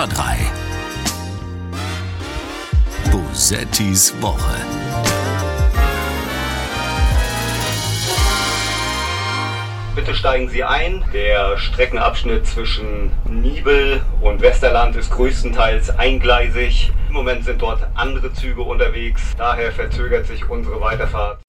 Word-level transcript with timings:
Extra 0.00 0.06
3. 0.06 0.38
Bosettis 3.10 4.14
Woche. 4.22 4.56
Bitte 9.94 10.14
steigen 10.14 10.48
Sie 10.48 10.64
ein. 10.64 11.04
Der 11.12 11.58
Streckenabschnitt 11.58 12.46
zwischen 12.46 13.12
Nibel 13.28 14.00
und 14.22 14.40
Westerland 14.40 14.96
ist 14.96 15.10
größtenteils 15.10 15.90
eingleisig. 15.90 16.92
Im 17.08 17.14
Moment 17.14 17.44
sind 17.44 17.60
dort 17.60 17.86
andere 17.94 18.32
Züge 18.32 18.62
unterwegs. 18.62 19.20
Daher 19.36 19.70
verzögert 19.70 20.26
sich 20.26 20.48
unsere 20.48 20.80
Weiterfahrt. 20.80 21.42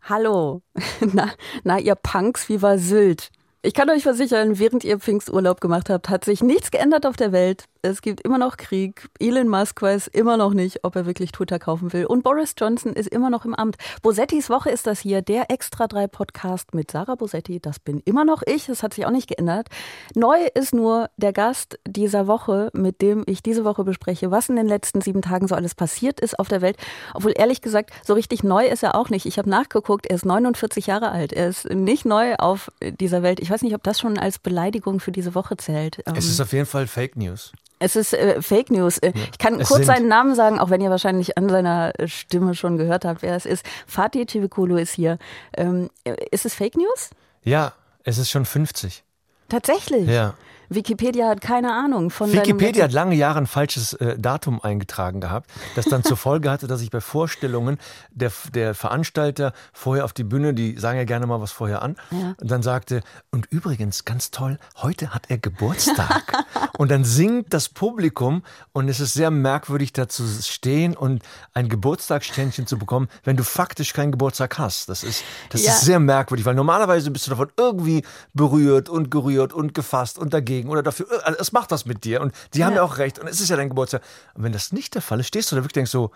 Hallo. 0.00 0.62
Na, 1.12 1.30
na, 1.62 1.78
ihr 1.78 1.96
Punks, 1.96 2.48
wie 2.48 2.62
war 2.62 2.78
Sylt? 2.78 3.28
Ich 3.66 3.74
kann 3.74 3.90
euch 3.90 4.04
versichern, 4.04 4.60
während 4.60 4.84
ihr 4.84 5.00
Pfingsturlaub 5.00 5.60
gemacht 5.60 5.90
habt, 5.90 6.08
hat 6.08 6.24
sich 6.24 6.40
nichts 6.40 6.70
geändert 6.70 7.04
auf 7.04 7.16
der 7.16 7.32
Welt. 7.32 7.64
Es 7.88 8.02
gibt 8.02 8.20
immer 8.22 8.36
noch 8.36 8.56
Krieg. 8.56 9.08
Elon 9.20 9.46
Musk 9.46 9.80
weiß 9.80 10.08
immer 10.08 10.36
noch 10.36 10.54
nicht, 10.54 10.82
ob 10.82 10.96
er 10.96 11.06
wirklich 11.06 11.30
Twitter 11.30 11.60
kaufen 11.60 11.92
will. 11.92 12.04
Und 12.06 12.24
Boris 12.24 12.54
Johnson 12.58 12.92
ist 12.94 13.06
immer 13.06 13.30
noch 13.30 13.44
im 13.44 13.54
Amt. 13.54 13.76
Bosettis 14.02 14.50
Woche 14.50 14.70
ist 14.70 14.88
das 14.88 14.98
hier, 14.98 15.22
der 15.22 15.52
Extra 15.52 15.86
3 15.86 16.08
Podcast 16.08 16.74
mit 16.74 16.90
Sarah 16.90 17.14
Bosetti. 17.14 17.60
Das 17.60 17.78
bin 17.78 18.00
immer 18.04 18.24
noch 18.24 18.42
ich. 18.44 18.66
Das 18.66 18.82
hat 18.82 18.94
sich 18.94 19.06
auch 19.06 19.12
nicht 19.12 19.28
geändert. 19.28 19.68
Neu 20.16 20.36
ist 20.54 20.74
nur 20.74 21.10
der 21.16 21.32
Gast 21.32 21.78
dieser 21.86 22.26
Woche, 22.26 22.70
mit 22.72 23.02
dem 23.02 23.22
ich 23.26 23.40
diese 23.40 23.64
Woche 23.64 23.84
bespreche, 23.84 24.32
was 24.32 24.48
in 24.48 24.56
den 24.56 24.66
letzten 24.66 25.00
sieben 25.00 25.22
Tagen 25.22 25.46
so 25.46 25.54
alles 25.54 25.76
passiert 25.76 26.18
ist 26.18 26.40
auf 26.40 26.48
der 26.48 26.62
Welt. 26.62 26.76
Obwohl 27.14 27.34
ehrlich 27.36 27.62
gesagt, 27.62 27.92
so 28.04 28.14
richtig 28.14 28.42
neu 28.42 28.66
ist 28.66 28.82
er 28.82 28.96
auch 28.96 29.10
nicht. 29.10 29.26
Ich 29.26 29.38
habe 29.38 29.48
nachgeguckt, 29.48 30.06
er 30.06 30.16
ist 30.16 30.26
49 30.26 30.88
Jahre 30.88 31.12
alt. 31.12 31.32
Er 31.32 31.48
ist 31.48 31.70
nicht 31.70 32.04
neu 32.04 32.34
auf 32.34 32.72
dieser 32.82 33.22
Welt. 33.22 33.38
Ich 33.38 33.50
weiß 33.50 33.62
nicht, 33.62 33.76
ob 33.76 33.84
das 33.84 34.00
schon 34.00 34.18
als 34.18 34.40
Beleidigung 34.40 34.98
für 34.98 35.12
diese 35.12 35.36
Woche 35.36 35.56
zählt. 35.56 36.02
Es 36.16 36.26
ist 36.26 36.40
auf 36.40 36.52
jeden 36.52 36.66
Fall 36.66 36.88
Fake 36.88 37.14
News. 37.14 37.52
Es 37.78 37.94
ist 37.96 38.14
äh, 38.14 38.40
Fake 38.40 38.70
News. 38.70 38.98
Äh, 38.98 39.12
Ich 39.32 39.38
kann 39.38 39.60
Es 39.60 39.68
kurz 39.68 39.86
seinen 39.86 40.08
Namen 40.08 40.34
sagen, 40.34 40.58
auch 40.58 40.70
wenn 40.70 40.80
ihr 40.80 40.90
wahrscheinlich 40.90 41.36
an 41.36 41.48
seiner 41.48 41.92
äh, 41.98 42.08
Stimme 42.08 42.54
schon 42.54 42.76
gehört 42.78 43.04
habt, 43.04 43.22
wer 43.22 43.36
es 43.36 43.46
ist. 43.46 43.64
Fatih 43.86 44.26
Civikulu 44.26 44.76
ist 44.76 44.92
hier. 44.92 45.18
Ähm, 45.56 45.90
äh, 46.04 46.14
ist 46.30 46.46
es 46.46 46.54
Fake 46.54 46.76
News? 46.76 47.10
Ja, 47.42 47.72
es 48.04 48.18
ist 48.18 48.30
schon 48.30 48.44
50. 48.44 49.04
Tatsächlich. 49.48 50.08
Ja. 50.08 50.34
Wikipedia 50.68 51.28
hat 51.28 51.40
keine 51.40 51.72
Ahnung 51.72 52.10
von 52.10 52.32
Wikipedia 52.32 52.82
hat 52.84 52.92
lange 52.92 53.14
Jahre 53.14 53.38
ein 53.38 53.46
falsches 53.46 53.92
äh, 53.92 54.18
Datum 54.18 54.60
eingetragen 54.60 55.20
gehabt, 55.20 55.48
das 55.76 55.84
dann 55.84 56.02
zur 56.02 56.16
Folge 56.16 56.50
hatte, 56.50 56.66
dass 56.66 56.80
ich 56.82 56.90
bei 56.90 57.00
Vorstellungen 57.00 57.78
der, 58.10 58.32
der 58.52 58.74
Veranstalter 58.74 59.52
vorher 59.72 60.04
auf 60.04 60.12
die 60.12 60.24
Bühne, 60.24 60.54
die 60.54 60.76
sagen 60.76 60.98
ja 60.98 61.04
gerne 61.04 61.28
mal 61.28 61.40
was 61.40 61.52
vorher 61.52 61.82
an, 61.82 61.94
Ja. 62.10 62.34
und 62.40 62.50
dann 62.50 62.64
sagte, 62.64 63.02
und 63.30 63.46
übrigens, 63.46 64.04
ganz 64.04 64.32
toll, 64.32 64.58
heute 64.78 65.14
hat 65.14 65.26
er 65.30 65.38
Geburtstag. 65.38 66.44
und 66.78 66.90
dann 66.90 67.04
singt 67.04 67.52
das 67.54 67.68
Publikum 67.68 68.42
und 68.72 68.88
es 68.88 69.00
ist 69.00 69.14
sehr 69.14 69.30
merkwürdig, 69.30 69.92
da 69.92 70.08
zu 70.08 70.24
stehen 70.42 70.96
und 70.96 71.22
ein 71.54 71.68
Geburtstagsständchen 71.68 72.66
zu 72.66 72.78
bekommen, 72.78 73.08
wenn 73.24 73.36
du 73.36 73.44
faktisch 73.44 73.92
keinen 73.92 74.12
Geburtstag 74.12 74.58
hast. 74.58 74.88
Das 74.88 75.02
ist, 75.04 75.24
das 75.50 75.62
Ja. 75.64 75.72
ist 75.72 75.82
sehr 75.82 75.98
merkwürdig, 76.00 76.44
weil 76.46 76.54
normalerweise 76.54 77.10
bist 77.10 77.26
du 77.26 77.30
davon 77.30 77.50
irgendwie 77.56 78.04
berührt 78.34 78.88
und 78.88 79.10
gerührt 79.10 79.52
und 79.52 79.74
gefasst 79.74 80.18
und 80.18 80.34
dagegen 80.34 80.68
oder 80.68 80.82
dafür. 80.82 81.06
Also 81.24 81.38
es 81.40 81.52
macht 81.52 81.70
was 81.70 81.86
mit 81.86 82.04
dir 82.04 82.20
und 82.20 82.32
die 82.54 82.64
haben 82.64 82.76
Ja. 82.76 82.82
auch 82.82 82.98
recht 82.98 83.18
und 83.18 83.26
es 83.28 83.40
ist 83.40 83.48
ja 83.48 83.56
dein 83.56 83.68
Geburtstag. 83.68 84.02
Und 84.34 84.42
wenn 84.44 84.52
das 84.52 84.72
nicht 84.72 84.94
der 84.94 85.02
Fall 85.02 85.20
ist, 85.20 85.28
stehst 85.28 85.50
du 85.52 85.56
da 85.56 85.62
wirklich 85.62 85.72
und 85.72 85.76
denkst 85.76 85.90
so, 85.90 86.10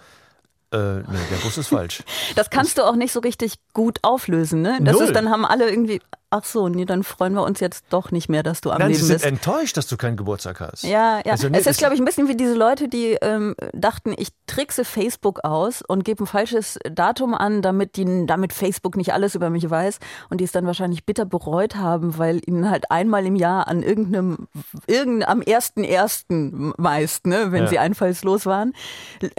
äh, 0.72 0.98
nee, 0.98 1.18
der 1.30 1.36
Bus 1.42 1.58
ist 1.58 1.68
falsch. 1.68 2.02
Das 2.36 2.48
kannst 2.50 2.78
du 2.78 2.82
auch 2.84 2.94
nicht 2.94 3.12
so 3.12 3.20
richtig 3.20 3.54
gut 3.72 3.98
auflösen, 4.02 4.62
ne? 4.62 4.78
Das 4.82 4.94
Null. 4.96 5.06
ist, 5.06 5.16
dann 5.16 5.28
haben 5.30 5.44
alle 5.44 5.68
irgendwie, 5.68 6.00
ach 6.30 6.44
so, 6.44 6.68
nee, 6.68 6.84
dann 6.84 7.02
freuen 7.02 7.34
wir 7.34 7.42
uns 7.42 7.60
jetzt 7.60 7.84
doch 7.90 8.10
nicht 8.12 8.28
mehr, 8.28 8.42
dass 8.42 8.60
du 8.60 8.70
am 8.70 8.78
Nein, 8.78 8.88
sie 8.88 8.94
Leben 8.94 9.06
sind 9.06 9.14
bist. 9.16 9.24
enttäuscht, 9.26 9.76
dass 9.76 9.86
du 9.88 9.96
keinen 9.96 10.16
Geburtstag 10.16 10.60
hast. 10.60 10.84
Ja, 10.84 11.18
ja. 11.24 11.32
Also, 11.32 11.48
nee, 11.48 11.58
es 11.58 11.66
ist, 11.66 11.78
glaube 11.78 11.94
ich, 11.94 12.00
ein 12.00 12.04
bisschen 12.04 12.28
wie 12.28 12.36
diese 12.36 12.54
Leute, 12.54 12.88
die 12.88 13.18
ähm, 13.20 13.54
dachten, 13.72 14.14
ich 14.16 14.28
trickse 14.46 14.84
Facebook 14.84 15.40
aus 15.44 15.82
und 15.82 16.04
gebe 16.04 16.22
ein 16.24 16.26
falsches 16.26 16.78
Datum 16.90 17.34
an, 17.34 17.62
damit, 17.62 17.96
die, 17.96 18.26
damit 18.26 18.52
Facebook 18.52 18.96
nicht 18.96 19.12
alles 19.12 19.34
über 19.34 19.50
mich 19.50 19.68
weiß 19.68 19.98
und 20.30 20.40
die 20.40 20.44
es 20.44 20.52
dann 20.52 20.66
wahrscheinlich 20.66 21.04
bitter 21.04 21.24
bereut 21.24 21.76
haben, 21.76 22.16
weil 22.18 22.40
ihnen 22.46 22.70
halt 22.70 22.90
einmal 22.90 23.26
im 23.26 23.36
Jahr 23.36 23.66
an 23.68 23.82
irgendeinem, 23.82 24.48
irgendein, 24.86 25.28
am 25.28 25.40
1.1. 25.40 26.74
meist, 26.78 27.26
ne, 27.26 27.52
wenn 27.52 27.64
Ja. 27.64 27.68
sie 27.68 27.78
einfallslos 27.78 28.46
waren, 28.46 28.72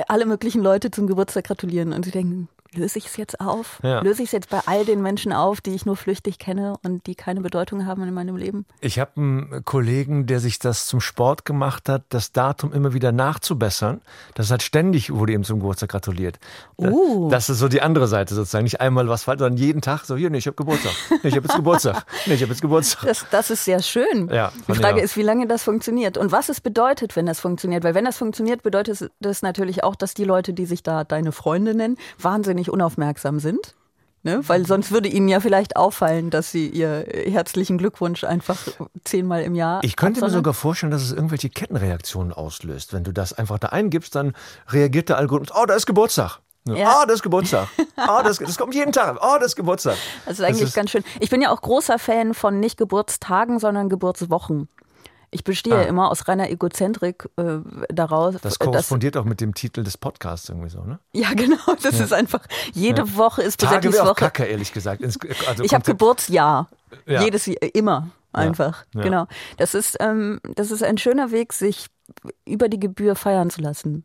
alle 0.07 0.25
möglichen 0.25 0.61
Leute 0.61 0.91
zum 0.91 1.07
Geburtstag 1.07 1.45
gratulieren 1.45 1.93
und 1.93 2.03
sie 2.05 2.11
denken, 2.11 2.49
löse 2.73 2.97
ich 2.99 3.07
es 3.07 3.17
jetzt 3.17 3.41
auf? 3.41 3.79
Ja. 3.83 3.99
Löse 4.01 4.21
ich 4.23 4.29
es 4.29 4.31
jetzt 4.31 4.49
bei 4.49 4.59
all 4.65 4.85
den 4.85 5.01
Menschen 5.01 5.33
auf, 5.33 5.59
die 5.61 5.71
ich 5.75 5.85
nur 5.85 5.97
flüchtig 5.97 6.39
kenne 6.39 6.75
und 6.83 7.05
die 7.07 7.15
keine 7.15 7.41
Bedeutung 7.41 7.85
haben 7.85 8.03
in 8.03 8.13
meinem 8.13 8.37
Leben? 8.37 8.65
Ich 8.79 8.99
habe 8.99 9.11
einen 9.17 9.65
Kollegen, 9.65 10.25
der 10.25 10.39
sich 10.39 10.57
das 10.59 10.87
zum 10.87 11.01
Sport 11.01 11.43
gemacht 11.45 11.89
hat, 11.89 12.03
das 12.09 12.31
Datum 12.31 12.71
immer 12.71 12.93
wieder 12.93 13.11
nachzubessern. 13.11 14.01
Das 14.35 14.51
hat 14.51 14.63
ständig, 14.63 15.13
wurde 15.13 15.33
ihm 15.33 15.43
zum 15.43 15.59
Geburtstag 15.59 15.89
gratuliert. 15.89 16.39
Uh. 16.77 17.29
Das 17.29 17.49
ist 17.49 17.59
so 17.59 17.67
die 17.67 17.81
andere 17.81 18.07
Seite 18.07 18.35
sozusagen. 18.35 18.63
Nicht 18.63 18.79
einmal 18.79 19.07
was 19.09 19.23
falsch, 19.23 19.39
sondern 19.39 19.57
jeden 19.57 19.81
Tag 19.81 20.05
so, 20.05 20.15
hier, 20.15 20.29
nee, 20.29 20.37
ich 20.37 20.47
habe 20.47 20.55
Geburtstag. 20.55 20.93
Nee, 21.23 21.29
ich 21.29 21.35
habe 21.35 21.47
jetzt 21.47 21.55
Geburtstag. 21.55 22.05
Nee, 22.25 22.35
ich 22.35 22.41
habe 22.41 22.51
jetzt 22.51 22.61
Geburtstag. 22.61 23.05
Das, 23.05 23.25
das 23.31 23.49
ist 23.51 23.65
sehr 23.65 23.81
schön. 23.81 24.29
Ja, 24.31 24.51
Die 24.67 24.75
Frage 24.75 24.95
der- 24.95 25.03
ist, 25.03 25.17
wie 25.17 25.23
lange 25.23 25.45
das 25.47 25.63
funktioniert 25.63 26.17
und 26.17 26.31
was 26.31 26.49
es 26.49 26.61
bedeutet, 26.61 27.15
wenn 27.15 27.25
das 27.25 27.39
funktioniert. 27.39 27.83
Weil 27.83 27.95
wenn 27.95 28.05
das 28.05 28.17
funktioniert, 28.17 28.63
bedeutet 28.63 29.11
das 29.19 29.41
natürlich 29.41 29.83
auch, 29.83 29.95
dass 29.95 30.13
die 30.13 30.23
Leute, 30.23 30.53
die 30.53 30.65
sich 30.65 30.83
da 30.83 31.03
deine 31.03 31.31
Freunde 31.31 31.75
nennen, 31.75 31.97
wahnsinnig 32.19 32.60
unaufmerksam 32.69 33.39
sind. 33.39 33.75
Ne? 34.23 34.39
Weil 34.47 34.67
sonst 34.67 34.91
würde 34.91 35.09
ihnen 35.09 35.27
ja 35.29 35.39
vielleicht 35.39 35.75
auffallen, 35.77 36.29
dass 36.29 36.51
sie 36.51 36.67
ihr 36.69 37.07
herzlichen 37.25 37.79
Glückwunsch 37.79 38.23
einfach 38.23 38.55
zehnmal 39.03 39.41
im 39.41 39.55
Jahr. 39.55 39.83
Ich 39.83 39.95
könnte 39.95 40.19
mir 40.19 40.25
absondern. 40.27 40.39
sogar 40.41 40.53
vorstellen, 40.53 40.91
dass 40.91 41.01
es 41.01 41.11
irgendwelche 41.11 41.49
Kettenreaktionen 41.49 42.31
auslöst. 42.31 42.93
Wenn 42.93 43.03
du 43.03 43.11
das 43.13 43.33
einfach 43.33 43.57
da 43.57 43.69
eingibst, 43.69 44.13
dann 44.13 44.33
reagiert 44.69 45.09
der 45.09 45.17
Algorithmus, 45.17 45.57
oh, 45.59 45.65
da 45.65 45.73
ist 45.73 45.87
Geburtstag. 45.87 46.37
Ah, 46.69 46.73
Ja. 46.75 46.99
oh, 47.01 47.05
das 47.07 47.15
ist 47.15 47.23
Geburtstag. 47.23 47.67
Ah, 47.95 48.21
das, 48.21 48.37
das 48.37 48.59
kommt 48.59 48.75
jeden 48.75 48.91
Tag. 48.91 49.17
Oh, 49.23 49.37
das 49.39 49.47
ist 49.47 49.55
Geburtstag. 49.55 49.97
Das 50.27 50.37
ist 50.37 50.45
eigentlich 50.45 50.61
ist- 50.67 50.75
ganz 50.75 50.91
schön. 50.91 51.03
Ich 51.19 51.31
bin 51.31 51.41
ja 51.41 51.49
auch 51.49 51.59
großer 51.59 51.97
Fan 51.97 52.35
von 52.35 52.59
nicht 52.59 52.77
Geburtstagen, 52.77 53.57
sondern 53.57 53.89
Geburtswochen. 53.89 54.67
Ich 55.33 55.43
bestehe 55.45 55.75
Ah. 55.77 55.81
immer 55.83 56.11
aus 56.11 56.27
reiner 56.27 56.49
Egozentrik 56.49 57.29
äh, 57.37 57.59
daraus. 57.89 58.33
Das 58.33 58.41
dass- 58.41 58.59
korrespondiert 58.59 59.15
auch 59.15 59.23
mit 59.23 59.39
dem 59.39 59.53
Titel 59.53 59.81
des 59.83 59.97
Podcasts 59.97 60.49
irgendwie 60.49 60.69
so, 60.69 60.81
ne? 60.83 60.99
ja, 61.13 61.29
genau. 61.35 61.55
Das 61.81 61.99
ist 61.99 62.11
einfach, 62.13 62.41
jede 62.73 63.15
Woche 63.15 63.41
ist 63.41 63.59
Tage 63.61 63.91
wäre 63.93 64.03
auch 64.03 64.07
Woche. 64.09 64.15
kacke, 64.15 64.43
ehrlich 64.45 64.73
gesagt. 64.73 65.01
Ins- 65.01 65.17
Also 65.47 65.63
Ich 65.63 65.73
habe 65.73 65.83
Geburtsjahr. 65.85 66.67
Ja. 67.05 67.21
Jedes 67.23 67.45
Jahr, 67.45 67.57
immer. 67.73 68.09
Einfach. 68.33 68.85
ja. 68.93 69.01
Genau. 69.01 69.27
Das 69.57 69.73
ist, 69.73 69.97
ähm, 69.99 70.39
das 70.55 70.71
ist 70.71 70.83
ein 70.83 70.97
schöner 70.97 71.31
Weg, 71.31 71.53
sich 71.53 71.87
über 72.45 72.67
die 72.69 72.79
Gebühr 72.79 73.15
feiern 73.15 73.49
zu 73.49 73.61
lassen. 73.61 74.03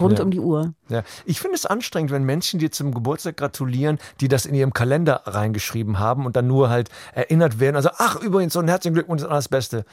Rund 0.00 0.18
Ja. 0.18 0.24
um 0.24 0.32
die 0.32 0.40
Uhr. 0.40 0.72
Ja. 0.88 1.04
Ich 1.26 1.38
finde 1.40 1.54
es 1.54 1.64
anstrengend, 1.64 2.10
wenn 2.10 2.24
Menschen 2.24 2.58
dir 2.58 2.72
zum 2.72 2.92
Geburtstag 2.92 3.36
gratulieren, 3.36 3.98
die 4.20 4.26
das 4.26 4.44
in 4.46 4.54
ihrem 4.56 4.72
Kalender 4.72 5.22
reingeschrieben 5.26 6.00
haben 6.00 6.26
und 6.26 6.34
dann 6.34 6.48
nur 6.48 6.70
halt 6.70 6.88
erinnert 7.12 7.60
werden. 7.60 7.76
Also, 7.76 7.90
ach, 7.98 8.16
übrigens, 8.20 8.52
so 8.54 8.58
ein 8.58 8.66
herzlichen 8.66 8.94
Glückwunsch 8.94 9.22
und 9.22 9.30
alles 9.30 9.48
Beste. 9.48 9.84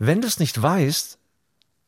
Wenn 0.00 0.22
du 0.22 0.26
es 0.26 0.40
nicht 0.40 0.60
weißt, 0.60 1.18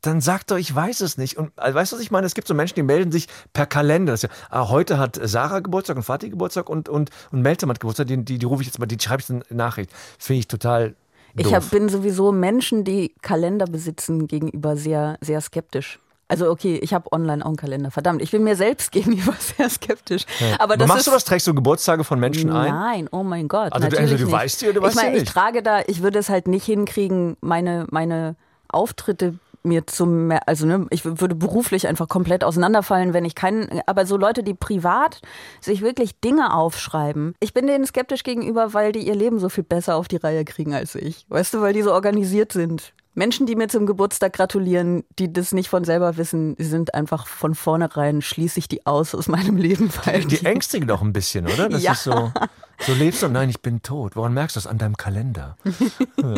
dann 0.03 0.21
sag 0.21 0.47
doch, 0.47 0.59
ich 0.59 0.73
weiß 0.73 1.01
es 1.01 1.17
nicht. 1.17 1.39
Und 1.39 1.51
also, 1.57 1.75
weißt 1.75 1.93
du, 1.93 1.97
was 1.97 2.03
ich 2.03 2.11
meine? 2.11 2.27
Es 2.27 2.35
gibt 2.35 2.47
so 2.47 2.55
Menschen, 2.55 2.75
die 2.75 2.83
melden 2.83 3.11
sich 3.11 3.27
per 3.55 3.67
Kalender. 3.67 4.15
Ja, 4.17 4.29
ah, 4.51 4.69
heute 4.69 4.99
hat 4.99 5.19
Sarah 5.23 5.61
Geburtstag 5.61 5.97
und 5.97 6.03
Fatih 6.03 6.29
Geburtstag 6.29 6.69
und, 6.69 6.91
und, 6.91 7.11
und 7.31 7.41
Meltem 7.41 7.71
hat 7.71 7.81
Geburtstag. 7.81 8.09
Die, 8.09 8.23
die, 8.23 8.39
die 8.39 8.47
rufe 8.47 8.63
ich 8.63 8.67
jetzt 8.67 8.79
mal, 8.79 8.87
die 8.87 8.99
schreibe 9.01 9.23
ich 9.23 9.31
eine 9.31 9.43
Nachricht. 9.49 9.91
Finde 10.19 10.41
ich 10.41 10.49
total 10.49 10.91
doof. 11.35 11.47
Ich 11.47 11.55
hab, 11.55 11.71
bin 11.71 11.89
sowieso 11.89 12.33
Menschen, 12.33 12.85
die 12.85 13.15
Kalender 13.23 13.65
besitzen, 13.65 14.27
gegenüber 14.27 14.77
sehr, 14.77 15.17
sehr 15.23 15.41
skeptisch. 15.41 15.99
Also 16.33 16.51
okay, 16.51 16.79
ich 16.83 16.95
habe 16.95 17.13
online 17.13 17.43
auch 17.45 17.49
einen 17.49 17.57
Kalender. 17.57 17.91
Verdammt, 17.91 18.23
ich 18.23 18.31
bin 18.31 18.43
mir 18.43 18.57
selbst 18.57 18.91
gegenüber 18.93 19.35
sehr 19.39 19.69
skeptisch. 19.69 20.25
Aber 20.59 20.77
das 20.77 20.89
Machst 20.89 21.01
ist, 21.01 21.07
du 21.09 21.13
was? 21.13 21.25
Trägst 21.25 21.47
du 21.47 21.55
Geburtstage 21.55 22.05
von 22.05 22.19
Menschen 22.19 22.51
ein? 22.51 22.73
Nein, 22.75 23.09
oh 23.13 23.23
mein 23.23 23.49
Gott. 23.49 23.73
Also 23.73 23.87
du- 23.89 23.95
natürlich 23.97 24.13
also 24.13 24.17
du 24.17 24.25
nicht. 24.25 24.33
weißt 24.33 24.63
oder 24.65 24.73
du 24.73 24.79
ich 24.81 24.85
weißt 24.87 24.97
sie 24.99 25.05
meine, 25.05 25.17
ich 25.17 25.23
nicht? 25.25 25.33
trage 25.33 25.63
da, 25.63 25.81
ich 25.87 26.03
würde 26.03 26.19
es 26.19 26.29
halt 26.31 26.49
nicht 26.49 26.65
hinkriegen, 26.65 27.37
meine, 27.43 27.87
meine 27.91 28.35
Auftritte 28.69 29.35
mir 29.65 29.87
zum, 29.87 30.33
also 30.47 30.67
ne, 30.67 30.87
ich 30.91 31.05
würde 31.05 31.35
beruflich 31.37 31.87
einfach 31.87 32.09
komplett 32.09 32.43
auseinanderfallen, 32.43 33.13
wenn 33.15 33.25
ich 33.25 33.37
keinen, 33.37 33.81
aber 33.87 34.07
so 34.07 34.17
Leute, 34.17 34.43
die 34.43 34.55
privat 34.55 35.21
sich 35.61 35.83
wirklich 35.83 36.19
Dinge 36.19 36.53
aufschreiben. 36.55 37.35
Ich 37.39 37.55
bin 37.55 37.69
denen 37.69 37.87
skeptisch 37.87 38.25
gegenüber, 38.25 38.75
weil 38.75 38.91
die 38.91 39.07
ihr 39.07 39.15
Leben 39.15 39.39
so 39.39 39.49
viel 39.49 39.63
besser 39.63 39.95
auf 39.97 40.09
die 40.09 40.17
Reihe 40.17 40.45
kriegen 40.45 40.75
als 40.75 40.97
ich. 40.97 41.27
Weißt 41.29 41.55
du, 41.55 41.61
weil 41.61 41.75
die 41.75 41.83
so 41.83 41.93
organisiert 41.93 42.53
sind. 42.53 42.93
Menschen, 43.15 43.47
die 43.47 43.57
mir 43.57 43.69
zum 43.69 43.85
Geburtstag 43.87 44.33
gratulieren, 44.33 45.05
die 45.19 45.33
das 45.33 45.53
nicht 45.53 45.69
von 45.69 45.85
selber 45.85 46.17
wissen, 46.17 46.57
die 46.57 46.65
sind 46.65 46.95
einfach 46.95 47.27
von 47.27 47.55
vornherein, 47.55 48.23
schließe 48.23 48.59
ich 48.59 48.69
die 48.69 48.87
aus 48.87 49.15
aus 49.15 49.29
meinem 49.29 49.57
Leben. 49.59 49.91
Weil 50.05 50.25
Die 50.25 50.45
ängstigen 50.47 50.89
doch 50.89 51.03
ein 51.03 51.13
bisschen, 51.13 51.47
oder? 51.47 51.69
Das 51.69 51.83
Ja. 51.83 51.93
ist 51.93 52.05
so. 52.05 52.33
So 52.81 52.95
lebst 52.95 53.23
du? 53.23 53.29
Nein, 53.29 53.51
ich 53.51 53.61
bin 53.61 53.83
tot. 53.83 54.17
Woran 54.17 54.33
merkst 54.33 54.57
du 54.57 54.59
das? 54.61 54.67
An 54.67 54.79
deinem 54.79 54.97
Kalender. 54.97 55.57
Ja. 56.23 56.35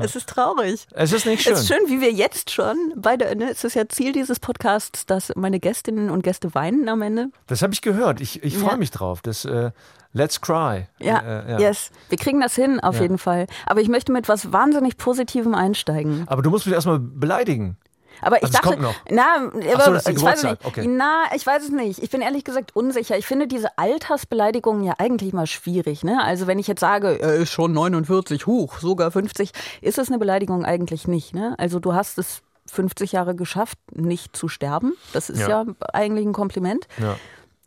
Es 0.00 0.16
ist 0.16 0.28
traurig. 0.28 0.86
Es 0.92 1.12
ist 1.12 1.26
nicht 1.26 1.42
schön. 1.42 1.52
Es 1.54 1.60
ist 1.60 1.68
schön, 1.68 1.88
wie 1.88 2.00
wir 2.00 2.12
jetzt 2.12 2.50
schon 2.50 2.76
beide, 2.96 3.34
ne, 3.36 3.50
es 3.50 3.64
ist 3.64 3.74
ja 3.74 3.88
Ziel 3.88 4.12
dieses 4.12 4.40
Podcasts, 4.40 5.06
dass 5.06 5.32
meine 5.36 5.60
Gästinnen 5.60 6.10
und 6.10 6.22
Gäste 6.22 6.54
weinen 6.54 6.88
am 6.88 7.02
Ende. 7.02 7.30
Das 7.46 7.62
habe 7.62 7.72
ich 7.72 7.82
gehört. 7.82 8.20
Ich, 8.20 8.42
ich 8.42 8.56
freue 8.58 8.72
ja. 8.72 8.76
mich 8.76 8.90
drauf. 8.90 9.22
Das 9.22 9.44
äh, 9.44 9.70
Let's 10.12 10.40
Cry. 10.40 10.86
Ja, 10.98 11.20
äh, 11.20 11.52
ja, 11.52 11.58
yes. 11.58 11.90
Wir 12.08 12.18
kriegen 12.18 12.40
das 12.40 12.54
hin, 12.54 12.80
auf 12.80 13.00
jeden 13.00 13.18
Fall. 13.18 13.46
Aber 13.66 13.80
ich 13.80 13.88
möchte 13.88 14.12
mit 14.12 14.28
was 14.28 14.52
wahnsinnig 14.52 14.96
Positivem 14.96 15.54
einsteigen. 15.54 16.24
Aber 16.26 16.42
du 16.42 16.50
musst 16.50 16.66
mich 16.66 16.74
erstmal 16.74 16.98
beleidigen. 16.98 17.76
Aber 18.20 18.36
ich 18.36 18.44
also 18.44 18.54
dachte, 18.54 18.68
kommt 18.68 18.82
noch. 18.82 18.94
na, 19.10 19.50
aber, 19.74 20.00
so, 20.00 20.10
ich 20.10 20.22
weiß 20.22 20.42
nicht. 20.44 20.64
Okay. 20.64 20.86
Na, 20.86 21.24
ich 21.34 21.46
weiß 21.46 21.64
es 21.64 21.70
nicht. 21.70 22.02
Ich 22.02 22.10
bin 22.10 22.20
ehrlich 22.20 22.44
gesagt 22.44 22.74
unsicher. 22.74 23.16
Ich 23.16 23.26
finde 23.26 23.46
diese 23.46 23.76
Altersbeleidigungen 23.78 24.84
ja 24.84 24.94
eigentlich 24.98 25.32
mal 25.32 25.46
schwierig. 25.46 26.04
Ne? 26.04 26.22
Also 26.22 26.46
wenn 26.46 26.58
ich 26.58 26.66
jetzt 26.66 26.80
sage, 26.80 27.20
er 27.20 27.34
ist 27.34 27.50
schon 27.50 27.72
49, 27.72 28.46
hoch, 28.46 28.78
sogar 28.78 29.10
50, 29.10 29.50
ist 29.80 29.98
es 29.98 30.08
eine 30.08 30.18
Beleidigung 30.18 30.64
eigentlich 30.64 31.08
nicht. 31.08 31.34
Ne? 31.34 31.54
Also 31.58 31.78
du 31.78 31.94
hast 31.94 32.18
es 32.18 32.42
50 32.66 33.12
Jahre 33.12 33.34
geschafft, 33.34 33.78
nicht 33.92 34.36
zu 34.36 34.48
sterben. 34.48 34.94
Das 35.12 35.30
ist 35.30 35.40
ja, 35.40 35.48
ja 35.48 35.66
eigentlich 35.92 36.26
ein 36.26 36.32
Kompliment. 36.32 36.86
Ja. 36.98 37.16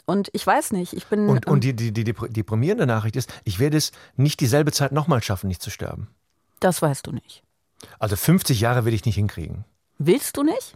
Und 0.06 0.30
ich 0.34 0.45
weiß 0.45 0.72
nicht, 0.72 0.94
ich 0.94 1.06
bin. 1.06 1.30
Und, 1.30 1.45
und 1.45 1.63
die, 1.63 1.75
die, 1.75 1.92
die, 1.92 2.04
die 2.04 2.13
deprimierende 2.13 2.88
Nachricht 2.88 3.16
ist, 3.16 3.31
ich 3.44 3.60
werde 3.60 3.78
es 3.78 3.92
nicht 4.16 4.40
dieselbe 4.40 4.72
Zeit 4.72 4.92
nochmal 4.92 5.22
schaffen, 5.22 5.48
nicht 5.48 5.62
zu 5.62 5.69
sterben. 5.69 6.07
Das 6.60 6.81
weißt 6.81 7.07
du 7.07 7.12
nicht. 7.12 7.44
Also 8.00 8.16
50 8.16 8.60
Jahre 8.60 8.86
will 8.86 8.94
ich 8.94 9.06
nicht 9.06 9.16
hinkriegen. 9.16 9.66
Willst 10.00 10.38
du 10.38 10.44
nicht? 10.44 10.75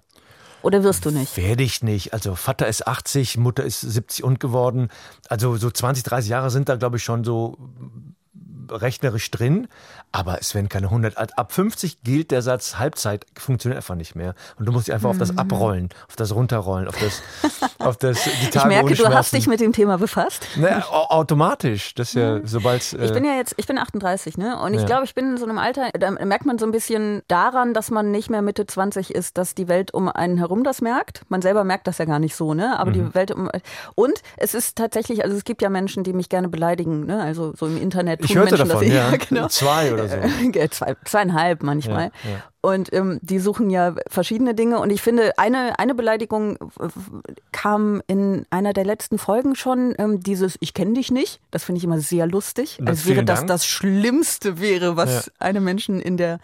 Oder 0.62 0.84
wirst 0.84 1.06
du 1.06 1.12
nicht? 1.12 1.36
Werde 1.36 1.64
ich 1.64 1.82
nicht. 1.82 2.14
Also 2.14 2.36
Vater 2.36 2.68
ist 2.68 2.88
80, 2.88 3.38
Mutter 3.38 3.64
ist 3.64 3.82
70 3.82 4.24
und 4.24 4.40
geworden. 4.40 4.90
Also 5.28 5.58
so 5.58 5.70
20, 5.70 6.04
30 6.04 6.30
Jahre 6.30 6.52
sind 6.52 6.70
da, 6.70 6.76
glaube 6.76 6.98
ich, 6.98 7.04
schon 7.04 7.24
so 7.24 7.58
rechnerisch 8.70 9.30
drin, 9.32 9.68
aber 10.12 10.40
es 10.40 10.54
werden 10.54 10.70
keine 10.70 10.88
100. 10.88 11.38
Ab 11.38 11.52
50 11.52 12.04
gilt 12.04 12.32
der 12.32 12.42
Satz, 12.42 12.78
Halbzeit 12.78 13.26
funktioniert 13.38 13.78
einfach 13.78 13.96
nicht 13.96 14.16
mehr. 14.16 14.36
Und 14.58 14.66
du 14.66 14.72
musst 14.72 14.88
dich 14.88 14.94
einfach 14.94 15.10
auf 15.10 15.18
das 15.18 15.32
mhm. 15.32 15.40
Abrollen, 15.40 15.90
auf 16.08 16.16
das 16.16 16.34
Runterrollen, 16.36 16.88
auf 16.88 16.96
das, 17.00 17.22
auf 17.80 17.98
das 17.98 18.24
die 18.24 18.50
Tage 18.50 18.74
Ich 18.74 18.82
merke, 18.82 18.96
du 18.96 19.08
hast 19.08 19.34
dich 19.34 19.48
mit 19.48 19.60
dem 19.60 19.74
Thema 19.74 19.98
befasst. 19.98 20.48
Ne, 20.56 20.84
automatisch. 20.92 21.96
Das 21.96 22.14
ja, 22.14 22.36
mhm. 22.36 22.48
sobald. 22.48 22.94
Äh 22.94 23.06
ich 23.06 23.14
bin 23.14 23.26
ja 23.26 23.36
jetzt, 23.36 23.56
ich 23.58 23.66
bin 23.66 23.78
38, 23.78 24.38
ne? 24.38 24.60
Und 24.60 24.74
ich 24.74 24.82
ja. 24.82 24.86
glaube, 24.86 25.06
ich 25.06 25.16
bin 25.16 25.32
in 25.32 25.38
so 25.38 25.46
einem 25.46 25.58
Alter, 25.58 25.90
da 26.00 26.12
merkt 26.12 26.46
man 26.46 26.60
so 26.60 26.66
ein 26.66 26.72
bisschen 26.72 27.24
daran, 27.28 27.74
dass 27.74 27.92
man 27.92 28.12
nicht 28.12 28.30
mehr 28.30 28.42
Mitte 28.42 28.68
20 28.68 29.14
ist, 29.14 29.38
dass 29.38 29.56
die 29.56 29.68
Welt 29.68 29.94
um 29.94 30.10
einen 30.10 30.38
herum 30.38 30.64
das 30.64 30.82
merkt. 30.82 31.22
Man 31.30 31.42
selber 31.42 31.64
merkt 31.64 31.88
das 31.88 31.98
ja 31.98 32.06
gar 32.06 32.20
nicht 32.20 32.36
so, 32.36 32.54
ne? 32.54 32.78
Aber 32.80 32.92
mhm. 32.92 32.94
die 32.94 33.16
Welt 33.16 33.32
um. 33.32 33.50
Und 33.96 34.22
es 34.38 34.54
ist 34.54 34.78
tatsächlich, 34.78 35.24
also 35.24 35.36
es 35.36 35.44
gibt 35.44 35.62
ja 35.62 35.70
Menschen, 35.70 36.04
die 36.04 36.14
mich 36.14 36.30
gerne 36.30 36.50
beleidigen, 36.50 37.06
ne? 37.06 37.22
Also 37.22 37.54
so 37.58 37.66
im 37.66 37.82
Internet. 37.82 38.24
Ich 38.24 38.36
hörte 38.36 38.58
Menschen 38.58 38.63
davon, 38.70 38.88
ja. 38.92 39.12
genau. 39.18 39.48
Zwei 39.48 39.94
oder 39.94 40.08
so. 40.08 40.16
Zwei, 40.70 40.96
zweieinhalb 41.06 41.64
manchmal. 41.64 42.12
Ja, 42.24 42.30
ja. 42.30 42.44
Und 42.62 42.94
ähm, 42.94 43.20
die 43.22 43.40
suchen 43.40 43.70
ja 43.70 43.94
verschiedene 44.08 44.56
Dinge. 44.56 44.80
Und 44.80 44.90
ich 44.90 45.02
finde, 45.02 45.38
eine, 45.38 45.78
eine 45.80 45.94
Beleidigung 45.96 46.58
kam 47.52 48.02
in 48.08 48.46
einer 48.52 48.72
der 48.72 48.86
letzten 48.86 49.18
Folgen 49.18 49.56
schon, 49.56 49.94
ähm, 49.98 50.22
dieses 50.22 50.56
Ich 50.62 50.74
kenne 50.74 50.94
dich 50.94 51.12
nicht. 51.12 51.42
Das 51.52 51.66
finde 51.66 51.80
ich 51.80 51.84
immer 51.84 52.00
sehr 52.00 52.26
lustig. 52.26 52.78
Das 52.80 53.00
als 53.00 53.06
wäre 53.06 53.26
das 53.26 53.40
Dank. 53.40 53.50
das 53.50 53.66
Schlimmste 53.66 54.60
wäre, 54.62 54.96
was 54.96 55.26
ja. 55.26 55.32
einem 55.40 55.66
Menschen 55.66 56.00
in 56.00 56.16
der 56.16 56.40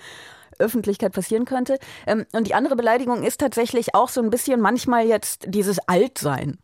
Öffentlichkeit 0.59 1.13
passieren 1.13 1.45
könnte. 1.45 1.79
Ähm, 2.05 2.25
und 2.33 2.47
die 2.47 2.53
andere 2.53 2.75
Beleidigung 2.75 3.23
ist 3.23 3.39
tatsächlich 3.39 3.95
auch 3.95 4.09
so 4.09 4.21
ein 4.21 4.29
bisschen 4.29 4.59
manchmal 4.59 5.07
jetzt 5.07 5.45
dieses 5.47 5.79
Altsein. 5.87 6.57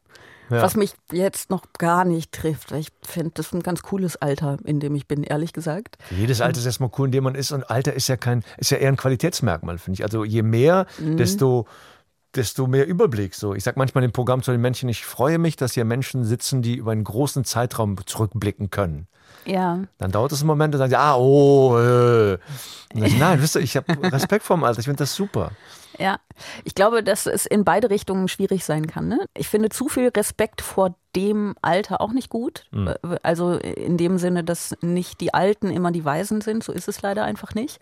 Ja. 0.49 0.61
Was 0.61 0.75
mich 0.75 0.93
jetzt 1.11 1.49
noch 1.49 1.65
gar 1.77 2.05
nicht 2.05 2.31
trifft. 2.31 2.71
Ich 2.71 2.89
finde, 3.01 3.31
das 3.35 3.47
ist 3.47 3.53
ein 3.53 3.63
ganz 3.63 3.81
cooles 3.81 4.15
Alter, 4.17 4.57
in 4.63 4.79
dem 4.79 4.95
ich 4.95 5.07
bin, 5.07 5.23
ehrlich 5.23 5.53
gesagt. 5.53 5.97
Jedes 6.11 6.41
Alter 6.41 6.59
ist 6.59 6.65
erstmal 6.65 6.91
cool, 6.97 7.07
in 7.07 7.11
dem 7.11 7.23
man 7.23 7.35
ist. 7.35 7.51
Und 7.51 7.69
Alter 7.69 7.93
ist 7.93 8.07
ja 8.07 8.17
kein, 8.17 8.43
ist 8.57 8.71
ja 8.71 8.77
eher 8.77 8.89
ein 8.89 8.97
Qualitätsmerkmal, 8.97 9.77
finde 9.77 9.95
ich. 9.99 10.03
Also 10.03 10.23
je 10.23 10.43
mehr, 10.43 10.85
mhm. 10.99 11.17
desto 11.17 11.65
desto 12.35 12.67
mehr 12.67 12.85
Überblick. 12.85 13.33
So, 13.33 13.53
ich 13.53 13.63
sage 13.63 13.79
manchmal 13.79 14.03
im 14.03 14.11
Programm 14.11 14.43
zu 14.43 14.51
den 14.51 14.61
Menschen, 14.61 14.89
ich 14.89 15.05
freue 15.05 15.37
mich, 15.37 15.55
dass 15.55 15.73
hier 15.73 15.85
Menschen 15.85 16.25
sitzen, 16.25 16.61
die 16.61 16.75
über 16.75 16.91
einen 16.91 17.03
großen 17.03 17.45
Zeitraum 17.45 17.95
zurückblicken 18.05 18.69
können. 18.69 19.07
Ja. 19.45 19.79
Dann 19.97 20.11
dauert 20.11 20.31
es 20.31 20.41
einen 20.41 20.47
Moment 20.47 20.73
und 20.73 20.79
sagen 20.79 20.89
sie, 20.89 20.99
ah, 20.99 21.15
oh, 21.15 21.77
äh. 21.77 22.33
Ich, 22.93 23.17
nein, 23.19 23.41
wisst 23.41 23.55
ihr, 23.55 23.61
ich 23.61 23.77
habe 23.77 23.85
Respekt 24.11 24.43
vor 24.43 24.57
dem 24.57 24.63
Alter, 24.63 24.79
ich 24.79 24.85
finde 24.85 24.99
das 24.99 25.15
super. 25.15 25.51
Ja, 25.99 26.17
ich 26.63 26.75
glaube, 26.75 27.03
dass 27.03 27.25
es 27.25 27.45
in 27.45 27.63
beide 27.63 27.89
Richtungen 27.89 28.27
schwierig 28.27 28.65
sein 28.65 28.87
kann. 28.87 29.07
Ne? 29.07 29.19
Ich 29.35 29.47
finde 29.47 29.69
zu 29.69 29.87
viel 29.87 30.09
Respekt 30.09 30.61
vor 30.61 30.95
dem 31.15 31.55
Alter 31.61 32.01
auch 32.01 32.11
nicht 32.11 32.29
gut. 32.29 32.65
Mhm. 32.71 32.93
Also 33.23 33.53
in 33.53 33.97
dem 33.97 34.17
Sinne, 34.17 34.43
dass 34.43 34.75
nicht 34.81 35.21
die 35.21 35.33
Alten 35.33 35.69
immer 35.69 35.91
die 35.91 36.03
Weisen 36.03 36.41
sind. 36.41 36.63
So 36.63 36.73
ist 36.73 36.87
es 36.87 37.01
leider 37.01 37.23
einfach 37.23 37.55
nicht. 37.55 37.79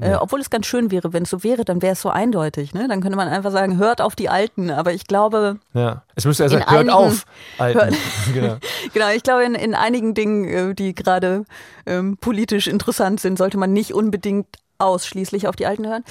Ja. 0.00 0.12
Äh, 0.12 0.14
obwohl 0.16 0.40
es 0.40 0.50
ganz 0.50 0.66
schön 0.66 0.90
wäre, 0.90 1.12
wenn 1.12 1.24
es 1.24 1.30
so 1.30 1.42
wäre, 1.42 1.64
dann 1.64 1.82
wäre 1.82 1.94
es 1.94 2.00
so 2.00 2.10
eindeutig. 2.10 2.74
Ne? 2.74 2.86
Dann 2.88 3.00
könnte 3.00 3.16
man 3.16 3.28
einfach 3.28 3.50
sagen, 3.50 3.78
hört 3.78 4.00
auf 4.00 4.14
die 4.14 4.28
Alten. 4.28 4.70
Aber 4.70 4.92
ich 4.92 5.06
glaube. 5.06 5.58
Ja, 5.74 6.04
es 6.14 6.24
müsste 6.24 6.44
ja 6.44 6.48
sagen, 6.48 6.70
hört 6.70 6.90
auf, 6.90 7.24
Alten. 7.58 7.80
Hört, 7.80 7.94
genau. 8.32 8.56
genau, 8.92 9.10
ich 9.10 9.22
glaube, 9.22 9.44
in, 9.44 9.54
in 9.54 9.74
einigen 9.74 10.14
Dingen, 10.14 10.44
äh, 10.44 10.74
die 10.74 10.94
gerade 10.94 11.44
ähm, 11.86 12.16
politisch 12.18 12.68
interessant 12.68 13.20
sind, 13.20 13.36
sollte 13.36 13.58
man 13.58 13.72
nicht 13.72 13.94
unbedingt 13.94 14.46
ausschließlich 14.78 15.48
auf 15.48 15.56
die 15.56 15.66
Alten 15.66 15.86
hören. 15.86 16.04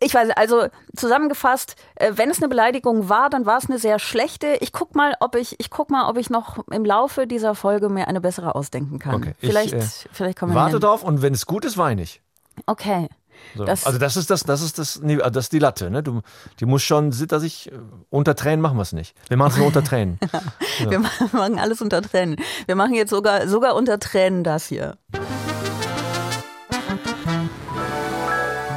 Ich 0.00 0.14
weiß, 0.14 0.30
also 0.36 0.66
zusammengefasst, 0.96 1.76
äh, 1.94 2.12
wenn 2.16 2.30
es 2.30 2.38
eine 2.38 2.48
Beleidigung 2.48 3.08
war, 3.08 3.30
dann 3.30 3.46
war 3.46 3.58
es 3.58 3.68
eine 3.68 3.78
sehr 3.78 3.98
schlechte. 3.98 4.56
Ich 4.60 4.72
guck 4.72 4.94
mal, 4.94 5.14
ob 5.20 5.36
ich, 5.36 5.58
ich 5.60 5.70
guck 5.70 5.90
mal, 5.90 6.08
ob 6.08 6.16
ich 6.18 6.28
noch 6.28 6.66
im 6.68 6.84
Laufe 6.84 7.26
dieser 7.26 7.54
Folge 7.54 7.88
mir 7.88 8.08
eine 8.08 8.20
bessere 8.20 8.54
ausdenken 8.54 8.98
kann. 8.98 9.14
Okay. 9.14 9.34
Vielleicht, 9.38 9.74
ich, 9.74 9.80
äh, 9.80 10.08
vielleicht 10.12 10.38
kommen 10.38 10.52
wir 10.52 10.60
Warte 10.60 10.72
hin. 10.72 10.80
drauf 10.80 11.04
und 11.04 11.22
wenn 11.22 11.34
es 11.34 11.46
gut 11.46 11.64
ist, 11.64 11.78
weine 11.78 12.02
ich. 12.02 12.20
Okay. 12.66 13.08
So. 13.56 13.64
Das 13.64 13.86
also 13.86 13.98
das 13.98 14.16
ist 14.16 14.30
das, 14.30 14.44
das 14.44 14.62
ist 14.62 14.78
das, 14.78 15.00
nee, 15.02 15.16
das 15.16 15.46
ist 15.46 15.52
die 15.52 15.58
Latte, 15.58 15.90
ne? 15.90 16.02
Du, 16.02 16.22
die 16.60 16.66
muss 16.66 16.82
schon, 16.82 17.12
dass 17.28 17.42
ich 17.42 17.70
äh, 17.70 17.78
unter 18.10 18.34
Tränen 18.34 18.60
machen 18.60 18.76
wir 18.76 18.82
es 18.82 18.92
nicht. 18.92 19.14
Wir 19.28 19.36
machen 19.36 19.52
es 19.52 19.56
nur 19.58 19.66
unter 19.66 19.84
Tränen. 19.84 20.18
ja. 20.78 20.90
Wir 20.90 20.98
machen 21.00 21.58
alles 21.58 21.80
unter 21.80 22.02
Tränen. 22.02 22.36
Wir 22.66 22.76
machen 22.76 22.94
jetzt 22.94 23.10
sogar 23.10 23.48
sogar 23.48 23.74
unter 23.74 23.98
Tränen 23.98 24.44
das 24.44 24.66
hier. 24.66 24.96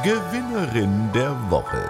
Gewinnerin 0.06 1.10
der 1.12 1.32
Woche. 1.50 1.82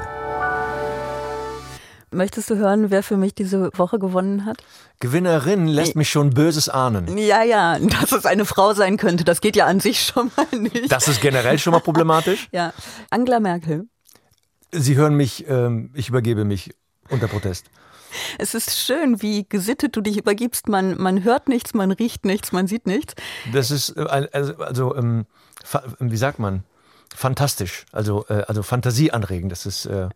Möchtest 2.10 2.48
du 2.48 2.56
hören, 2.56 2.90
wer 2.90 3.02
für 3.02 3.18
mich 3.18 3.34
diese 3.34 3.70
Woche 3.76 3.98
gewonnen 3.98 4.46
hat? 4.46 4.64
Gewinnerin 5.00 5.68
lässt 5.68 5.96
mich 5.96 6.08
schon 6.08 6.30
Böses 6.30 6.70
ahnen. 6.70 7.18
Ja, 7.18 7.42
ja, 7.42 7.78
dass 7.78 8.12
es 8.12 8.24
eine 8.24 8.46
Frau 8.46 8.72
sein 8.72 8.96
könnte, 8.96 9.24
das 9.24 9.42
geht 9.42 9.54
ja 9.54 9.66
an 9.66 9.80
sich 9.80 10.00
schon 10.00 10.30
mal 10.34 10.46
nicht. 10.58 10.90
Das 10.90 11.08
ist 11.08 11.20
generell 11.20 11.58
schon 11.58 11.72
mal 11.72 11.80
problematisch? 11.80 12.48
ja. 12.52 12.72
Angela 13.10 13.38
Merkel. 13.38 13.86
Sie 14.72 14.96
hören 14.96 15.14
mich, 15.14 15.46
ähm, 15.46 15.90
ich 15.92 16.08
übergebe 16.08 16.46
mich 16.46 16.70
unter 17.10 17.28
Protest. 17.28 17.66
Es 18.38 18.54
ist 18.54 18.78
schön, 18.78 19.20
wie 19.20 19.46
gesittet 19.46 19.94
du 19.94 20.00
dich 20.00 20.16
übergibst. 20.16 20.70
Man, 20.70 20.96
man 20.98 21.22
hört 21.22 21.50
nichts, 21.50 21.74
man 21.74 21.90
riecht 21.90 22.24
nichts, 22.24 22.50
man 22.50 22.66
sieht 22.66 22.86
nichts. 22.86 23.12
Das 23.52 23.70
ist, 23.70 23.94
also, 23.98 24.56
also 24.56 24.96
ähm, 24.96 25.26
wie 25.98 26.16
sagt 26.16 26.38
man? 26.38 26.64
Fantastisch, 27.14 27.86
also, 27.92 28.24
äh, 28.28 28.44
also 28.46 28.62
fantasieanregend. 28.62 29.52
Das 29.52 29.66
ist, 29.66 29.86
äh, 29.86 30.08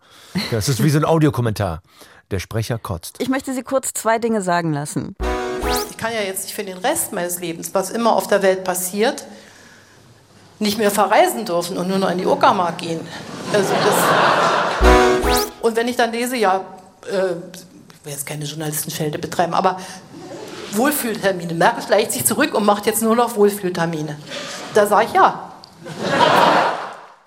das 0.51 0.69
ist 0.69 0.83
wie 0.83 0.91
so 0.91 0.99
ein 0.99 1.05
Audiokommentar. 1.05 1.83
Der 2.31 2.39
Sprecher 2.39 2.79
kotzt. 2.79 3.17
Ich 3.19 3.29
möchte 3.29 3.53
Sie 3.55 3.63
kurz 3.63 3.93
zwei 3.93 4.19
Dinge 4.19 4.41
sagen 4.41 4.73
lassen. 4.73 5.17
Ich 5.91 5.97
kann 5.97 6.13
ja 6.13 6.21
jetzt 6.21 6.45
nicht 6.45 6.55
für 6.55 6.63
den 6.63 6.79
Rest 6.79 7.13
meines 7.13 7.41
Lebens, 7.41 7.75
was 7.75 7.91
immer 7.91 8.15
auf 8.15 8.29
der 8.29 8.43
Welt 8.43 8.63
passiert, 8.63 9.25
nicht 10.61 10.79
mehr 10.79 10.91
verreisen 10.91 11.45
dürfen 11.45 11.77
und 11.77 11.89
nur 11.89 11.99
noch 11.99 12.11
in 12.11 12.19
die 12.19 12.27
Uckermark 12.27 12.79
gehen. 12.79 13.01
Also 13.53 13.73
das 13.73 13.95
und 15.61 15.77
wenn 15.77 15.89
ich 15.89 15.97
dann 15.97 16.13
lese, 16.13 16.37
ja, 16.37 16.65
äh, 17.11 17.33
ich 17.33 18.05
will 18.05 18.13
jetzt 18.13 18.27
keine 18.27 18.45
Journalistenfelde 18.45 19.19
betreiben, 19.19 19.55
aber 19.55 19.79
Wohlfühltermine. 20.73 21.55
Merkel 21.55 21.83
schleicht 21.83 22.13
sich 22.13 22.25
zurück 22.25 22.55
und 22.55 22.65
macht 22.65 22.87
jetzt 22.87 23.03
nur 23.03 23.17
noch 23.17 23.37
Wohlfühltermine. 23.37 24.17
Da 24.75 24.87
sage 24.87 25.07
ich 25.07 25.13
ja. 25.13 25.53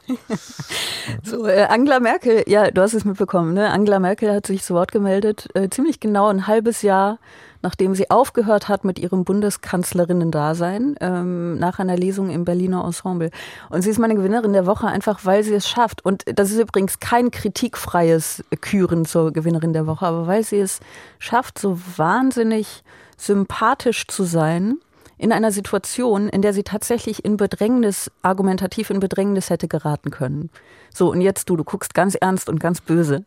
So, 1.24 1.48
äh, 1.48 1.64
Angela 1.64 2.00
Merkel, 2.00 2.44
ja, 2.48 2.72
du 2.72 2.82
hast 2.82 2.94
es 2.94 3.06
mitbekommen, 3.06 3.54
ne? 3.54 3.70
Angela 3.70 4.00
Merkel 4.00 4.34
hat 4.34 4.48
sich 4.48 4.64
zu 4.64 4.74
Wort 4.74 4.92
gemeldet, 4.92 5.50
äh, 5.54 5.70
ziemlich 5.70 6.00
genau 6.00 6.28
ein 6.28 6.48
halbes 6.48 6.82
Jahr, 6.82 7.20
nachdem 7.62 7.96
sie 7.96 8.10
aufgehört 8.10 8.68
hat 8.68 8.84
mit 8.84 9.00
ihrem 9.00 9.24
Bundeskanzlerinnen-Dasein, 9.24 10.96
ähm, 11.02 11.58
nach 11.58 11.80
einer 11.80 11.96
Lesung 11.96 12.30
im 12.30 12.46
Berliner 12.46 12.84
Ensemble. 12.86 13.32
Und 13.70 13.82
sie 13.82 13.90
ist 13.90 14.00
meine 14.00 14.16
Gewinnerin 14.16 14.54
der 14.54 14.66
Woche, 14.66 14.88
einfach 14.88 15.26
weil 15.26 15.44
sie 15.44 15.54
es 15.54 15.68
schafft. 15.68 16.06
Und 16.06 16.24
das 16.26 16.52
ist 16.52 16.60
übrigens 16.60 17.00
kein 17.00 17.32
kritikfreies 17.32 18.44
Küren 18.62 19.06
zur 19.06 19.32
Gewinnerin 19.32 19.74
der 19.74 19.88
Woche, 19.88 20.06
aber 20.06 20.28
weil 20.28 20.44
sie 20.44 20.60
es 20.60 20.80
schafft, 21.20 21.58
so 21.60 21.80
wahnsinnig 21.98 22.84
sympathisch 23.18 24.08
zu 24.08 24.24
sein 24.24 24.78
in 25.18 25.32
einer 25.32 25.52
Situation, 25.52 26.30
in 26.30 26.42
der 26.42 26.54
sie 26.54 26.64
tatsächlich 26.64 27.24
in 27.24 27.38
Bedrängnis, 27.38 28.12
argumentativ 28.22 28.90
in 28.90 29.00
Bedrängnis 29.00 29.50
hätte 29.50 29.68
geraten 29.68 30.12
können. 30.12 30.50
So, 30.94 31.12
und 31.12 31.22
jetzt 31.22 31.50
du, 31.50 31.56
du 31.56 31.64
guckst 31.64 31.94
ganz 31.94 32.16
ernst 32.16 32.50
und 32.50 32.60
ganz 32.60 32.82
böse. 32.82 33.26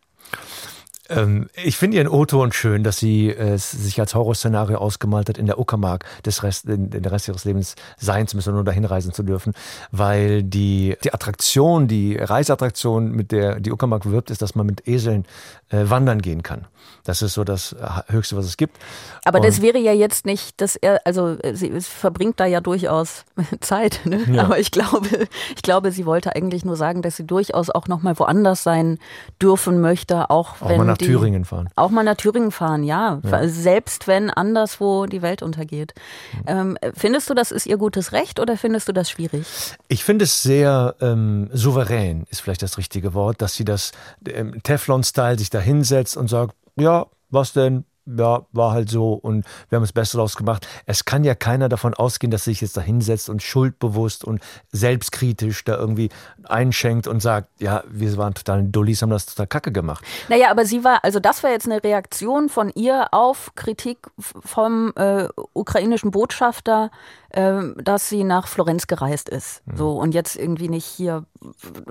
Ähm, 1.08 1.48
ich 1.54 1.76
finde 1.76 1.98
ihren 1.98 2.08
O-Ton 2.08 2.52
schön, 2.52 2.82
dass 2.82 2.98
sie 2.98 3.30
äh, 3.30 3.56
sich 3.58 4.00
als 4.00 4.14
Horrorszenario 4.14 4.78
ausgemalt 4.78 5.28
hat, 5.28 5.38
in 5.38 5.46
der 5.46 5.58
Uckermark 5.58 6.04
des 6.24 6.42
Rest, 6.42 6.66
in, 6.66 6.90
in 6.90 7.02
der 7.02 7.12
Rest 7.12 7.28
ihres 7.28 7.44
Lebens 7.44 7.74
sein 7.96 8.26
zu 8.26 8.36
müssen 8.36 8.50
und 8.50 8.56
nur 8.56 8.64
dahin 8.64 8.84
reisen 8.84 9.12
zu 9.12 9.22
dürfen, 9.22 9.52
weil 9.90 10.42
die, 10.42 10.96
die 11.04 11.14
Attraktion, 11.14 11.88
die 11.88 12.16
Reiseattraktion, 12.16 13.12
mit 13.12 13.32
der 13.32 13.60
die 13.60 13.72
Uckermark 13.72 14.06
wirbt, 14.06 14.30
ist, 14.30 14.42
dass 14.42 14.54
man 14.54 14.66
mit 14.66 14.86
Eseln 14.88 15.26
äh, 15.70 15.84
wandern 15.88 16.22
gehen 16.22 16.42
kann. 16.42 16.66
Das 17.04 17.22
ist 17.22 17.34
so 17.34 17.44
das 17.44 17.74
Höchste, 18.08 18.36
was 18.36 18.46
es 18.46 18.56
gibt. 18.56 18.78
Aber 19.24 19.38
und 19.38 19.46
das 19.46 19.62
wäre 19.62 19.78
ja 19.78 19.92
jetzt 19.92 20.26
nicht, 20.26 20.60
dass 20.60 20.76
er, 20.76 21.00
also 21.04 21.36
sie 21.52 21.80
verbringt 21.80 22.40
da 22.40 22.46
ja 22.46 22.60
durchaus 22.60 23.24
Zeit. 23.60 24.00
Ne? 24.04 24.24
Ja. 24.32 24.44
Aber 24.44 24.58
ich 24.58 24.70
glaube, 24.70 25.28
ich 25.54 25.62
glaube, 25.62 25.92
sie 25.92 26.04
wollte 26.04 26.34
eigentlich 26.34 26.64
nur 26.64 26.76
sagen, 26.76 27.02
dass 27.02 27.16
sie 27.16 27.24
durchaus 27.24 27.70
auch 27.70 27.86
noch 27.86 28.02
mal 28.02 28.18
woanders 28.18 28.62
sein 28.62 28.98
dürfen 29.40 29.80
möchte, 29.80 30.30
auch, 30.30 30.56
wenn 30.60 30.95
nach 30.96 31.06
die, 31.06 31.12
Thüringen 31.12 31.44
fahren. 31.44 31.68
Auch 31.76 31.90
mal 31.90 32.02
nach 32.02 32.16
Thüringen 32.16 32.50
fahren, 32.50 32.82
ja. 32.82 33.20
ja. 33.22 33.48
Selbst 33.48 34.06
wenn 34.06 34.30
anderswo 34.30 35.06
die 35.06 35.22
Welt 35.22 35.42
untergeht. 35.42 35.94
Mhm. 36.32 36.42
Ähm, 36.46 36.78
findest 36.94 37.30
du, 37.30 37.34
das 37.34 37.50
ist 37.50 37.66
ihr 37.66 37.76
gutes 37.76 38.12
Recht 38.12 38.40
oder 38.40 38.56
findest 38.56 38.88
du 38.88 38.92
das 38.92 39.10
schwierig? 39.10 39.46
Ich 39.88 40.04
finde 40.04 40.24
es 40.24 40.42
sehr 40.42 40.94
ähm, 41.00 41.48
souverän, 41.52 42.26
ist 42.30 42.40
vielleicht 42.40 42.62
das 42.62 42.78
richtige 42.78 43.14
Wort, 43.14 43.42
dass 43.42 43.54
sie 43.54 43.64
das 43.64 43.92
ähm, 44.26 44.62
Teflon-Style 44.62 45.38
sich 45.38 45.50
da 45.50 45.60
hinsetzt 45.60 46.16
und 46.16 46.28
sagt, 46.28 46.54
ja, 46.76 47.06
was 47.30 47.52
denn? 47.52 47.84
Ja, 48.06 48.46
war 48.52 48.72
halt 48.72 48.88
so 48.88 49.14
und 49.14 49.44
wir 49.68 49.76
haben 49.76 49.82
das 49.82 49.92
Beste 49.92 50.16
daraus 50.16 50.36
gemacht. 50.36 50.66
Es 50.86 51.04
kann 51.04 51.24
ja 51.24 51.34
keiner 51.34 51.68
davon 51.68 51.94
ausgehen, 51.94 52.30
dass 52.30 52.44
sich 52.44 52.60
jetzt 52.60 52.76
da 52.76 52.80
hinsetzt 52.80 53.28
und 53.28 53.42
schuldbewusst 53.42 54.24
und 54.24 54.40
selbstkritisch 54.72 55.64
da 55.64 55.76
irgendwie 55.76 56.10
einschenkt 56.44 57.08
und 57.08 57.20
sagt, 57.20 57.48
ja, 57.58 57.82
wir 57.88 58.16
waren 58.16 58.34
total 58.34 58.64
Dullis, 58.64 59.02
haben 59.02 59.10
das 59.10 59.26
total 59.26 59.46
kacke 59.46 59.72
gemacht. 59.72 60.04
Naja, 60.28 60.50
aber 60.50 60.64
sie 60.64 60.84
war, 60.84 61.04
also 61.04 61.20
das 61.20 61.42
war 61.42 61.50
jetzt 61.50 61.66
eine 61.66 61.82
Reaktion 61.82 62.48
von 62.48 62.70
ihr 62.74 63.08
auf 63.12 63.52
Kritik 63.56 64.06
vom 64.18 64.92
äh, 64.96 65.28
ukrainischen 65.52 66.10
Botschafter, 66.10 66.90
äh, 67.30 67.60
dass 67.76 68.08
sie 68.08 68.24
nach 68.24 68.46
Florenz 68.46 68.86
gereist 68.86 69.28
ist. 69.28 69.66
Mhm. 69.66 69.76
So 69.76 69.90
und 69.92 70.14
jetzt 70.14 70.36
irgendwie 70.36 70.68
nicht 70.68 70.86
hier 70.86 71.24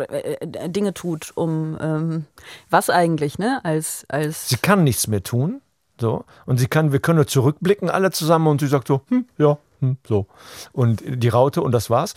äh, 0.10 0.70
Dinge 0.70 0.94
tut, 0.94 1.32
um 1.36 1.78
ähm, 1.82 2.26
was 2.70 2.90
eigentlich, 2.90 3.38
ne? 3.38 3.60
Als, 3.64 4.06
als 4.08 4.50
Sie 4.50 4.58
kann 4.58 4.84
nichts 4.84 5.08
mehr 5.08 5.24
tun. 5.24 5.62
So. 6.00 6.26
Und 6.46 6.58
sie 6.58 6.68
kann, 6.68 6.92
wir 6.92 7.00
können 7.00 7.18
nur 7.18 7.28
zurückblicken, 7.28 7.90
alle 7.90 8.12
zusammen, 8.12 8.48
und 8.48 8.62
sie 8.62 8.68
sagt 8.68 8.88
so, 8.88 9.02
hm, 9.10 9.26
ja, 9.38 9.58
hm, 9.80 9.98
so. 10.08 10.28
Und 10.72 11.04
die 11.06 11.30
Raute 11.30 11.62
und 11.62 11.72
das 11.72 11.90
war's. 11.90 12.14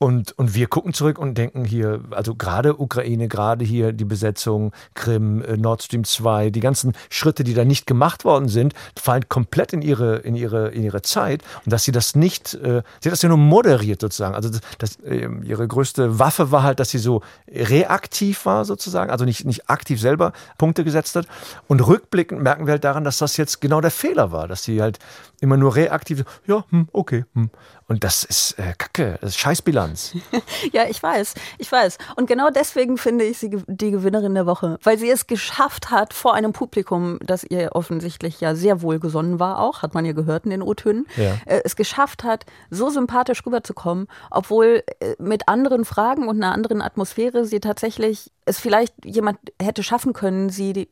Und, 0.00 0.38
und 0.38 0.54
wir 0.54 0.68
gucken 0.68 0.92
zurück 0.92 1.18
und 1.18 1.36
denken 1.36 1.64
hier, 1.64 2.00
also 2.12 2.36
gerade 2.36 2.80
Ukraine, 2.80 3.26
gerade 3.26 3.64
hier 3.64 3.92
die 3.92 4.04
Besetzung, 4.04 4.72
Krim, 4.94 5.42
äh, 5.42 5.56
Nord 5.56 5.82
Stream 5.82 6.04
2, 6.04 6.50
die 6.50 6.60
ganzen 6.60 6.92
Schritte, 7.10 7.42
die 7.42 7.52
da 7.52 7.64
nicht 7.64 7.84
gemacht 7.84 8.24
worden 8.24 8.48
sind, 8.48 8.74
fallen 8.96 9.28
komplett 9.28 9.72
in 9.72 9.82
ihre, 9.82 10.18
in 10.18 10.36
ihre, 10.36 10.68
in 10.68 10.84
ihre 10.84 11.02
Zeit. 11.02 11.42
Und 11.64 11.72
dass 11.72 11.82
sie 11.82 11.90
das 11.90 12.14
nicht, 12.14 12.54
äh, 12.54 12.82
sie 13.00 13.08
hat 13.08 13.12
das 13.12 13.22
ja 13.22 13.28
nur 13.28 13.38
moderiert 13.38 14.00
sozusagen. 14.00 14.36
Also 14.36 14.50
das, 14.50 14.60
das, 14.78 14.96
äh, 15.00 15.28
ihre 15.42 15.66
größte 15.66 16.20
Waffe 16.20 16.52
war 16.52 16.62
halt, 16.62 16.78
dass 16.78 16.90
sie 16.90 16.98
so 16.98 17.22
reaktiv 17.48 18.46
war 18.46 18.64
sozusagen, 18.64 19.10
also 19.10 19.24
nicht, 19.24 19.44
nicht 19.46 19.68
aktiv 19.68 20.00
selber 20.00 20.32
Punkte 20.58 20.84
gesetzt 20.84 21.16
hat. 21.16 21.26
Und 21.66 21.84
rückblickend 21.84 22.40
merken 22.40 22.66
wir 22.66 22.72
halt 22.74 22.84
daran, 22.84 23.02
dass 23.02 23.18
das 23.18 23.36
jetzt 23.36 23.60
genau 23.60 23.80
der 23.80 23.90
Fehler 23.90 24.30
war, 24.30 24.46
dass 24.46 24.62
sie 24.62 24.80
halt 24.80 25.00
immer 25.40 25.56
nur 25.56 25.76
reaktiv, 25.76 26.24
ja, 26.46 26.64
hm, 26.70 26.88
okay, 26.92 27.24
hm. 27.34 27.50
Und 27.86 28.04
das 28.04 28.22
ist 28.22 28.58
äh, 28.58 28.74
Kacke, 28.76 29.16
das 29.22 29.30
ist 29.30 29.38
Scheißbilanz. 29.38 30.14
ja, 30.72 30.84
ich 30.88 31.02
weiß, 31.02 31.32
ich 31.56 31.72
weiß. 31.72 31.96
Und 32.16 32.26
genau 32.26 32.50
deswegen 32.50 32.98
finde 32.98 33.24
ich 33.24 33.38
sie 33.38 33.50
die 33.66 33.90
Gewinnerin 33.90 34.34
der 34.34 34.44
Woche, 34.44 34.78
weil 34.82 34.98
sie 34.98 35.08
es 35.08 35.26
geschafft 35.26 35.90
hat 35.90 36.12
vor 36.12 36.34
einem 36.34 36.52
Publikum, 36.52 37.18
das 37.22 37.44
ihr 37.44 37.70
offensichtlich 37.72 38.40
ja 38.40 38.54
sehr 38.54 38.82
wohlgesonnen 38.82 39.40
war, 39.40 39.60
auch, 39.60 39.80
hat 39.80 39.94
man 39.94 40.04
ja 40.04 40.12
gehört 40.12 40.44
in 40.44 40.50
den 40.50 40.62
O-Tönen, 40.62 41.06
ja. 41.16 41.38
äh, 41.46 41.62
es 41.64 41.76
geschafft 41.76 42.24
hat, 42.24 42.44
so 42.68 42.90
sympathisch 42.90 43.44
rüberzukommen, 43.46 44.06
obwohl 44.30 44.82
äh, 45.00 45.14
mit 45.18 45.48
anderen 45.48 45.86
Fragen 45.86 46.28
und 46.28 46.36
einer 46.36 46.52
anderen 46.52 46.82
Atmosphäre 46.82 47.46
sie 47.46 47.60
tatsächlich 47.60 48.30
es 48.44 48.58
vielleicht 48.58 48.94
jemand 49.04 49.38
hätte 49.60 49.82
schaffen 49.82 50.12
können, 50.12 50.50
sie 50.50 50.88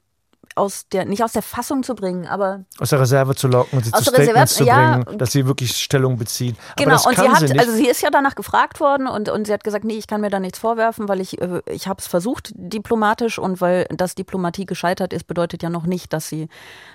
aus 0.57 0.89
der, 0.89 1.05
nicht 1.05 1.23
aus 1.23 1.33
der 1.33 1.43
Fassung 1.43 1.83
zu 1.83 1.95
bringen, 1.95 2.27
aber. 2.27 2.65
Aus 2.79 2.91
der 2.91 3.01
Reserve 3.01 3.35
zu 3.35 3.47
locken 3.47 3.79
und 3.79 3.85
sie 3.85 3.93
zu 3.93 4.03
Statements 4.03 4.55
zu 4.55 4.65
bringen, 4.65 5.05
ja, 5.07 5.17
dass 5.17 5.33
sie 5.33 5.47
wirklich 5.47 5.77
Stellung 5.77 6.17
bezieht. 6.17 6.57
Genau, 6.77 6.95
und 6.95 7.17
sie 7.17 7.29
hat, 7.29 7.47
sie 7.47 7.59
also 7.59 7.73
sie 7.73 7.87
ist 7.87 8.01
ja 8.01 8.09
danach 8.11 8.35
gefragt 8.35 8.81
worden 8.81 9.07
und, 9.07 9.29
und 9.29 9.47
sie 9.47 9.53
hat 9.53 9.65
gesagt, 9.65 9.85
nee, 9.85 9.99
ich 9.99 10.07
kann 10.07 10.23
mir 10.23 10.31
da 10.31 10.41
nichts 10.41 10.59
vorwerfen, 10.59 11.09
weil 11.09 11.21
ich, 11.21 11.41
äh, 11.41 11.61
ich 11.71 11.87
habe 11.89 12.01
es 12.01 12.07
versucht 12.07 12.53
diplomatisch 12.55 13.39
und 13.39 13.61
weil 13.61 13.87
das 13.91 14.15
Diplomatie 14.15 14.65
gescheitert 14.65 15.13
ist, 15.13 15.27
bedeutet 15.27 15.63
ja 15.63 15.69
noch 15.69 15.85
nicht, 15.85 16.13
dass 16.15 16.29
sie 16.29 16.49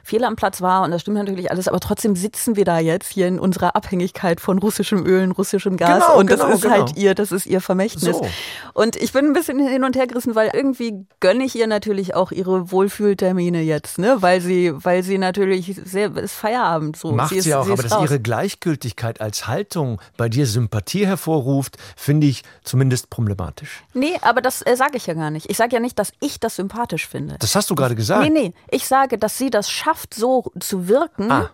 Fehler 0.03 0.27
am 0.27 0.35
Platz 0.35 0.61
war 0.61 0.83
und 0.83 0.91
das 0.91 1.01
stimmt 1.01 1.17
natürlich 1.17 1.51
alles, 1.51 1.67
aber 1.67 1.79
trotzdem 1.79 2.15
sitzen 2.15 2.55
wir 2.55 2.65
da 2.65 2.79
jetzt 2.79 3.11
hier 3.11 3.27
in 3.27 3.39
unserer 3.39 3.75
Abhängigkeit 3.75 4.41
von 4.41 4.57
russischem 4.57 5.05
Öl 5.05 5.23
und 5.23 5.31
russischem 5.33 5.77
Gas 5.77 6.03
genau, 6.05 6.19
und 6.19 6.31
das 6.31 6.39
genau, 6.39 6.51
ist 6.53 6.63
halt 6.63 6.73
genau. 6.73 6.87
halt 6.87 6.97
ihr, 6.97 7.13
das 7.13 7.31
ist 7.31 7.45
ihr 7.45 7.61
Vermächtnis. 7.61 8.17
So. 8.17 8.27
Und 8.73 8.95
ich 8.95 9.13
bin 9.13 9.25
ein 9.25 9.33
bisschen 9.33 9.59
hin 9.59 9.83
und 9.83 9.95
her 9.95 10.07
gerissen, 10.07 10.33
weil 10.33 10.49
irgendwie 10.51 11.05
gönne 11.19 11.43
ich 11.43 11.55
ihr 11.55 11.67
natürlich 11.67 12.15
auch 12.15 12.31
ihre 12.31 12.71
Wohlfühltermine 12.71 13.50
Termine 13.51 13.61
jetzt, 13.61 13.97
ne? 13.97 14.21
Weil 14.21 14.41
sie, 14.41 14.73
weil 14.83 15.03
sie 15.03 15.17
natürlich 15.17 15.79
sehr, 15.83 16.15
ist 16.15 16.33
Feierabend 16.33 16.95
so. 16.95 17.11
Macht 17.11 17.29
sie, 17.29 17.37
ist, 17.37 17.43
sie 17.45 17.55
auch, 17.55 17.65
sie 17.65 17.71
aber 17.71 17.83
dass 17.83 18.01
ihre 18.01 18.19
Gleichgültigkeit 18.19 19.21
als 19.21 19.47
Haltung 19.47 20.01
bei 20.17 20.29
dir 20.29 20.45
Sympathie 20.45 21.05
hervorruft, 21.05 21.77
finde 21.95 22.27
ich 22.27 22.43
zumindest 22.63 23.09
problematisch. 23.09 23.83
Nee, 23.93 24.17
aber 24.21 24.41
das 24.41 24.61
äh, 24.65 24.75
sage 24.75 24.97
ich 24.97 25.07
ja 25.07 25.13
gar 25.13 25.31
nicht. 25.31 25.49
Ich 25.49 25.57
sage 25.57 25.73
ja 25.73 25.79
nicht, 25.79 25.99
dass 25.99 26.13
ich 26.19 26.39
das 26.39 26.55
sympathisch 26.55 27.07
finde. 27.07 27.37
Das 27.39 27.55
hast 27.55 27.69
du 27.69 27.75
gerade 27.75 27.95
gesagt. 27.95 28.23
Nee, 28.23 28.29
nee. 28.29 28.53
Ich 28.69 28.87
sage, 28.87 29.17
dass 29.17 29.37
sie 29.37 29.49
das 29.49 29.69
schafft, 29.69 30.13
so 30.13 30.51
zu 30.59 30.87
wirken. 30.87 31.31
Ah. 31.31 31.49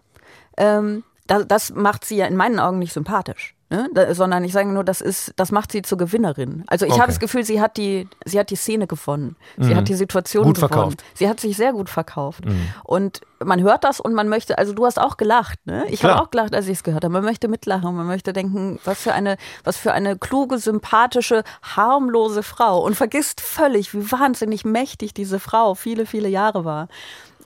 Ähm, 0.57 1.03
das, 1.27 1.47
das 1.47 1.73
macht 1.73 2.05
sie 2.05 2.17
ja 2.17 2.25
in 2.25 2.35
meinen 2.35 2.59
Augen 2.59 2.79
nicht 2.79 2.93
sympathisch. 2.93 3.56
Ne? 3.69 3.89
Da, 3.93 4.13
sondern 4.13 4.43
ich 4.45 4.53
sage 4.53 4.69
nur, 4.69 4.85
das 4.85 5.01
ist, 5.01 5.33
das 5.35 5.51
macht 5.51 5.73
sie 5.73 5.81
zur 5.81 5.97
Gewinnerin. 5.97 6.63
Also 6.67 6.85
ich 6.85 6.93
okay. 6.93 7.01
habe 7.01 7.11
das 7.11 7.19
Gefühl, 7.19 7.43
sie 7.43 7.59
hat 7.59 7.75
die, 7.75 8.07
sie 8.25 8.39
hat 8.39 8.49
die 8.49 8.55
Szene 8.55 8.87
gewonnen. 8.87 9.35
Sie 9.57 9.73
mhm. 9.73 9.75
hat 9.75 9.89
die 9.89 9.93
Situation 9.93 10.45
gut 10.45 10.55
gewonnen. 10.55 10.71
Verkauft. 10.71 11.03
Sie 11.13 11.27
hat 11.27 11.39
sich 11.41 11.57
sehr 11.57 11.73
gut 11.73 11.89
verkauft. 11.89 12.45
Mhm. 12.45 12.69
Und 12.85 13.21
man 13.43 13.61
hört 13.61 13.83
das 13.83 13.99
und 13.99 14.13
man 14.13 14.29
möchte, 14.29 14.57
also 14.57 14.73
du 14.73 14.85
hast 14.85 14.99
auch 14.99 15.17
gelacht, 15.17 15.59
ne? 15.65 15.85
Ich 15.89 16.03
habe 16.03 16.21
auch 16.21 16.31
gelacht, 16.31 16.55
als 16.55 16.67
ich 16.67 16.73
es 16.73 16.83
gehört 16.83 17.03
habe. 17.03 17.13
Man 17.13 17.23
möchte 17.23 17.47
mitlachen, 17.47 17.95
man 17.95 18.07
möchte 18.07 18.33
denken, 18.33 18.79
was 18.83 19.01
für 19.01 19.13
eine, 19.13 19.37
was 19.63 19.77
für 19.77 19.93
eine 19.93 20.17
kluge, 20.17 20.57
sympathische, 20.57 21.43
harmlose 21.61 22.43
Frau 22.43 22.83
und 22.83 22.95
vergisst 22.95 23.41
völlig, 23.41 23.93
wie 23.93 24.11
wahnsinnig 24.11 24.65
mächtig 24.65 25.13
diese 25.13 25.39
Frau 25.39 25.75
viele, 25.75 26.05
viele 26.05 26.29
Jahre 26.29 26.65
war 26.65 26.87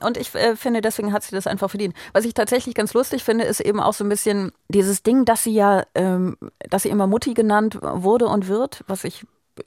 und 0.02 0.16
ich 0.16 0.34
äh, 0.34 0.56
finde, 0.56 0.80
deswegen 0.80 1.12
hat 1.12 1.22
sie 1.22 1.34
das 1.34 1.46
einfach 1.46 1.70
verdient. 1.70 1.94
Was 2.12 2.24
ich 2.24 2.34
tatsächlich 2.34 2.74
ganz 2.74 2.94
lustig 2.94 3.24
finde, 3.24 3.44
ist 3.44 3.60
eben 3.60 3.80
auch 3.80 3.94
so 3.94 4.04
ein 4.04 4.08
bisschen 4.08 4.52
dieses 4.68 5.02
Ding, 5.02 5.24
dass 5.24 5.44
sie 5.44 5.54
ja, 5.54 5.84
ähm, 5.94 6.36
dass 6.68 6.82
sie 6.82 6.88
immer 6.90 7.06
Mutti 7.06 7.34
genannt 7.34 7.78
wurde 7.80 8.26
und 8.26 8.48
wird, 8.48 8.84
was 8.86 9.04
ich 9.04 9.24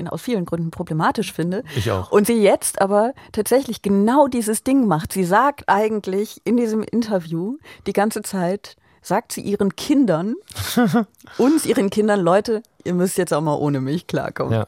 aus 0.08 0.22
vielen 0.22 0.46
Gründen 0.46 0.72
problematisch 0.72 1.34
finde. 1.34 1.63
Ich 1.75 1.92
auch. 1.92 2.12
Und 2.12 2.27
sie 2.27 2.42
jetzt 2.42 2.82
aber 2.82 3.13
tatsächlich 3.32 3.82
genau 3.82 4.27
dieses 4.27 4.63
Ding 4.63 4.88
macht. 4.88 5.13
Sie 5.13 5.24
sagt 5.24 5.63
eigentlich 5.68 6.42
in 6.44 6.58
diesem 6.58 6.84
Interview 6.84 7.58
die 7.88 7.94
ganze 7.94 8.22
Zeit, 8.22 8.75
sagt 9.01 9.32
sie 9.32 9.42
ihren 9.42 9.75
Kindern, 9.75 10.36
uns 11.38 11.65
ihren 11.65 11.89
Kindern, 11.89 12.22
Leute, 12.22 12.63
ihr 12.84 12.94
müsst 12.94 13.18
jetzt 13.18 13.34
auch 13.34 13.42
mal 13.42 13.56
ohne 13.56 13.80
mich 13.82 14.08
klarkommen. 14.08 14.54
Ja. 14.54 14.68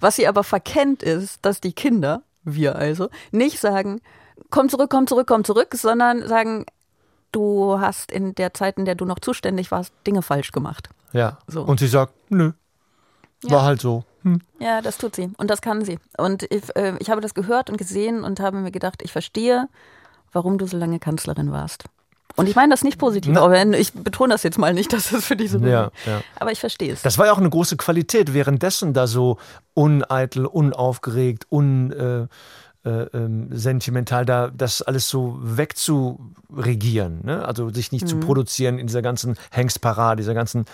Was 0.00 0.16
sie 0.16 0.26
aber 0.26 0.44
verkennt 0.44 1.02
ist, 1.02 1.38
dass 1.42 1.60
die 1.60 1.72
Kinder, 1.72 2.22
wir 2.44 2.76
also, 2.76 3.08
nicht 3.30 3.60
sagen, 3.60 4.00
komm 4.50 4.68
zurück, 4.68 4.90
komm 4.90 5.06
zurück, 5.06 5.26
komm 5.26 5.44
zurück, 5.44 5.74
sondern 5.74 6.26
sagen, 6.26 6.64
du 7.32 7.78
hast 7.80 8.10
in 8.10 8.34
der 8.34 8.54
Zeit, 8.54 8.78
in 8.78 8.84
der 8.84 8.94
du 8.94 9.04
noch 9.04 9.18
zuständig 9.18 9.70
warst, 9.70 9.92
Dinge 10.06 10.22
falsch 10.22 10.52
gemacht. 10.52 10.88
Ja. 11.12 11.38
So. 11.46 11.62
Und 11.62 11.80
sie 11.80 11.86
sagt, 11.86 12.12
nö, 12.30 12.52
war 13.50 13.58
ja. 13.58 13.64
halt 13.64 13.80
so. 13.80 14.04
Hm. 14.22 14.40
Ja, 14.58 14.80
das 14.80 14.98
tut 14.98 15.16
sie 15.16 15.30
und 15.36 15.50
das 15.50 15.60
kann 15.60 15.84
sie. 15.84 15.98
Und 16.16 16.44
ich, 16.44 16.74
äh, 16.76 16.94
ich 16.98 17.10
habe 17.10 17.20
das 17.20 17.34
gehört 17.34 17.70
und 17.70 17.76
gesehen 17.76 18.24
und 18.24 18.40
habe 18.40 18.58
mir 18.58 18.70
gedacht, 18.70 19.02
ich 19.02 19.12
verstehe, 19.12 19.68
warum 20.32 20.58
du 20.58 20.66
so 20.66 20.76
lange 20.76 20.98
Kanzlerin 20.98 21.52
warst. 21.52 21.84
Und 22.36 22.48
ich 22.48 22.56
meine 22.56 22.70
das 22.70 22.82
nicht 22.82 22.98
positiv, 22.98 23.36
aber 23.36 23.64
ich 23.78 23.92
betone 23.92 24.34
das 24.34 24.42
jetzt 24.42 24.58
mal 24.58 24.74
nicht, 24.74 24.92
dass 24.92 25.10
das 25.10 25.26
für 25.26 25.36
diese 25.36 25.58
ja, 25.58 25.90
ja. 26.04 26.22
Aber 26.40 26.50
ich 26.50 26.60
verstehe 26.60 26.92
es. 26.92 27.02
Das 27.02 27.18
war 27.18 27.26
ja 27.26 27.32
auch 27.32 27.38
eine 27.38 27.50
große 27.50 27.76
Qualität, 27.76 28.34
währenddessen 28.34 28.92
da 28.92 29.06
so 29.06 29.38
uneitel, 29.74 30.46
unaufgeregt, 30.46 31.46
un. 31.50 31.92
Äh, 31.92 32.26
äh, 32.84 33.04
ähm, 33.14 33.48
sentimental, 33.50 34.26
da 34.26 34.50
das 34.50 34.82
alles 34.82 35.08
so 35.08 35.38
wegzuregieren, 35.40 37.24
ne? 37.24 37.44
also 37.44 37.70
sich 37.70 37.92
nicht 37.92 38.04
mhm. 38.04 38.08
zu 38.08 38.20
produzieren 38.20 38.78
in 38.78 38.86
dieser 38.86 39.00
ganzen 39.00 39.36
Hengstparade, 39.50 40.18
dieser 40.18 40.34
ganzen. 40.34 40.66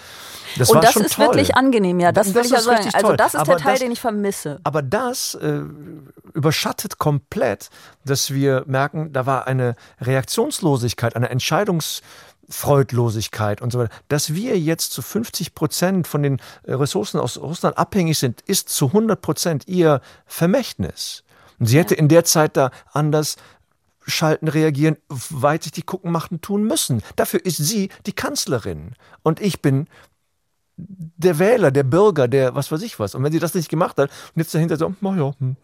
Das 0.59 0.71
Und 0.71 0.83
das 0.83 0.97
ist 0.97 1.15
toll. 1.15 1.27
wirklich 1.27 1.55
angenehm, 1.55 2.01
ja, 2.01 2.11
das, 2.11 2.29
das 2.29 2.35
will 2.35 2.45
ich 2.47 2.51
ja 2.51 2.61
sagen. 2.61 2.91
Also 2.93 3.15
das 3.15 3.35
ist 3.35 3.41
aber 3.41 3.55
der 3.55 3.63
Teil, 3.63 3.73
das, 3.75 3.81
den 3.81 3.93
ich 3.93 4.01
vermisse. 4.01 4.61
Aber 4.65 4.83
das 4.83 5.35
äh, 5.37 5.61
überschattet 6.35 6.99
komplett, 6.99 7.71
dass 8.05 8.33
wir 8.33 8.65
merken, 8.67 9.13
da 9.13 9.27
war 9.27 9.47
eine 9.47 9.77
Reaktionslosigkeit, 10.01 11.15
eine 11.15 11.29
Entscheidungs 11.29 12.03
Freudlosigkeit 12.49 13.63
und 13.63 13.73
so 13.73 13.79
weiter. 13.79 13.95
Dass 14.09 14.35
wir 14.35 14.59
jetzt 14.59 14.93
zu 14.93 15.03
50 15.03 15.55
Prozent 15.55 16.09
von 16.09 16.23
den 16.25 16.43
Ressourcen 16.67 17.21
aus 17.21 17.39
Russland 17.39 17.79
abhängig 17.79 18.19
sind, 18.19 18.41
ist 18.41 18.69
zu 18.69 18.89
100 18.89 19.23
Prozent 19.23 19.69
ihr 19.69 20.01
Vermächtnis. 20.27 21.23
Und 21.61 21.67
sie 21.67 21.79
hätte 21.79 21.95
in 21.95 22.09
der 22.09 22.25
Zeit 22.25 22.57
da 22.57 22.71
anders 22.93 23.37
schalten, 24.07 24.49
reagieren, 24.49 24.97
weitsichtig 25.09 25.87
gucken, 25.87 26.11
machen, 26.11 26.41
tun 26.41 26.65
müssen. 26.65 27.03
Dafür 27.17 27.45
ist 27.45 27.59
sie 27.59 27.91
die 28.07 28.13
Kanzlerin. 28.13 28.95
Und 29.23 29.41
ich 29.41 29.63
bin 29.63 29.87
der 30.77 31.39
Wähler, 31.39 31.71
der 31.71 31.83
Bürger, 31.85 32.27
der 32.27 32.55
was 32.55 32.73
weiß 32.73 32.83
ich 32.83 32.99
was. 32.99 33.15
Und 33.15 33.23
wenn 33.23 33.33
sie 33.33 33.39
das 33.39 33.55
nicht 33.55 33.69
gemacht 33.69 33.99
hat 33.99 34.11
und 34.35 34.41
jetzt 34.41 34.55
dahinter 34.55 34.77
so, 34.79 34.95
na 35.03 35.15
ja, 35.15 35.33
hm. 35.39 35.57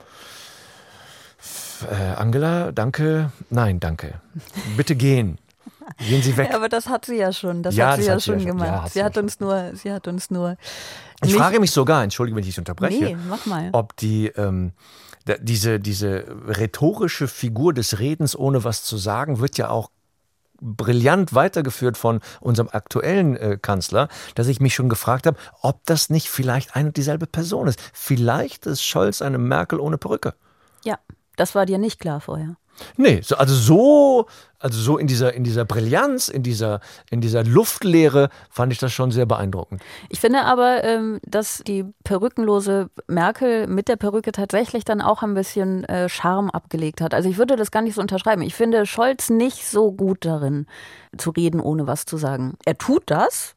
äh, 1.90 2.14
Angela, 2.16 2.72
danke, 2.72 3.32
nein, 3.50 3.80
danke. 3.80 4.20
Bitte 4.76 4.94
gehen. 4.94 5.38
Gehen 5.98 6.20
Sie 6.20 6.36
weg. 6.36 6.48
Ja, 6.50 6.56
aber 6.56 6.68
das 6.68 6.88
hat 6.88 7.04
sie 7.06 7.16
ja 7.16 7.32
schon. 7.32 7.62
Das 7.62 7.76
Ja, 7.76 7.90
hat 7.90 7.94
sie 7.96 8.00
das 8.00 8.06
ja 8.08 8.14
hat 8.16 8.22
schon 8.22 8.40
schon. 8.40 8.46
gemacht. 8.48 8.66
Ja, 8.68 8.82
hat 8.82 8.92
sie 8.92 8.98
sie 8.98 9.04
hat 9.04 9.16
uns 9.18 9.38
nur, 9.40 9.70
sie 9.74 9.92
hat 9.92 10.08
uns 10.08 10.30
nur. 10.30 10.56
Ich 11.24 11.34
frage 11.34 11.60
mich 11.60 11.70
sogar, 11.70 12.02
entschuldige, 12.02 12.36
wenn 12.36 12.42
ich 12.42 12.48
dich 12.50 12.58
unterbreche, 12.58 13.04
Nee, 13.04 13.16
mach 13.28 13.46
mal. 13.46 13.70
ob 13.72 13.96
die 13.96 14.26
ähm, 14.28 14.72
diese, 15.40 15.80
diese 15.80 16.25
rhetorische 16.47 17.28
Figur 17.28 17.75
des 17.75 17.99
Redens 17.99 18.37
ohne 18.37 18.64
was 18.64 18.83
zu 18.83 18.97
sagen 18.97 19.40
wird 19.40 19.59
ja 19.59 19.71
auch 19.71 19.90
brillant 20.61 21.35
weitergeführt 21.35 21.97
von 21.97 22.21
unserem 22.40 22.68
aktuellen 22.73 23.37
äh, 23.37 23.59
Kanzler, 23.61 24.09
dass 24.35 24.49
ich 24.49 24.61
mich 24.61 24.75
schon 24.75 24.88
gefragt 24.88 25.26
habe, 25.26 25.38
ob 25.61 25.85
das 25.87 26.11
nicht 26.11 26.28
vielleicht 26.28 26.76
eine 26.76 26.88
und 26.88 26.97
dieselbe 26.97 27.26
Person 27.26 27.68
ist. 27.68 27.80
Vielleicht 27.92 28.66
ist 28.66 28.83
Scholz 28.83 29.21
eine 29.23 29.38
Merkel 29.38 29.80
ohne 29.80 29.99
Perücke. 29.99 30.35
Ja, 30.85 30.99
das 31.37 31.54
war 31.54 31.66
dir 31.66 31.78
nicht 31.78 32.00
klar 32.00 32.21
vorher. 32.21 32.56
Nee, 32.97 33.21
so, 33.23 33.37
also 33.37 33.54
so, 33.54 34.26
also 34.59 34.80
so 34.80 34.99
in 34.99 35.06
dieser, 35.06 35.35
in 35.35 35.45
dieser 35.45 35.64
Brillanz, 35.64 36.28
in 36.28 36.42
dieser, 36.42 36.80
in 37.11 37.21
dieser 37.21 37.45
Luftleere 37.45 38.30
fand 38.50 38.73
ich 38.73 38.78
das 38.78 38.92
schon 38.92 39.11
sehr 39.11 39.26
beeindruckend. 39.26 39.83
Ich 40.09 40.21
finde 40.21 40.42
aber, 40.45 40.83
ähm, 40.85 41.21
dass 41.25 41.62
die 41.66 41.85
perückenlose 42.04 42.88
Merkel 43.06 43.66
mit 43.66 43.88
der 43.88 43.97
Perücke 43.97 44.33
tatsächlich 44.33 44.85
dann 44.85 45.00
auch 45.00 45.23
ein 45.23 45.35
bisschen 45.35 45.85
äh, 45.85 46.09
Charme 46.09 46.50
abgelegt 46.50 47.00
hat. 47.00 47.12
Also 47.12 47.28
ich 47.28 47.38
würde 47.38 47.56
das 47.56 47.71
gar 47.71 47.83
nicht 47.83 47.95
so 47.95 48.00
unterschreiben. 48.00 48.42
Ich 48.42 48.54
finde 48.54 48.87
Scholz 48.87 49.30
nicht 49.30 49.66
so 49.66 49.92
gut 49.92 50.25
darin, 50.25 50.66
zu 51.16 51.30
reden, 51.30 51.61
ohne 51.61 51.87
was 51.87 52.04
zu 52.04 52.16
sagen. 52.16 52.56
Er 52.64 52.76
tut 52.76 53.04
das, 53.06 53.54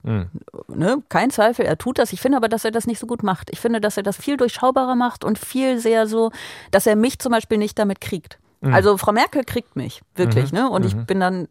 ne? 0.68 1.04
kein 1.10 1.30
Zweifel, 1.30 1.66
er 1.66 1.78
tut 1.78 1.98
das. 1.98 2.14
Ich 2.14 2.22
finde 2.22 2.38
aber, 2.38 2.50
dass 2.50 2.66
er 2.66 2.72
das 2.72 2.88
nicht 2.88 3.00
so 3.00 3.08
gut 3.08 3.24
macht. 3.24 3.50
Ich 3.52 3.60
finde, 3.60 3.82
dass 3.82 3.98
er 3.98 4.04
das 4.04 4.18
viel 4.18 4.38
durchschaubarer 4.38 4.96
macht 4.96 5.24
und 5.24 5.40
viel 5.40 5.80
sehr 5.80 6.08
so, 6.08 6.32
dass 6.72 6.86
er 6.86 6.96
mich 6.96 7.20
zum 7.20 7.32
Beispiel 7.32 7.58
nicht 7.58 7.78
damit 7.80 8.02
kriegt. 8.02 8.38
Also 8.62 8.98
Frau 8.98 9.12
Merkel 9.14 9.44
kriegt 9.46 9.76
mich 9.76 10.02
wirklich, 10.16 10.52
ne? 10.52 10.70
Und 10.70 10.86
ich 10.86 10.96
bin 11.06 11.20
dann 11.20 11.48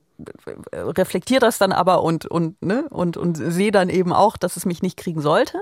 reflektiere 0.72 1.40
das 1.40 1.58
dann 1.58 1.72
aber 1.72 2.02
und 2.02 2.26
und 2.26 2.60
ne 2.62 2.84
und 2.90 3.16
und 3.16 3.36
sehe 3.36 3.70
dann 3.70 3.88
eben 3.88 4.12
auch, 4.12 4.36
dass 4.36 4.56
es 4.56 4.66
mich 4.66 4.82
nicht 4.82 4.96
kriegen 4.96 5.20
sollte. 5.20 5.58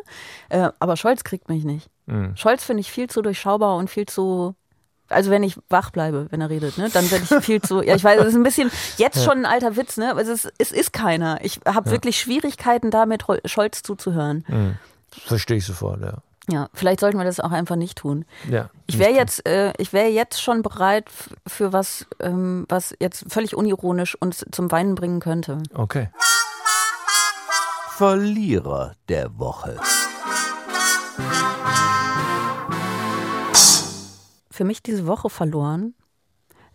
Äh, 0.49 0.71
aber 0.79 0.97
Scholz 0.97 1.25
kriegt 1.25 1.49
mich 1.49 1.65
nicht. 1.65 1.88
Scholz 2.37 2.65
finde 2.65 2.81
ich 2.81 2.91
viel 2.91 3.09
zu 3.09 3.23
durchschaubar 3.23 3.76
und 3.76 3.91
viel 3.91 4.07
zu 4.07 4.55
also 5.09 5.31
wenn 5.31 5.45
ich 5.45 5.57
wach 5.69 5.91
bleibe, 5.91 6.26
wenn 6.31 6.41
er 6.41 6.50
redet, 6.50 6.79
ne, 6.79 6.88
dann 6.93 7.09
werde 7.12 7.25
ich 7.31 7.45
viel 7.45 7.62
zu. 7.62 7.81
Ja, 7.81 7.95
ich 7.95 8.03
weiß, 8.03 8.21
es 8.23 8.29
ist 8.29 8.35
ein 8.35 8.43
bisschen 8.43 8.73
jetzt 8.97 9.19
schon 9.25 9.38
ein 9.38 9.47
alter 9.47 9.76
Witz, 9.76 9.97
ne, 9.99 10.12
es 10.19 10.26
ist, 10.26 10.53
es 10.59 10.73
ist 10.73 10.93
keiner. 10.93 11.38
Ich 11.45 11.61
habe 11.65 11.88
wirklich 11.93 12.19
Schwierigkeiten 12.19 12.91
damit, 12.91 13.29
Hol- 13.29 13.41
Scholz 13.45 13.83
zuzuhören. 13.85 14.45
Verstehe 15.26 15.59
ich 15.59 15.65
sofort, 15.67 16.00
ja. 16.03 16.15
Ja, 16.49 16.69
vielleicht 16.73 17.00
sollten 17.00 17.19
wir 17.19 17.25
das 17.25 17.41
auch 17.41 17.50
einfach 17.50 17.75
nicht 17.75 17.99
tun. 17.99 18.25
ja 18.49 18.71
Ich 18.87 18.99
wäre 18.99 19.12
jetzt, 19.12 19.47
äh, 19.49 19.73
ich 19.79 19.93
wäre 19.93 20.09
jetzt 20.09 20.41
schon 20.41 20.62
bereit 20.62 21.07
für 21.47 21.73
was, 21.73 22.07
ähm, 22.21 22.67
was 22.69 22.95
jetzt 23.00 23.25
völlig 23.29 23.57
unironisch 23.57 24.15
uns 24.21 24.45
zum 24.53 24.71
Weinen 24.71 24.95
bringen 24.95 25.19
könnte. 25.19 25.59
Okay. 25.75 26.09
Verlierer 27.97 28.93
der 29.09 29.38
Woche. 29.38 29.76
Für 34.50 34.65
mich 34.65 34.83
diese 34.83 35.07
Woche 35.07 35.31
verloren 35.31 35.95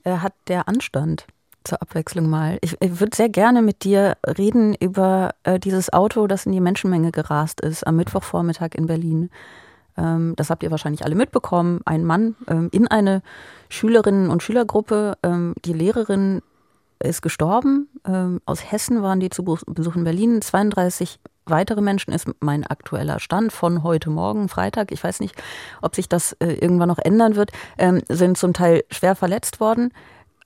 äh, 0.03 0.17
hat 0.17 0.33
der 0.47 0.67
Anstand 0.67 1.27
zur 1.63 1.81
Abwechslung 1.81 2.29
mal. 2.29 2.57
Ich, 2.61 2.75
ich 2.81 2.99
würde 2.99 3.15
sehr 3.15 3.29
gerne 3.29 3.61
mit 3.61 3.83
dir 3.83 4.17
reden 4.25 4.75
über 4.75 5.31
äh, 5.43 5.59
dieses 5.59 5.93
Auto, 5.93 6.27
das 6.27 6.45
in 6.45 6.51
die 6.51 6.59
Menschenmenge 6.59 7.11
gerast 7.11 7.61
ist 7.61 7.85
am 7.85 7.95
Mittwochvormittag 7.95 8.71
in 8.75 8.87
Berlin. 8.87 9.29
Ähm, 10.01 10.33
das 10.35 10.49
habt 10.49 10.63
ihr 10.63 10.71
wahrscheinlich 10.71 11.05
alle 11.05 11.15
mitbekommen. 11.15 11.81
Ein 11.85 12.03
Mann 12.03 12.35
ähm, 12.47 12.69
in 12.71 12.87
eine 12.87 13.21
Schülerinnen- 13.69 14.29
und 14.29 14.41
Schülergruppe. 14.41 15.17
Ähm, 15.23 15.53
die 15.63 15.73
Lehrerin 15.73 16.41
ist 16.99 17.21
gestorben. 17.21 17.87
Ähm, 18.05 18.41
aus 18.45 18.71
Hessen 18.71 19.01
waren 19.03 19.19
die 19.19 19.29
zu 19.29 19.43
Besuch 19.43 19.95
in 19.95 20.03
Berlin. 20.03 20.41
32 20.41 21.19
weitere 21.45 21.81
Menschen 21.81 22.13
ist 22.13 22.27
mein 22.39 22.65
aktueller 22.65 23.19
Stand 23.19 23.51
von 23.51 23.83
heute 23.83 24.09
Morgen, 24.09 24.49
Freitag. 24.49 24.91
Ich 24.91 25.03
weiß 25.03 25.19
nicht, 25.19 25.35
ob 25.81 25.95
sich 25.95 26.09
das 26.09 26.33
äh, 26.33 26.53
irgendwann 26.53 26.89
noch 26.89 26.99
ändern 26.99 27.35
wird. 27.35 27.51
Ähm, 27.77 28.01
sind 28.09 28.37
zum 28.37 28.53
Teil 28.53 28.83
schwer 28.89 29.15
verletzt 29.15 29.59
worden. 29.59 29.93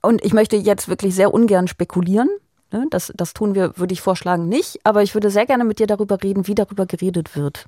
Und 0.02 0.24
ich 0.24 0.32
möchte 0.32 0.56
jetzt 0.56 0.88
wirklich 0.88 1.14
sehr 1.14 1.32
ungern 1.32 1.68
spekulieren. 1.68 2.28
Ne? 2.72 2.86
Das, 2.90 3.12
das 3.16 3.32
tun 3.34 3.54
wir, 3.54 3.76
würde 3.76 3.92
ich 3.92 4.00
vorschlagen, 4.00 4.48
nicht. 4.48 4.80
Aber 4.84 5.02
ich 5.02 5.14
würde 5.14 5.30
sehr 5.30 5.46
gerne 5.46 5.64
mit 5.64 5.78
dir 5.78 5.86
darüber 5.86 6.22
reden, 6.22 6.46
wie 6.46 6.54
darüber 6.54 6.86
geredet 6.86 7.36
wird. 7.36 7.66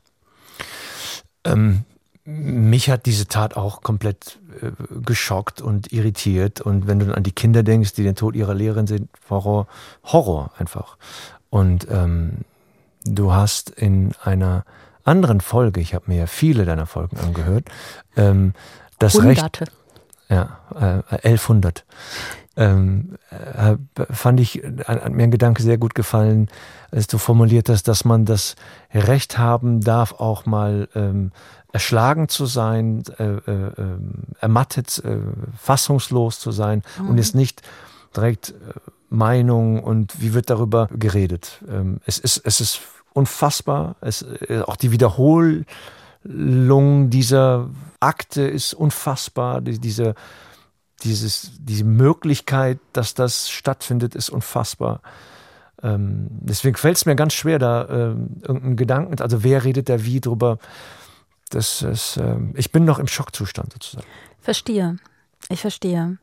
Ähm, 1.53 1.85
mich 2.25 2.91
hat 2.91 3.07
diese 3.07 3.27
Tat 3.27 3.57
auch 3.57 3.81
komplett 3.81 4.39
äh, 4.61 4.71
geschockt 5.03 5.63
und 5.63 5.93
irritiert. 5.93 6.61
Und 6.61 6.87
wenn 6.87 6.99
du 6.99 7.07
dann 7.07 7.15
an 7.15 7.23
die 7.23 7.33
Kinder 7.33 7.63
denkst, 7.63 7.95
die 7.95 8.03
den 8.03 8.17
Tod 8.17 8.37
ihrer 8.37 8.55
Lehrerin 8.55 8.87
sehen, 8.87 9.09
Horror, 9.31 9.67
Horror 10.05 10.51
einfach. 10.59 10.99
Und 11.49 11.87
ähm, 11.91 12.45
du 13.05 13.33
hast 13.33 13.71
in 13.71 14.13
einer 14.23 14.65
anderen 15.05 15.41
Folge, 15.41 15.81
ich 15.81 15.95
habe 15.95 16.05
mir 16.09 16.19
ja 16.19 16.27
viele 16.27 16.67
deiner 16.67 16.87
Folgen 16.87 17.17
angehört, 17.19 17.69
ähm, 18.17 18.53
das 18.99 19.15
Recht, 19.23 19.41
Hunderte. 19.41 19.65
ja, 20.29 20.59
äh, 20.75 21.17
1100. 21.29 21.87
Ähm, 22.59 23.17
äh, 23.31 23.77
fand 24.11 24.41
ich, 24.41 24.65
hat 24.85 25.13
mir 25.13 25.23
ein 25.23 25.31
Gedanke 25.31 25.63
sehr 25.63 25.79
gut 25.79 25.95
gefallen, 25.95 26.49
als 26.91 27.07
du 27.07 27.17
formuliert 27.17 27.69
hast, 27.69 27.87
dass 27.87 28.05
man 28.05 28.25
das 28.25 28.57
Recht 28.93 29.39
haben 29.39 29.81
darf, 29.81 30.15
auch 30.15 30.45
mal 30.45 30.89
ähm, 30.97 31.31
erschlagen 31.73 32.29
zu 32.29 32.47
sein, 32.47 33.05
äh, 33.21 33.25
äh, 33.25 33.73
ähm, 33.79 34.25
ermattet, 34.41 35.01
äh, 35.05 35.19
fassungslos 35.57 36.41
zu 36.41 36.51
sein 36.51 36.83
und 36.99 37.17
ist 37.19 37.37
nicht 37.37 37.63
direkt 38.17 38.51
äh, 38.51 38.55
Meinung 39.09 39.81
und 39.83 40.21
wie 40.21 40.35
wird 40.35 40.51
darüber 40.51 40.89
geredet. 40.91 41.63
Ähm, 41.71 42.01
es, 42.07 42.19
ist, 42.19 42.39
es 42.45 42.61
ist 42.61 42.81
unfassbar, 43.13 43.95
es, 44.01 44.23
äh, 44.23 44.63
auch 44.67 44.77
die 44.77 44.91
Wiederholung 44.91 45.65
dieser 47.11 47.71
Akte 48.01 48.43
ist 48.43 48.75
unfassbar, 48.75 49.61
die, 49.61 49.79
diese 49.79 50.17
dieses, 51.05 51.53
diese 51.59 51.85
Möglichkeit, 51.85 52.79
dass 52.93 53.15
das 53.15 53.51
stattfindet, 53.51 54.15
ist 54.15 54.31
unfassbar. 54.31 55.01
Ähm, 55.83 56.27
deswegen 56.31 56.77
fällt 56.77 56.97
es 56.97 57.07
mir 57.07 57.15
ganz 57.15 57.35
schwer, 57.35 57.59
da 57.59 57.89
ähm, 57.89 58.41
irgendeinen 58.43 58.77
Gedanken, 58.77 59.21
also 59.21 59.45
wer 59.45 59.65
redet 59.65 59.89
da 59.89 60.05
wie 60.05 60.21
drüber. 60.21 60.59
Das 61.51 61.83
ist, 61.83 62.17
ähm, 62.17 62.53
ich 62.57 62.73
bin 62.73 62.85
noch 62.85 62.99
im 62.99 63.07
Schockzustand 63.07 63.73
sozusagen. 63.73 64.07
Verstehe. 64.41 64.97
Ich 65.49 65.61
verstehe. 65.61 66.19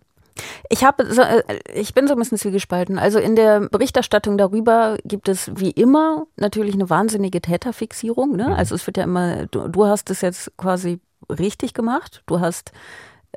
Ich 0.70 0.84
habe, 0.84 1.12
so, 1.14 1.22
äh, 1.22 1.44
ich 1.74 1.94
bin 1.94 2.08
so 2.08 2.14
ein 2.14 2.20
bisschen 2.20 2.38
zwiegespalten. 2.38 3.00
Also 3.00 3.20
in 3.20 3.36
der 3.36 3.62
Berichterstattung 3.62 4.38
darüber 4.38 4.98
gibt 5.06 5.30
es 5.30 5.52
wie 5.56 5.72
immer 5.72 6.28
natürlich 6.36 6.74
eine 6.74 6.90
wahnsinnige 6.90 7.42
Täterfixierung. 7.42 8.36
Ne? 8.36 8.56
Also 8.56 8.76
es 8.76 8.86
wird 8.86 8.98
ja 8.98 9.04
immer, 9.04 9.46
du, 9.48 9.68
du 9.68 9.86
hast 9.86 10.10
es 10.10 10.22
jetzt 10.22 10.56
quasi 10.58 11.00
richtig 11.30 11.74
gemacht. 11.74 12.24
Du 12.26 12.40
hast 12.40 12.72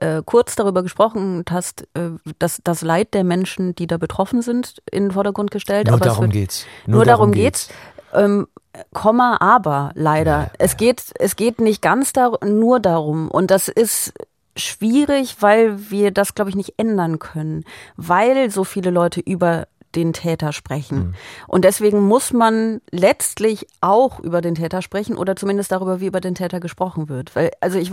äh, 0.01 0.23
kurz 0.25 0.57
darüber 0.57 0.83
gesprochen 0.83 1.39
und 1.39 1.51
hast 1.51 1.83
äh, 1.95 2.11
das, 2.39 2.61
das 2.65 2.83
Leid 2.83 3.15
der 3.15 3.25
Menschen, 3.25 3.75
die 3.75 3.87
da 3.87 3.97
betroffen 3.97 4.43
sind, 4.43 4.83
in 4.91 5.05
den 5.05 5.11
Vordergrund 5.13 5.51
gestellt. 5.51 5.89
Nur 5.89 5.97
Aber 5.97 6.05
darum 6.05 6.25
wird, 6.27 6.33
geht's. 6.33 6.67
Nur, 6.87 7.05
darum 7.05 7.33
geht's. 7.33 7.69
Ähm, 8.15 8.47
Komma, 8.93 9.39
aber 9.41 9.91
leider. 9.95 10.51
Es 10.59 10.77
geht, 10.77 11.03
es 11.19 11.37
geht 11.37 11.61
nicht 11.61 11.83
ganz 11.83 12.13
dar 12.13 12.39
nur 12.45 12.81
darum. 12.81 13.29
Und 13.29 13.51
das 13.51 13.69
ist 13.69 14.13
schwierig, 14.57 15.37
weil 15.41 15.91
wir 15.91 16.11
das, 16.11 16.35
glaube 16.35 16.51
ich, 16.51 16.57
nicht 16.57 16.75
ändern 16.77 17.19
können, 17.19 17.65
weil 17.97 18.51
so 18.51 18.65
viele 18.65 18.91
Leute 18.91 19.21
über 19.21 19.67
den 19.95 20.13
Täter 20.13 20.53
sprechen. 20.53 21.15
Und 21.47 21.65
deswegen 21.65 22.01
muss 22.01 22.33
man 22.33 22.81
letztlich 22.91 23.67
auch 23.81 24.21
über 24.21 24.41
den 24.41 24.55
Täter 24.55 24.83
sprechen 24.83 25.17
oder 25.17 25.37
zumindest 25.37 25.73
darüber, 25.73 26.01
wie 26.01 26.07
über 26.07 26.21
den 26.21 26.35
Täter 26.35 26.61
gesprochen 26.61 27.09
wird. 27.09 27.35
Weil, 27.35 27.51
also 27.61 27.79
ich, 27.79 27.93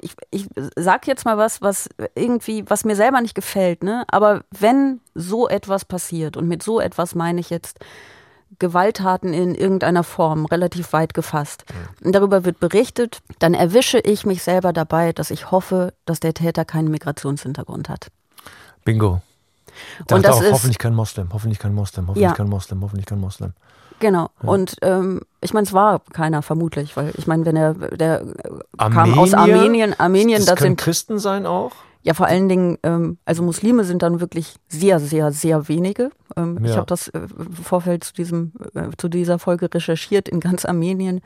ich, 0.00 0.14
ich 0.30 0.46
sag 0.76 1.06
jetzt 1.06 1.24
mal 1.24 1.36
was, 1.36 1.60
was 1.60 1.88
irgendwie, 2.14 2.64
was 2.68 2.84
mir 2.84 2.96
selber 2.96 3.20
nicht 3.20 3.34
gefällt, 3.34 3.82
ne? 3.82 4.04
Aber 4.08 4.42
wenn 4.50 5.00
so 5.14 5.48
etwas 5.48 5.84
passiert, 5.84 6.36
und 6.36 6.48
mit 6.48 6.62
so 6.62 6.80
etwas 6.80 7.14
meine 7.14 7.40
ich 7.40 7.50
jetzt 7.50 7.78
Gewalttaten 8.60 9.34
in 9.34 9.54
irgendeiner 9.54 10.04
Form, 10.04 10.46
relativ 10.46 10.92
weit 10.92 11.14
gefasst, 11.14 11.64
und 12.04 12.14
darüber 12.14 12.44
wird 12.44 12.60
berichtet, 12.60 13.20
dann 13.40 13.54
erwische 13.54 13.98
ich 13.98 14.24
mich 14.24 14.42
selber 14.42 14.72
dabei, 14.72 15.12
dass 15.12 15.30
ich 15.30 15.50
hoffe, 15.50 15.92
dass 16.04 16.20
der 16.20 16.34
Täter 16.34 16.64
keinen 16.64 16.90
Migrationshintergrund 16.90 17.88
hat. 17.88 18.08
Bingo. 18.84 19.20
Da 20.06 20.16
Und 20.16 20.24
das 20.24 20.36
auch 20.36 20.42
ist- 20.42 20.52
hoffentlich 20.52 20.78
kein 20.78 20.94
Moslem, 20.94 21.28
hoffentlich 21.32 21.58
kein 21.58 21.74
Moslem, 21.74 22.06
hoffentlich 22.08 22.22
Ja. 22.24 22.32
kein 22.34 22.48
Moslem, 22.48 22.82
hoffentlich 22.82 23.06
kein 23.06 23.20
Moslem. 23.20 23.52
Genau. 24.00 24.28
Und 24.42 24.76
ähm, 24.82 25.20
ich 25.40 25.54
meine, 25.54 25.66
es 25.66 25.72
war 25.72 26.00
keiner 26.12 26.42
vermutlich, 26.42 26.96
weil 26.96 27.12
ich 27.16 27.26
meine, 27.26 27.44
wenn 27.46 27.56
er 27.56 27.74
der 27.74 28.24
kam 28.76 28.98
Armenier? 28.98 29.20
aus 29.20 29.34
Armenien, 29.34 29.98
Armenien, 29.98 30.38
das 30.38 30.46
das 30.46 30.56
können 30.56 30.70
sind 30.70 30.80
Christen 30.80 31.18
sein 31.18 31.46
auch? 31.46 31.72
Ja, 32.02 32.12
vor 32.12 32.26
allen 32.26 32.48
Dingen, 32.50 32.76
ähm, 32.82 33.16
also 33.24 33.42
Muslime 33.42 33.84
sind 33.84 34.02
dann 34.02 34.20
wirklich 34.20 34.56
sehr, 34.68 35.00
sehr, 35.00 35.32
sehr 35.32 35.68
wenige. 35.68 36.10
Ähm, 36.36 36.58
ja. 36.62 36.70
Ich 36.72 36.76
habe 36.76 36.86
das 36.86 37.08
äh, 37.08 37.18
im 37.38 37.52
Vorfeld 37.52 38.04
zu, 38.04 38.12
diesem, 38.12 38.52
äh, 38.74 38.88
zu 38.98 39.08
dieser 39.08 39.38
Folge 39.38 39.72
recherchiert 39.72 40.28
in 40.28 40.40
ganz 40.40 40.66
Armenien 40.66 41.22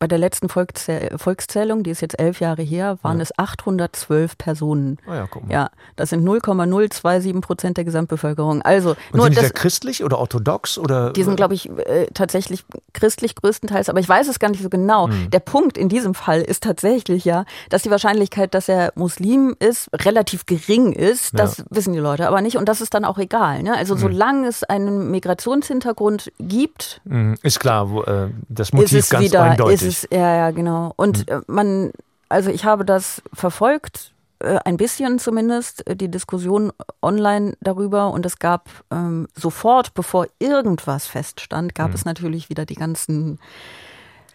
bei 0.00 0.08
der 0.08 0.16
letzten 0.16 0.48
Volkszählung, 0.48 1.82
die 1.82 1.90
ist 1.90 2.00
jetzt 2.00 2.18
elf 2.18 2.40
Jahre 2.40 2.62
her, 2.62 2.98
waren 3.02 3.18
ja. 3.18 3.22
es 3.22 3.38
812 3.38 4.38
Personen. 4.38 4.96
Oh 5.06 5.12
ja, 5.12 5.28
guck 5.30 5.46
mal. 5.46 5.52
ja, 5.52 5.70
das 5.96 6.08
sind 6.08 6.24
0,027 6.24 7.38
Prozent 7.42 7.76
der 7.76 7.84
Gesamtbevölkerung. 7.84 8.62
Also 8.62 8.90
Und 8.90 8.96
nur 9.12 9.24
sind 9.24 9.36
die 9.36 9.42
das, 9.42 9.52
christlich 9.52 10.02
oder 10.02 10.18
orthodox 10.18 10.78
oder? 10.78 11.12
Die 11.12 11.22
sind, 11.22 11.36
glaube 11.36 11.52
ich, 11.52 11.68
äh, 11.68 12.06
tatsächlich 12.14 12.64
christlich 12.94 13.34
größtenteils, 13.34 13.90
aber 13.90 14.00
ich 14.00 14.08
weiß 14.08 14.26
es 14.28 14.38
gar 14.38 14.48
nicht 14.48 14.62
so 14.62 14.70
genau. 14.70 15.08
Hm. 15.08 15.28
Der 15.30 15.40
Punkt 15.40 15.76
in 15.76 15.90
diesem 15.90 16.14
Fall 16.14 16.40
ist 16.40 16.62
tatsächlich 16.62 17.26
ja, 17.26 17.44
dass 17.68 17.82
die 17.82 17.90
Wahrscheinlichkeit, 17.90 18.54
dass 18.54 18.70
er 18.70 18.92
Muslim 18.94 19.54
ist, 19.58 19.90
relativ 19.92 20.46
gering 20.46 20.94
ist. 20.94 21.38
Das 21.38 21.58
ja. 21.58 21.64
wissen 21.68 21.92
die 21.92 21.98
Leute 21.98 22.26
aber 22.26 22.40
nicht 22.40 22.56
und 22.56 22.70
das 22.70 22.80
ist 22.80 22.94
dann 22.94 23.04
auch 23.04 23.18
egal. 23.18 23.62
Ne? 23.62 23.76
Also 23.76 23.96
hm. 23.96 24.00
solange 24.00 24.48
es 24.48 24.64
einen 24.64 25.10
Migrationshintergrund 25.10 26.32
gibt, 26.38 27.02
hm. 27.06 27.36
ist 27.42 27.60
klar, 27.60 27.90
wo, 27.90 28.02
äh, 28.04 28.30
das 28.48 28.72
Motiv 28.72 29.06
ganz 29.10 29.24
wieder, 29.26 29.42
eindeutig 29.42 29.82
ist, 29.82 29.89
ja, 30.10 30.36
ja, 30.36 30.50
genau. 30.50 30.92
Und 30.96 31.28
mhm. 31.30 31.42
man, 31.46 31.92
also 32.28 32.50
ich 32.50 32.64
habe 32.64 32.84
das 32.84 33.22
verfolgt, 33.32 34.12
äh, 34.40 34.58
ein 34.64 34.76
bisschen 34.76 35.18
zumindest, 35.18 35.86
äh, 35.86 35.96
die 35.96 36.10
Diskussion 36.10 36.72
online 37.02 37.56
darüber. 37.60 38.10
Und 38.12 38.26
es 38.26 38.38
gab 38.38 38.68
ähm, 38.90 39.28
sofort, 39.34 39.94
bevor 39.94 40.26
irgendwas 40.38 41.06
feststand, 41.06 41.74
gab 41.74 41.88
mhm. 41.88 41.94
es 41.94 42.04
natürlich 42.04 42.48
wieder 42.48 42.64
die 42.64 42.74
ganzen 42.74 43.38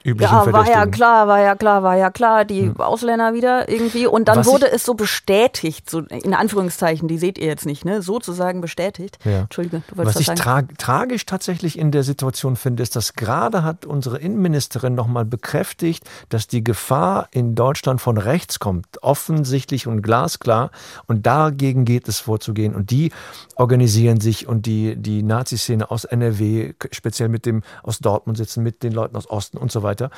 üblichen 0.05 0.33
Ja, 0.33 0.53
war 0.53 0.69
ja 0.69 0.85
klar, 0.85 1.27
war 1.27 1.39
ja 1.39 1.55
klar, 1.55 1.83
war 1.83 1.95
ja 1.97 2.09
klar, 2.11 2.45
die 2.45 2.61
hm. 2.63 2.79
Ausländer 2.79 3.33
wieder 3.33 3.67
irgendwie. 3.69 4.05
Und 4.07 4.27
dann 4.27 4.39
Was 4.39 4.47
wurde 4.47 4.71
es 4.71 4.85
so 4.85 4.93
bestätigt, 4.93 5.89
so 5.89 5.99
in 5.99 6.33
Anführungszeichen, 6.33 7.07
die 7.07 7.17
seht 7.17 7.37
ihr 7.37 7.47
jetzt 7.47 7.65
nicht, 7.65 7.85
ne? 7.85 8.01
Sozusagen 8.01 8.61
bestätigt. 8.61 9.17
Ja. 9.25 9.41
Entschuldige, 9.41 9.81
du 9.87 9.97
wolltest 9.97 10.15
Was 10.15 10.21
ich 10.21 10.41
tra 10.41 10.61
tragisch 10.77 11.25
tatsächlich 11.25 11.77
in 11.77 11.91
der 11.91 12.03
Situation 12.03 12.55
finde, 12.55 12.83
ist, 12.83 12.95
dass 12.95 13.13
gerade 13.13 13.63
hat 13.63 13.85
unsere 13.85 14.19
Innenministerin 14.19 14.93
nochmal 14.93 15.25
bekräftigt, 15.25 16.03
dass 16.29 16.47
die 16.47 16.63
Gefahr 16.63 17.27
in 17.31 17.55
Deutschland 17.55 17.99
von 17.99 18.17
rechts 18.17 18.59
kommt, 18.59 18.85
offensichtlich 19.01 19.87
und 19.87 20.01
glasklar. 20.01 20.71
Und 21.07 21.25
dagegen 21.25 21.85
geht 21.85 22.07
es 22.07 22.19
vorzugehen. 22.19 22.75
Und 22.75 22.91
die 22.91 23.11
organisieren 23.55 24.21
sich 24.21 24.47
und 24.47 24.65
die, 24.65 24.95
die 24.95 25.23
Nazi-Szene 25.23 25.89
aus 25.89 26.05
NRW, 26.05 26.73
speziell 26.91 27.29
mit 27.29 27.45
dem 27.45 27.63
aus 27.81 27.99
Dortmund 27.99 28.37
sitzen, 28.37 28.61
mit 28.61 28.83
den 28.83 28.91
Leuten 28.91 29.15
aus 29.15 29.29
Osten 29.29 29.57
und 29.57 29.71
so 29.71 29.81
weiter 29.81 29.94
weiter, 29.95 30.11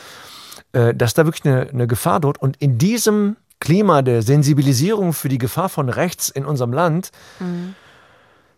äh, 0.74 0.94
dass 0.94 1.14
da 1.14 1.26
wirklich 1.26 1.46
eine, 1.46 1.70
eine 1.70 1.88
Gefahr 1.88 2.20
droht. 2.20 2.38
Und 2.38 2.58
in 2.58 2.78
diesem 2.78 3.38
Klima 3.60 4.02
der 4.02 4.22
Sensibilisierung 4.22 5.14
für 5.14 5.30
die 5.30 5.38
Gefahr 5.38 5.70
von 5.70 5.90
rechts 5.90 6.30
in 6.30 6.46
unserem 6.46 6.74
Land 6.74 7.12
mhm. 7.40 7.74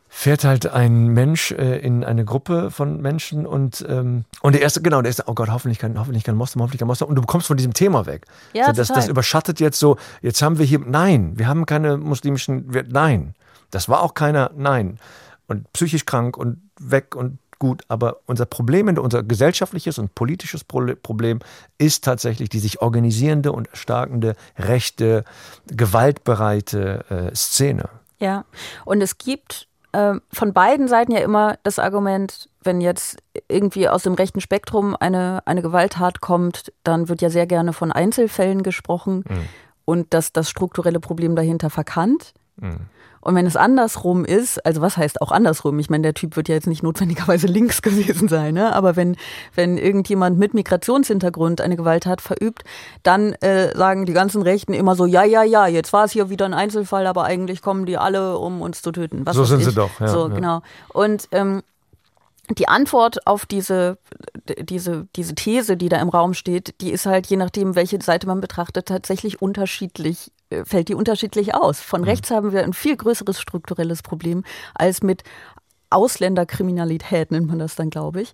fährt 0.09 0.43
halt 0.43 0.67
ein 0.67 1.07
Mensch 1.07 1.51
äh, 1.51 1.79
in 1.79 2.03
eine 2.03 2.25
Gruppe 2.25 2.69
von 2.69 3.01
Menschen 3.01 3.45
und, 3.45 3.85
ähm, 3.87 4.25
und 4.41 4.53
der 4.53 4.61
erste, 4.61 4.81
genau, 4.81 5.01
der 5.01 5.09
erste, 5.09 5.23
oh 5.27 5.33
Gott, 5.33 5.49
hoffentlich 5.49 5.79
kann, 5.79 5.97
hoffentlich 5.97 6.23
kann 6.23 6.35
Moslem, 6.35 6.61
hoffentlich 6.61 6.79
kann 6.79 6.87
Moslem. 6.87 7.09
Und 7.09 7.15
du 7.15 7.21
bekommst 7.21 7.47
von 7.47 7.55
diesem 7.55 7.73
Thema 7.73 8.05
weg. 8.05 8.25
Ja, 8.53 8.65
so, 8.67 8.73
das, 8.73 8.89
das 8.89 9.07
überschattet 9.07 9.59
jetzt 9.59 9.79
so, 9.79 9.97
jetzt 10.21 10.41
haben 10.41 10.57
wir 10.57 10.65
hier, 10.65 10.79
nein, 10.79 11.33
wir 11.37 11.47
haben 11.47 11.65
keine 11.65 11.97
muslimischen, 11.97 12.73
wir, 12.73 12.83
nein. 12.83 13.35
Das 13.71 13.87
war 13.87 14.01
auch 14.01 14.15
keiner, 14.15 14.51
nein. 14.55 14.99
Und 15.47 15.71
psychisch 15.73 16.05
krank 16.05 16.35
und 16.37 16.57
weg 16.79 17.15
und 17.15 17.37
gut, 17.59 17.83
aber 17.87 18.21
unser 18.25 18.45
Problem, 18.45 18.87
unser 18.97 19.23
gesellschaftliches 19.23 19.99
und 19.99 20.15
politisches 20.15 20.63
Problem 20.63 21.39
ist 21.77 22.03
tatsächlich 22.03 22.49
die 22.49 22.59
sich 22.59 22.81
organisierende 22.81 23.51
und 23.51 23.67
erstarkende 23.67 24.35
rechte, 24.57 25.25
gewaltbereite 25.67 27.05
äh, 27.31 27.35
Szene. 27.35 27.89
Ja, 28.17 28.45
und 28.85 29.01
es 29.01 29.17
gibt 29.17 29.67
äh, 29.91 30.15
von 30.31 30.53
beiden 30.53 30.87
Seiten 30.87 31.11
ja 31.11 31.19
immer 31.19 31.57
das 31.63 31.79
Argument, 31.79 32.49
wenn 32.63 32.81
jetzt 32.81 33.17
irgendwie 33.47 33.87
aus 33.87 34.03
dem 34.03 34.13
rechten 34.13 34.41
Spektrum 34.41 34.95
eine, 34.99 35.41
eine 35.45 35.61
Gewalttat 35.61 36.21
kommt, 36.21 36.71
dann 36.83 37.09
wird 37.09 37.21
ja 37.21 37.29
sehr 37.29 37.47
gerne 37.47 37.73
von 37.73 37.91
Einzelfällen 37.91 38.63
gesprochen 38.63 39.23
mhm. 39.27 39.45
und 39.85 40.13
dass 40.13 40.33
das 40.33 40.49
strukturelle 40.49 40.99
Problem 40.99 41.35
dahinter 41.35 41.69
verkannt. 41.69 42.33
Mhm. 42.57 42.87
Und 43.21 43.35
wenn 43.35 43.45
es 43.45 43.55
andersrum 43.55 44.25
ist, 44.25 44.65
also 44.65 44.81
was 44.81 44.97
heißt 44.97 45.21
auch 45.21 45.31
andersrum? 45.31 45.79
Ich 45.79 45.89
meine, 45.89 46.03
der 46.03 46.13
Typ 46.13 46.35
wird 46.35 46.47
ja 46.49 46.55
jetzt 46.55 46.67
nicht 46.67 46.83
notwendigerweise 46.83 47.47
links 47.47 47.81
gewesen 47.83 48.27
sein, 48.27 48.53
ne? 48.53 48.73
aber 48.73 48.95
wenn, 48.95 49.15
wenn 49.55 49.77
irgendjemand 49.77 50.37
mit 50.37 50.53
Migrationshintergrund 50.53 51.61
eine 51.61 51.75
Gewalttat 51.75 52.21
verübt, 52.21 52.63
dann 53.03 53.33
äh, 53.33 53.75
sagen 53.77 54.05
die 54.05 54.13
ganzen 54.13 54.41
Rechten 54.41 54.73
immer 54.73 54.95
so, 54.95 55.05
ja, 55.05 55.23
ja, 55.23 55.43
ja, 55.43 55.67
jetzt 55.67 55.93
war 55.93 56.05
es 56.05 56.11
hier 56.11 56.29
wieder 56.29 56.45
ein 56.45 56.53
Einzelfall, 56.53 57.07
aber 57.07 57.23
eigentlich 57.23 57.61
kommen 57.61 57.85
die 57.85 57.97
alle, 57.97 58.37
um 58.37 58.61
uns 58.61 58.81
zu 58.81 58.91
töten. 58.91 59.25
Was 59.25 59.35
so 59.35 59.43
sind 59.43 59.59
ich? 59.59 59.65
sie 59.65 59.75
doch. 59.75 59.99
Ja, 59.99 60.07
so, 60.07 60.27
ja. 60.27 60.35
genau. 60.35 60.61
Und 60.93 61.27
ähm, 61.31 61.63
die 62.57 62.67
Antwort 62.67 63.27
auf 63.27 63.45
diese, 63.45 63.97
diese, 64.59 65.07
diese 65.15 65.35
These, 65.35 65.77
die 65.77 65.89
da 65.89 66.01
im 66.01 66.09
Raum 66.09 66.33
steht, 66.33 66.81
die 66.81 66.91
ist 66.91 67.05
halt, 67.05 67.27
je 67.27 67.37
nachdem, 67.37 67.75
welche 67.75 68.01
Seite 68.01 68.27
man 68.27 68.41
betrachtet, 68.41 68.87
tatsächlich 68.87 69.41
unterschiedlich, 69.41 70.31
äh, 70.49 70.65
fällt 70.65 70.89
die 70.89 70.95
unterschiedlich 70.95 71.55
aus. 71.55 71.79
Von 71.79 72.01
mhm. 72.01 72.07
rechts 72.07 72.31
haben 72.31 72.51
wir 72.51 72.63
ein 72.63 72.73
viel 72.73 72.97
größeres 72.97 73.39
strukturelles 73.39 74.01
Problem 74.01 74.43
als 74.73 75.03
mit 75.03 75.23
Ausländerkriminalität, 75.91 77.31
nennt 77.31 77.47
man 77.47 77.59
das 77.59 77.75
dann, 77.75 77.89
glaube 77.89 78.21
ich. 78.21 78.33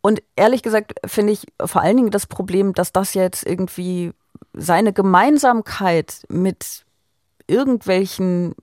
Und 0.00 0.22
ehrlich 0.36 0.62
gesagt 0.62 0.94
finde 1.04 1.32
ich 1.32 1.46
vor 1.64 1.82
allen 1.82 1.96
Dingen 1.96 2.10
das 2.10 2.26
Problem, 2.26 2.72
dass 2.74 2.92
das 2.92 3.14
jetzt 3.14 3.44
irgendwie 3.44 4.12
seine 4.52 4.92
Gemeinsamkeit 4.92 6.22
mit 6.28 6.84
irgendwelchen 7.48 8.54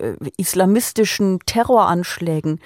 äh, 0.00 0.14
islamistischen 0.36 1.40
Terroranschlägen 1.46 2.60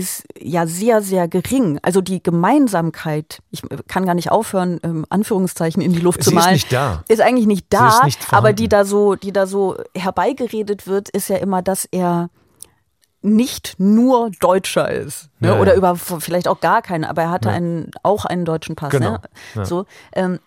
ist 0.00 0.24
ja 0.40 0.66
sehr, 0.66 1.02
sehr 1.02 1.28
gering. 1.28 1.78
Also 1.82 2.00
die 2.00 2.22
Gemeinsamkeit, 2.22 3.40
ich 3.50 3.62
kann 3.86 4.06
gar 4.06 4.14
nicht 4.14 4.30
aufhören, 4.30 4.80
ähm, 4.82 5.04
Anführungszeichen 5.10 5.82
in 5.82 5.92
die 5.92 6.00
Luft 6.00 6.24
Sie 6.24 6.30
zu 6.30 6.34
malen. 6.34 6.54
Ist 6.54 6.64
nicht 6.64 6.72
da. 6.72 7.04
Ist 7.08 7.20
eigentlich 7.20 7.46
nicht 7.46 7.66
da, 7.68 8.04
nicht 8.06 8.32
aber 8.32 8.54
die 8.54 8.68
da 8.68 8.86
so, 8.86 9.14
die 9.14 9.30
da 9.30 9.46
so 9.46 9.76
herbeigeredet 9.94 10.86
wird, 10.86 11.10
ist 11.10 11.28
ja 11.28 11.36
immer, 11.36 11.60
dass 11.60 11.86
er 11.90 12.30
nicht 13.20 13.74
nur 13.76 14.30
Deutscher 14.40 14.90
ist. 14.90 15.28
Ne? 15.38 15.48
Ja, 15.48 15.60
Oder 15.60 15.74
über 15.74 15.96
vielleicht 15.96 16.48
auch 16.48 16.60
gar 16.60 16.80
keinen, 16.80 17.04
aber 17.04 17.22
er 17.22 17.30
hatte 17.30 17.50
ja. 17.50 17.54
einen, 17.54 17.90
auch 18.02 18.24
einen 18.24 18.46
deutschen 18.46 18.76
Pass. 18.76 18.90
Genau. 18.90 19.18
Ne? 19.54 19.66
So, 19.66 19.84
ähm, 20.14 20.40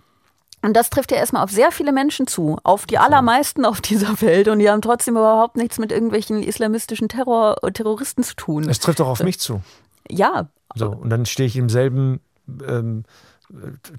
und 0.63 0.73
das 0.73 0.89
trifft 0.89 1.11
ja 1.11 1.17
erstmal 1.17 1.43
auf 1.43 1.51
sehr 1.51 1.71
viele 1.71 1.91
Menschen 1.91 2.25
zu, 2.25 2.57
auf 2.63 2.85
die 2.85 2.97
allermeisten 2.97 3.65
auf 3.65 3.81
dieser 3.81 4.21
Welt 4.21 4.47
und 4.47 4.59
die 4.59 4.69
haben 4.69 4.81
trotzdem 4.81 5.15
überhaupt 5.15 5.57
nichts 5.57 5.77
mit 5.77 5.91
irgendwelchen 5.91 6.41
islamistischen 6.41 7.09
Terror 7.09 7.57
Terroristen 7.73 8.23
zu 8.23 8.35
tun. 8.35 8.69
Es 8.69 8.79
trifft 8.79 9.01
auch 9.01 9.07
auf 9.07 9.23
mich 9.23 9.39
zu. 9.39 9.61
Ja. 10.09 10.47
So, 10.75 10.89
und 10.89 11.09
dann 11.09 11.25
stehe 11.25 11.47
ich 11.47 11.57
im 11.57 11.69
selben 11.69 12.21
ähm, 12.65 13.03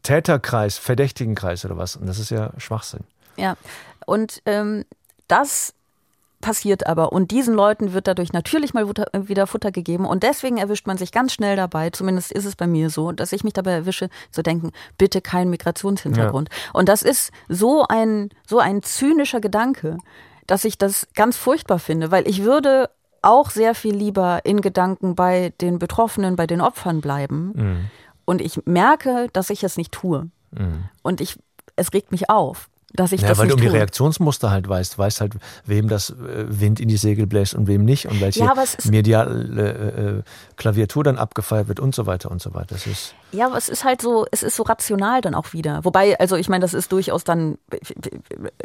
Täterkreis, 0.03 0.79
Verdächtigenkreis 0.79 1.65
oder 1.65 1.77
was. 1.77 1.97
Und 1.97 2.07
das 2.07 2.19
ist 2.19 2.31
ja 2.31 2.51
Schwachsinn. 2.59 3.05
Ja. 3.37 3.57
Und 4.07 4.43
ähm, 4.47 4.85
das 5.29 5.75
passiert 6.45 6.87
aber. 6.87 7.13
Und 7.13 7.31
diesen 7.31 7.55
Leuten 7.55 7.95
wird 7.95 8.07
dadurch 8.07 8.35
natürlich 8.35 8.75
mal 8.75 8.87
wieder 8.87 9.47
Futter 9.47 9.73
gegeben. 9.73 10.05
Und 10.05 10.23
deswegen 10.23 10.59
erwischt 10.59 10.87
man 10.87 10.99
sich 10.99 11.11
ganz 11.11 11.33
schnell 11.33 11.57
dabei, 11.57 11.89
zumindest 11.89 12.31
ist 12.33 12.45
es 12.45 12.55
bei 12.55 12.67
mir 12.67 12.91
so, 12.91 13.13
dass 13.13 13.33
ich 13.33 13.45
mich 13.45 13.55
dabei 13.55 13.73
erwische, 13.73 14.11
zu 14.31 14.43
denken, 14.43 14.71
bitte 14.99 15.23
kein 15.23 15.49
Migrationshintergrund. 15.49 16.51
Ja. 16.51 16.71
Und 16.75 16.91
das 16.91 17.01
ist 17.01 17.33
so 17.49 17.87
ein, 17.89 18.29
so 18.47 18.59
ein 18.59 18.83
zynischer 18.83 19.41
Gedanke, 19.41 19.97
dass 20.47 20.67
ich 20.67 20.77
das 20.77 21.09
ganz 21.15 21.39
furchtbar 21.39 21.79
finde, 21.79 22.11
weil 22.11 22.29
ich 22.29 22.43
würde 22.43 22.91
auch 23.23 23.49
sehr 23.49 23.75
viel 23.75 23.95
lieber 23.95 24.45
in 24.45 24.61
Gedanken 24.61 25.15
bei 25.15 25.55
den 25.63 25.79
Betroffenen, 25.79 26.37
bei 26.37 26.47
den 26.47 26.61
Opfern 26.61 27.01
bleiben. 27.01 27.53
Mhm. 27.55 27.91
Und 28.27 28.43
ich 28.43 28.61
merke, 28.67 29.29
dass 29.33 29.49
ich 29.49 29.65
es 29.65 29.79
nicht 29.79 29.93
tue. 29.93 30.29
Mhm. 30.51 30.91
Und 31.03 31.23
ich, 31.23 31.39
es 31.77 31.95
regt 31.95 32.13
mich 32.13 32.29
auf 32.29 32.69
dass 32.95 33.13
ich 33.13 33.21
ja, 33.21 33.29
das 33.29 33.39
weil 33.39 33.47
nicht 33.47 33.53
du 33.53 33.57
um 33.57 33.61
tue. 33.61 33.71
die 33.71 33.77
Reaktionsmuster 33.77 34.51
halt 34.51 34.69
weißt, 34.69 34.99
weißt 34.99 35.21
halt, 35.21 35.35
wem 35.67 35.89
das 35.89 36.11
äh, 36.11 36.15
Wind 36.49 36.81
in 36.81 36.89
die 36.89 36.97
Segel 36.97 37.27
bläst 37.27 37.55
und 37.55 37.67
wem 37.67 37.85
nicht 37.85 38.07
und 38.07 38.21
welche 38.21 38.41
ja, 38.41 38.55
mediale 38.85 39.63
äh, 39.63 40.19
äh, 40.19 40.23
Klaviatur 40.57 41.03
dann 41.03 41.19
abgefeiert 41.19 41.69
wird 41.69 41.81
und 41.81 41.95
so 41.95 42.07
weiter 42.07 42.31
und 42.31 42.41
so 42.41 42.55
weiter. 42.55 42.67
Das 42.71 42.87
ist 42.87 43.15
ja, 43.35 43.47
aber 43.47 43.57
es 43.57 43.69
ist 43.69 43.83
halt 43.83 44.01
so, 44.01 44.27
es 44.31 44.45
ist 44.45 44.55
so 44.55 44.63
rational 44.63 45.21
dann 45.21 45.35
auch 45.35 45.53
wieder. 45.53 45.85
Wobei, 45.85 46.19
also 46.21 46.37
ich 46.37 46.49
meine, 46.49 46.63
das 46.63 46.73
ist 46.73 46.93
durchaus 46.93 47.25
dann, 47.25 47.59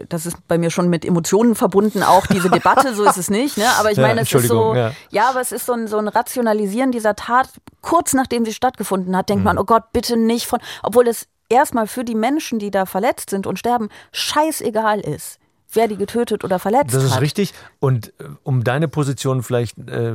das 0.10 0.28
ist 0.28 0.38
bei 0.48 0.60
mir 0.60 0.70
schon 0.70 0.89
mit 0.89 1.04
Emotionen 1.04 1.56
verbunden, 1.56 2.04
auch 2.04 2.28
diese 2.28 2.50
Debatte, 2.52 2.94
so 2.94 3.04
ist 3.04 3.18
es 3.18 3.32
nicht, 3.32 3.58
ne? 3.58 3.65
Aber 3.80 3.89
ich 3.89 3.98
ja, 3.98 4.06
meine, 4.06 4.22
es 4.22 4.32
ist 4.32 4.48
so, 4.48 4.76
ja. 4.76 4.92
ja. 5.10 5.30
aber 5.30 5.42
es 5.42 5.52
ist 5.52 5.65
so 5.65 5.74
ein, 5.74 5.88
so 5.88 5.98
ein 5.98 6.08
Rationalisieren 6.08 6.92
dieser 6.92 7.15
Tat, 7.15 7.50
kurz 7.82 8.13
nachdem 8.13 8.46
sie 8.46 8.54
stattgefunden 8.54 9.18
hat, 9.18 9.30
denkt 9.30 9.39
mhm. 9.39 9.46
man, 9.46 9.58
oh 9.58 9.63
Gott, 9.63 9.92
bitte 9.92 10.18
nicht 10.18 10.46
von, 10.46 10.60
obwohl 10.84 11.08
es 11.08 11.28
erstmal 11.50 11.88
für 11.88 12.04
die 12.06 12.16
Menschen, 12.16 12.60
die 12.60 12.72
da 12.72 12.86
verletzt 12.86 13.30
sind 13.32 13.48
und 13.48 13.60
sterben, 13.60 13.90
scheißegal 14.12 15.00
ist, 15.00 15.40
wer 15.72 15.88
die 15.88 15.98
getötet 15.98 16.44
oder 16.44 16.58
verletzt 16.58 16.96
Das 16.96 17.04
ist 17.04 17.14
hat. 17.14 17.22
richtig. 17.22 17.54
Und 17.80 18.08
äh, 18.20 18.24
um 18.44 18.64
deine 18.64 18.88
Position 18.88 19.44
vielleicht 19.44 19.78
äh, 19.88 20.14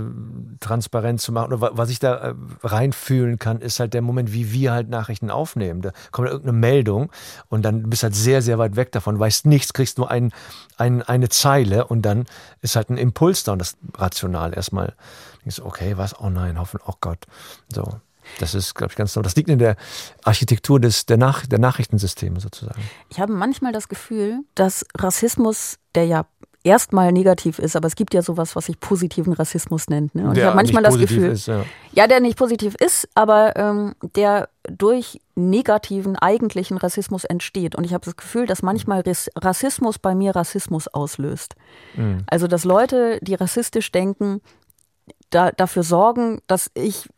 transparent 0.60 1.20
zu 1.20 1.30
machen, 1.30 1.52
oder 1.52 1.60
wa- 1.60 1.70
was 1.74 1.90
ich 1.90 1.98
da 2.00 2.30
äh, 2.30 2.34
reinfühlen 2.62 3.38
kann, 3.38 3.60
ist 3.60 3.78
halt 3.78 3.94
der 3.94 4.02
Moment, 4.02 4.32
wie 4.32 4.52
wir 4.52 4.72
halt 4.72 4.88
Nachrichten 4.88 5.30
aufnehmen. 5.30 5.80
Da 5.82 5.92
kommt 6.10 6.28
irgendeine 6.28 6.58
Meldung 6.58 7.12
und 7.50 7.62
dann 7.62 7.88
bist 7.88 8.02
halt 8.02 8.16
sehr, 8.16 8.42
sehr 8.42 8.58
weit 8.58 8.74
weg 8.74 8.90
davon, 8.92 9.18
weißt 9.18 9.46
nichts, 9.46 9.72
kriegst 9.72 9.98
nur 9.98 10.10
ein, 10.10 10.32
ein, 10.76 11.02
eine 11.02 11.28
Zeile 11.28 11.86
und 11.86 12.02
dann 12.02 12.24
ist 12.60 12.74
halt 12.74 12.90
ein 12.90 12.96
Impuls 12.96 13.44
da 13.44 13.52
und 13.52 13.60
das 13.60 13.76
rational 13.96 14.54
erstmal. 14.54 14.94
Denkst 15.44 15.56
du, 15.56 15.66
okay, 15.66 15.96
was? 15.96 16.18
Oh 16.18 16.30
nein, 16.30 16.58
hoffen, 16.58 16.80
oh 16.86 16.94
Gott. 17.00 17.26
So. 17.72 18.00
Das 18.38 18.54
ist, 18.54 18.74
glaube 18.74 18.92
ich, 18.92 18.96
ganz 18.96 19.14
normal. 19.14 19.24
Das 19.24 19.36
liegt 19.36 19.48
in 19.48 19.58
der 19.58 19.76
Architektur 20.24 20.80
des, 20.80 21.06
der, 21.06 21.16
Nach 21.16 21.46
der 21.46 21.58
Nachrichtensysteme 21.58 22.40
sozusagen. 22.40 22.82
Ich 23.10 23.20
habe 23.20 23.32
manchmal 23.32 23.72
das 23.72 23.88
Gefühl, 23.88 24.40
dass 24.54 24.84
Rassismus, 24.98 25.78
der 25.94 26.06
ja 26.06 26.26
erstmal 26.64 27.12
negativ 27.12 27.58
ist, 27.58 27.76
aber 27.76 27.86
es 27.86 27.94
gibt 27.94 28.14
ja 28.14 28.22
sowas, 28.22 28.56
was 28.56 28.66
sich 28.66 28.80
positiven 28.80 29.34
Rassismus 29.34 29.88
nennt. 29.88 30.14
Ne? 30.14 30.22
Und 30.22 30.32
ich 30.32 30.38
Der 30.38 30.46
habe 30.46 30.56
manchmal 30.56 30.82
nicht 30.82 30.94
das 30.94 31.00
Gefühl, 31.00 31.30
ist, 31.30 31.46
ja. 31.46 31.64
ja, 31.92 32.06
der 32.06 32.20
nicht 32.20 32.38
positiv 32.38 32.74
ist, 32.80 33.06
aber 33.14 33.54
ähm, 33.56 33.94
der 34.16 34.48
durch 34.64 35.20
negativen 35.34 36.16
eigentlichen 36.16 36.78
Rassismus 36.78 37.24
entsteht. 37.24 37.74
Und 37.74 37.84
ich 37.84 37.92
habe 37.92 38.04
das 38.04 38.16
Gefühl, 38.16 38.46
dass 38.46 38.62
manchmal 38.62 39.02
Rassismus 39.36 39.98
bei 39.98 40.14
mir 40.14 40.34
Rassismus 40.34 40.88
auslöst. 40.88 41.54
Mhm. 41.96 42.24
Also 42.26 42.46
dass 42.46 42.64
Leute, 42.64 43.18
die 43.20 43.34
rassistisch 43.34 43.92
denken, 43.92 44.40
da, 45.28 45.50
dafür 45.52 45.82
sorgen, 45.82 46.40
dass 46.46 46.70
ich 46.74 47.08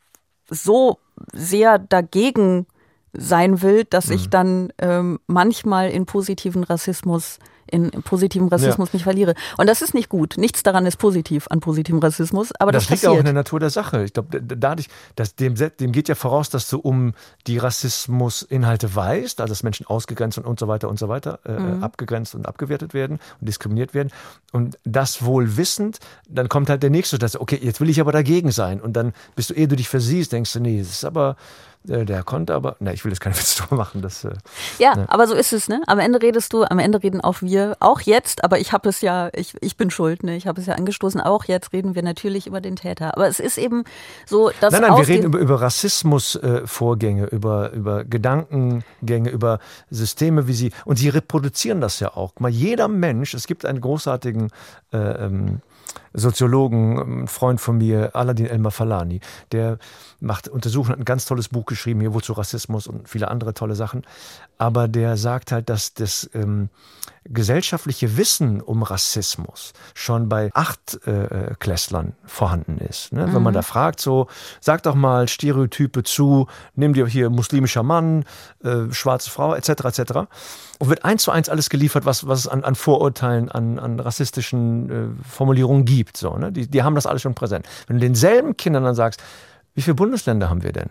so 0.50 0.98
sehr 1.32 1.78
dagegen 1.78 2.66
sein 3.12 3.62
will, 3.62 3.85
dass 3.85 4.09
Mhm. 4.09 4.14
ich 4.14 4.28
dann 4.30 4.72
ähm, 4.78 5.18
manchmal 5.26 5.90
in 5.90 6.06
positiven 6.06 6.64
Rassismus, 6.64 7.38
in 7.70 7.90
positiven 7.90 8.48
Rassismus 8.48 8.92
mich 8.92 9.02
verliere. 9.02 9.35
Und 9.57 9.68
das 9.68 9.83
ist 9.83 9.94
nicht 9.94 10.09
gut. 10.09 10.35
Nichts 10.37 10.62
daran 10.62 10.87
ist 10.87 10.96
positiv 10.96 11.46
an 11.50 11.61
positivem 11.61 11.98
Rassismus, 12.00 12.52
aber 12.59 12.72
das, 12.72 12.85
das 12.85 12.90
liegt 12.90 13.02
passiert. 13.02 13.12
auch 13.14 13.18
in 13.18 13.24
der 13.24 13.35
Natur 13.35 13.61
der 13.61 13.70
Sache. 13.70 14.05
Ich 14.05 14.12
glaube, 14.12 14.40
dadurch, 14.40 14.88
dass 15.14 15.35
dem, 15.35 15.55
dem 15.55 15.92
geht 15.92 16.09
ja 16.09 16.14
voraus, 16.14 16.50
dass 16.50 16.68
du 16.68 16.79
um 16.79 17.12
die 17.46 17.59
Rassismusinhalte 17.59 18.94
weißt, 18.94 19.40
also 19.40 19.50
dass 19.52 19.62
Menschen 19.62 19.87
ausgegrenzt 19.87 20.38
und, 20.38 20.44
und 20.46 20.59
so 20.61 20.68
weiter 20.68 20.88
und 20.88 20.98
so 20.98 21.09
weiter, 21.09 21.40
äh, 21.44 21.57
Mhm. 21.57 21.83
abgegrenzt 21.83 22.35
und 22.35 22.46
abgewertet 22.46 22.94
werden 22.94 23.18
und 23.40 23.48
diskriminiert 23.48 23.94
werden. 23.94 24.11
Und 24.52 24.79
das 24.85 25.24
wohl 25.24 25.57
wissend, 25.57 25.98
dann 26.29 26.48
kommt 26.48 26.68
halt 26.68 26.83
der 26.83 26.90
nächste, 26.90 27.18
dass, 27.18 27.38
okay, 27.38 27.59
jetzt 27.61 27.81
will 27.81 27.88
ich 27.88 28.00
aber 28.00 28.12
dagegen 28.12 28.52
sein. 28.52 28.81
Und 28.81 28.92
dann 28.94 29.12
bist 29.35 29.50
du, 29.50 29.55
ehe 29.55 29.68
du 29.68 29.76
dich 29.76 29.88
versiehst, 29.88 30.33
denkst 30.33 30.52
du, 30.52 30.61
nee, 30.61 30.79
das 30.79 30.90
ist 30.90 31.05
aber, 31.05 31.37
der 31.87 32.22
konnte 32.22 32.55
aber, 32.55 32.77
na, 32.81 32.92
ich 32.92 33.05
will 33.05 33.12
jetzt 33.12 33.20
keine 33.20 33.37
Witz 33.38 33.57
drüber 33.57 33.77
machen. 33.77 34.03
Das, 34.03 34.25
äh, 34.25 34.31
Ja, 34.79 34.96
Ja. 34.96 35.05
aber 35.09 35.27
so 35.27 35.35
ist 35.35 35.53
es, 35.53 35.68
ne? 35.68 35.81
Am 35.87 35.99
Ende 35.99 36.20
redest 36.20 36.53
du, 36.53 36.64
am 36.64 36.79
Ende 36.79 37.03
reden 37.03 37.20
auch 37.20 37.42
wir, 37.42 37.77
auch 37.81 38.01
jetzt, 38.01 38.44
aber 38.44 38.59
ich 38.59 38.72
habe 38.72 38.88
es 38.88 39.01
ja, 39.01 39.31
ich, 39.35 39.55
ich 39.61 39.77
bin 39.77 39.90
schuld, 39.90 40.22
ne? 40.22 40.37
Ich 40.37 40.46
habe 40.46 40.61
es 40.61 40.66
ja 40.66 40.75
angestoßen, 40.75 41.20
auch 41.20 41.44
jetzt 41.44 41.72
reden 41.72 41.94
wir 41.94 42.03
natürlich 42.03 42.46
über 42.46 42.61
den 42.61 42.77
Täter. 42.77 43.14
Aber 43.16 43.29
es 43.29 43.40
ist 43.40 43.59
eben 43.59 43.85
so, 44.27 44.51
dass 44.61 44.72
Nein, 44.72 44.83
nein, 44.83 44.96
wir 44.96 45.07
reden 45.09 45.22
den- 45.22 45.27
über, 45.33 45.38
über 45.38 45.61
Rassismusvorgänge, 45.62 47.27
über, 47.27 47.70
über 47.72 48.05
Gedankengänge, 48.05 49.31
über 49.31 49.59
Systeme, 49.90 50.46
wie 50.49 50.55
sie, 50.55 50.72
und 50.85 50.96
sie 50.99 51.09
reproduzieren 51.09 51.81
das 51.81 52.01
ja 52.01 52.16
auch. 52.16 52.33
Mal, 52.38 52.51
jeder 52.51 52.88
Mensch, 52.88 53.35
es 53.35 53.46
gibt 53.46 53.64
einen 53.64 53.81
großartigen 53.81 54.51
äh, 54.92 54.96
ähm, 54.99 55.61
Soziologen, 56.16 57.24
ein 57.24 57.29
Freund 57.29 57.61
von 57.61 57.79
mir, 57.79 58.16
Aladin 58.16 58.46
Elmar 58.46 58.72
Falani, 58.72 59.20
der 59.52 59.79
macht 60.18 60.48
Untersuchungen, 60.48 60.92
hat 60.92 60.98
ein 60.98 61.05
ganz 61.05 61.26
tolles 61.26 61.48
Buch 61.48 61.66
geschrieben, 61.66 62.00
hier 62.00 62.14
wozu 62.14 62.33
Rassismus 62.33 62.87
und 62.87 63.09
viele 63.09 63.29
andere 63.29 63.52
tolle 63.55 63.74
Sachen. 63.74 64.02
Aber 64.59 64.88
der 64.88 65.16
sagt 65.16 65.52
halt, 65.52 65.68
dass 65.68 65.92
das 65.94 66.29
ähm, 66.35 66.70
gesellschaftliche 67.28 68.16
Wissen 68.16 68.60
um 68.60 68.82
Rassismus 68.82 69.72
schon 69.94 70.28
bei 70.28 70.50
acht 70.54 71.06
äh, 71.06 71.54
Klässlern 71.58 72.14
vorhanden 72.24 72.78
ist. 72.78 73.12
Ne? 73.12 73.28
Wenn 73.32 73.42
man 73.42 73.54
da 73.54 73.62
fragt, 73.62 74.00
so, 74.00 74.26
sag 74.60 74.82
doch 74.82 74.94
mal 74.94 75.28
Stereotype 75.28 76.02
zu, 76.02 76.46
nimm 76.74 76.94
dir 76.94 77.06
hier 77.06 77.30
muslimischer 77.30 77.82
Mann, 77.82 78.24
äh, 78.62 78.92
schwarze 78.92 79.30
Frau, 79.30 79.54
etc., 79.54 79.70
etc. 79.84 80.00
Und 80.78 80.88
wird 80.88 81.04
eins 81.04 81.22
zu 81.22 81.30
eins 81.30 81.48
alles 81.48 81.70
geliefert, 81.70 82.04
was, 82.04 82.26
was 82.26 82.40
es 82.40 82.48
an, 82.48 82.64
an 82.64 82.74
Vorurteilen, 82.74 83.50
an, 83.50 83.78
an 83.78 84.00
rassistischen 84.00 84.90
äh, 84.90 85.24
Formulierungen 85.28 85.84
gibt. 85.84 86.16
So, 86.16 86.36
ne? 86.36 86.52
die, 86.52 86.68
die 86.68 86.82
haben 86.82 86.94
das 86.94 87.06
alles 87.06 87.22
schon 87.22 87.34
präsent. 87.34 87.66
Wenn 87.86 87.96
du 87.96 88.00
denselben 88.00 88.56
Kindern 88.56 88.84
dann 88.84 88.94
sagst, 88.94 89.22
wie 89.74 89.82
viele 89.82 89.94
Bundesländer 89.94 90.48
haben 90.48 90.62
wir 90.62 90.72
denn? 90.72 90.90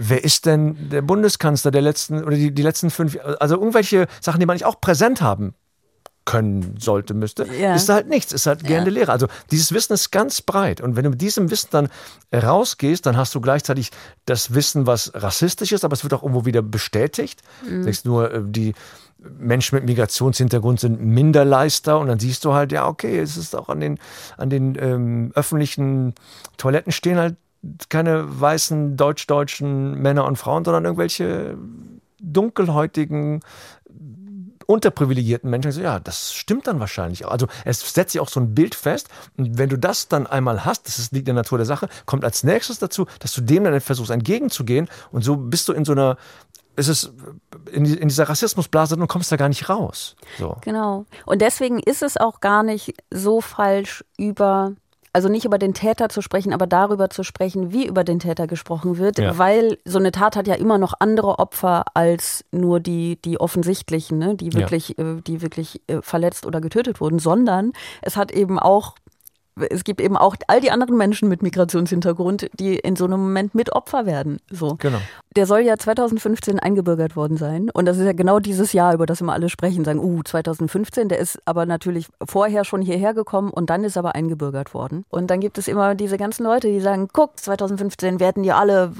Wer 0.00 0.22
ist 0.22 0.46
denn 0.46 0.90
der 0.90 1.02
Bundeskanzler 1.02 1.72
der 1.72 1.82
letzten 1.82 2.22
oder 2.22 2.36
die, 2.36 2.52
die 2.54 2.62
letzten 2.62 2.90
fünf 2.90 3.14
Jahre? 3.14 3.40
Also 3.40 3.56
irgendwelche 3.56 4.06
Sachen, 4.20 4.38
die 4.38 4.46
man 4.46 4.54
nicht 4.54 4.64
auch 4.64 4.80
präsent 4.80 5.20
haben 5.20 5.54
können 6.24 6.76
sollte, 6.78 7.14
müsste, 7.14 7.46
Ja. 7.58 7.74
ist 7.74 7.88
da 7.88 7.94
halt 7.94 8.08
nichts, 8.08 8.32
ist 8.32 8.46
halt 8.46 8.62
gerne 8.62 8.90
Lehre. 8.90 9.10
Also 9.10 9.28
dieses 9.50 9.72
Wissen 9.72 9.94
ist 9.94 10.10
ganz 10.10 10.42
breit. 10.42 10.80
Und 10.82 10.94
wenn 10.94 11.04
du 11.04 11.10
mit 11.10 11.20
diesem 11.22 11.50
Wissen 11.50 11.68
dann 11.70 11.88
rausgehst, 12.34 13.06
dann 13.06 13.16
hast 13.16 13.34
du 13.34 13.40
gleichzeitig 13.40 13.90
das 14.26 14.52
Wissen, 14.54 14.86
was 14.86 15.10
rassistisch 15.14 15.72
ist, 15.72 15.84
aber 15.86 15.94
es 15.94 16.02
wird 16.04 16.12
auch 16.12 16.22
irgendwo 16.22 16.44
wieder 16.44 16.60
bestätigt. 16.60 17.42
Mhm. 17.66 17.82
Sagst 17.84 18.04
nur, 18.04 18.30
äh, 18.30 18.42
die 18.44 18.74
Menschen 19.18 19.76
mit 19.76 19.84
Migrationshintergrund 19.86 20.78
sind 20.80 21.00
Minderleister 21.02 21.98
und 21.98 22.06
dann 22.08 22.20
siehst 22.20 22.44
du 22.44 22.52
halt, 22.52 22.72
ja, 22.72 22.86
okay, 22.86 23.18
es 23.18 23.36
ist 23.38 23.56
auch 23.56 23.68
an 23.70 23.80
den, 23.80 23.98
an 24.36 24.50
den 24.50 24.76
ähm, 24.78 25.32
öffentlichen 25.34 26.14
Toiletten 26.58 26.92
stehen 26.92 27.16
halt 27.16 27.36
keine 27.88 28.40
weißen 28.40 28.96
deutsch-deutschen 28.96 30.00
Männer 30.00 30.24
und 30.24 30.36
Frauen, 30.36 30.64
sondern 30.64 30.84
irgendwelche 30.84 31.58
dunkelhäutigen 32.20 33.40
unterprivilegierten 34.70 35.48
Menschen. 35.48 35.72
So, 35.72 35.80
ja, 35.80 35.98
das 35.98 36.34
stimmt 36.34 36.66
dann 36.66 36.78
wahrscheinlich 36.78 37.24
auch. 37.24 37.30
Also 37.30 37.46
es 37.64 37.80
setzt 37.94 38.12
sich 38.12 38.20
auch 38.20 38.28
so 38.28 38.38
ein 38.38 38.54
Bild 38.54 38.74
fest. 38.74 39.08
Und 39.38 39.56
wenn 39.56 39.70
du 39.70 39.78
das 39.78 40.08
dann 40.08 40.26
einmal 40.26 40.66
hast, 40.66 40.86
das 40.86 41.10
liegt 41.10 41.26
in 41.26 41.34
der 41.34 41.42
Natur 41.42 41.56
der 41.56 41.66
Sache, 41.66 41.88
kommt 42.04 42.22
als 42.22 42.44
nächstes 42.44 42.78
dazu, 42.78 43.06
dass 43.20 43.32
du 43.32 43.40
dem 43.40 43.64
dann 43.64 43.80
versuchst 43.80 44.10
entgegenzugehen. 44.10 44.88
Und 45.10 45.24
so 45.24 45.36
bist 45.36 45.68
du 45.68 45.72
in 45.72 45.86
so 45.86 45.92
einer, 45.92 46.18
es 46.76 46.86
ist 46.86 47.14
in, 47.72 47.86
in 47.86 48.08
dieser 48.08 48.28
Rassismusblase 48.28 48.94
und 48.96 49.08
kommst 49.08 49.32
da 49.32 49.36
gar 49.36 49.48
nicht 49.48 49.70
raus. 49.70 50.16
So. 50.38 50.58
Genau. 50.60 51.06
Und 51.24 51.40
deswegen 51.40 51.80
ist 51.80 52.02
es 52.02 52.18
auch 52.18 52.40
gar 52.40 52.62
nicht 52.62 52.94
so 53.10 53.40
falsch 53.40 54.04
über, 54.18 54.72
also 55.18 55.28
nicht 55.28 55.44
über 55.44 55.58
den 55.58 55.74
Täter 55.74 56.08
zu 56.08 56.22
sprechen, 56.22 56.52
aber 56.52 56.68
darüber 56.68 57.10
zu 57.10 57.24
sprechen, 57.24 57.72
wie 57.72 57.84
über 57.88 58.04
den 58.04 58.20
Täter 58.20 58.46
gesprochen 58.46 58.98
wird, 58.98 59.18
Ja. 59.18 59.36
weil 59.36 59.76
so 59.84 59.98
eine 59.98 60.12
Tat 60.12 60.36
hat 60.36 60.46
ja 60.46 60.54
immer 60.54 60.78
noch 60.78 60.94
andere 61.00 61.40
Opfer 61.40 61.84
als 61.94 62.44
nur 62.52 62.78
die, 62.78 63.18
die 63.24 63.40
offensichtlichen, 63.40 64.16
ne? 64.18 64.36
die 64.36 64.46
Ja. 64.50 64.54
wirklich, 64.60 64.96
äh, 64.96 65.20
die 65.26 65.42
wirklich 65.42 65.80
äh, 65.88 66.00
verletzt 66.02 66.46
oder 66.46 66.60
getötet 66.60 67.00
wurden, 67.00 67.18
sondern 67.18 67.72
es 68.00 68.16
hat 68.16 68.30
eben 68.30 68.60
auch 68.60 68.94
es 69.70 69.84
gibt 69.84 70.00
eben 70.00 70.16
auch 70.16 70.36
all 70.46 70.60
die 70.60 70.70
anderen 70.70 70.96
Menschen 70.96 71.28
mit 71.28 71.42
Migrationshintergrund, 71.42 72.50
die 72.58 72.76
in 72.76 72.96
so 72.96 73.04
einem 73.04 73.20
Moment 73.20 73.54
mit 73.54 73.72
Opfer 73.72 74.06
werden. 74.06 74.38
So. 74.50 74.76
Genau. 74.78 74.98
Der 75.36 75.46
soll 75.46 75.60
ja 75.60 75.76
2015 75.76 76.58
eingebürgert 76.58 77.16
worden 77.16 77.36
sein. 77.36 77.70
Und 77.70 77.86
das 77.86 77.98
ist 77.98 78.04
ja 78.04 78.12
genau 78.12 78.38
dieses 78.38 78.72
Jahr, 78.72 78.94
über 78.94 79.06
das 79.06 79.20
immer 79.20 79.32
alle 79.32 79.48
sprechen, 79.48 79.84
sagen, 79.84 80.00
uh, 80.00 80.22
2015, 80.22 81.08
der 81.08 81.18
ist 81.18 81.40
aber 81.44 81.66
natürlich 81.66 82.08
vorher 82.26 82.64
schon 82.64 82.82
hierher 82.82 83.14
gekommen 83.14 83.50
und 83.50 83.70
dann 83.70 83.84
ist 83.84 83.96
aber 83.96 84.14
eingebürgert 84.14 84.74
worden. 84.74 85.04
Und 85.10 85.30
dann 85.30 85.40
gibt 85.40 85.58
es 85.58 85.68
immer 85.68 85.94
diese 85.94 86.16
ganzen 86.16 86.44
Leute, 86.44 86.68
die 86.68 86.80
sagen, 86.80 87.08
guck, 87.12 87.38
2015 87.38 88.20
werden 88.20 88.42
die 88.42 88.52
alle 88.52 88.92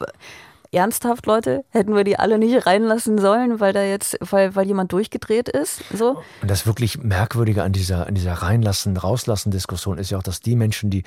ernsthaft, 0.72 1.26
Leute, 1.26 1.64
hätten 1.70 1.94
wir 1.94 2.04
die 2.04 2.18
alle 2.18 2.38
nicht 2.38 2.66
reinlassen 2.66 3.18
sollen, 3.18 3.60
weil 3.60 3.72
da 3.72 3.82
jetzt, 3.82 4.18
weil, 4.20 4.54
weil 4.54 4.66
jemand 4.66 4.92
durchgedreht 4.92 5.48
ist. 5.48 5.82
So. 5.94 6.22
Und 6.42 6.50
das 6.50 6.66
wirklich 6.66 7.02
Merkwürdige 7.02 7.62
an 7.62 7.72
dieser, 7.72 8.06
an 8.06 8.14
dieser 8.14 8.34
Reinlassen, 8.34 8.96
Rauslassen-Diskussion 8.96 9.98
ist 9.98 10.10
ja 10.10 10.18
auch, 10.18 10.22
dass 10.22 10.40
die 10.40 10.56
Menschen, 10.56 10.90
die, 10.90 11.04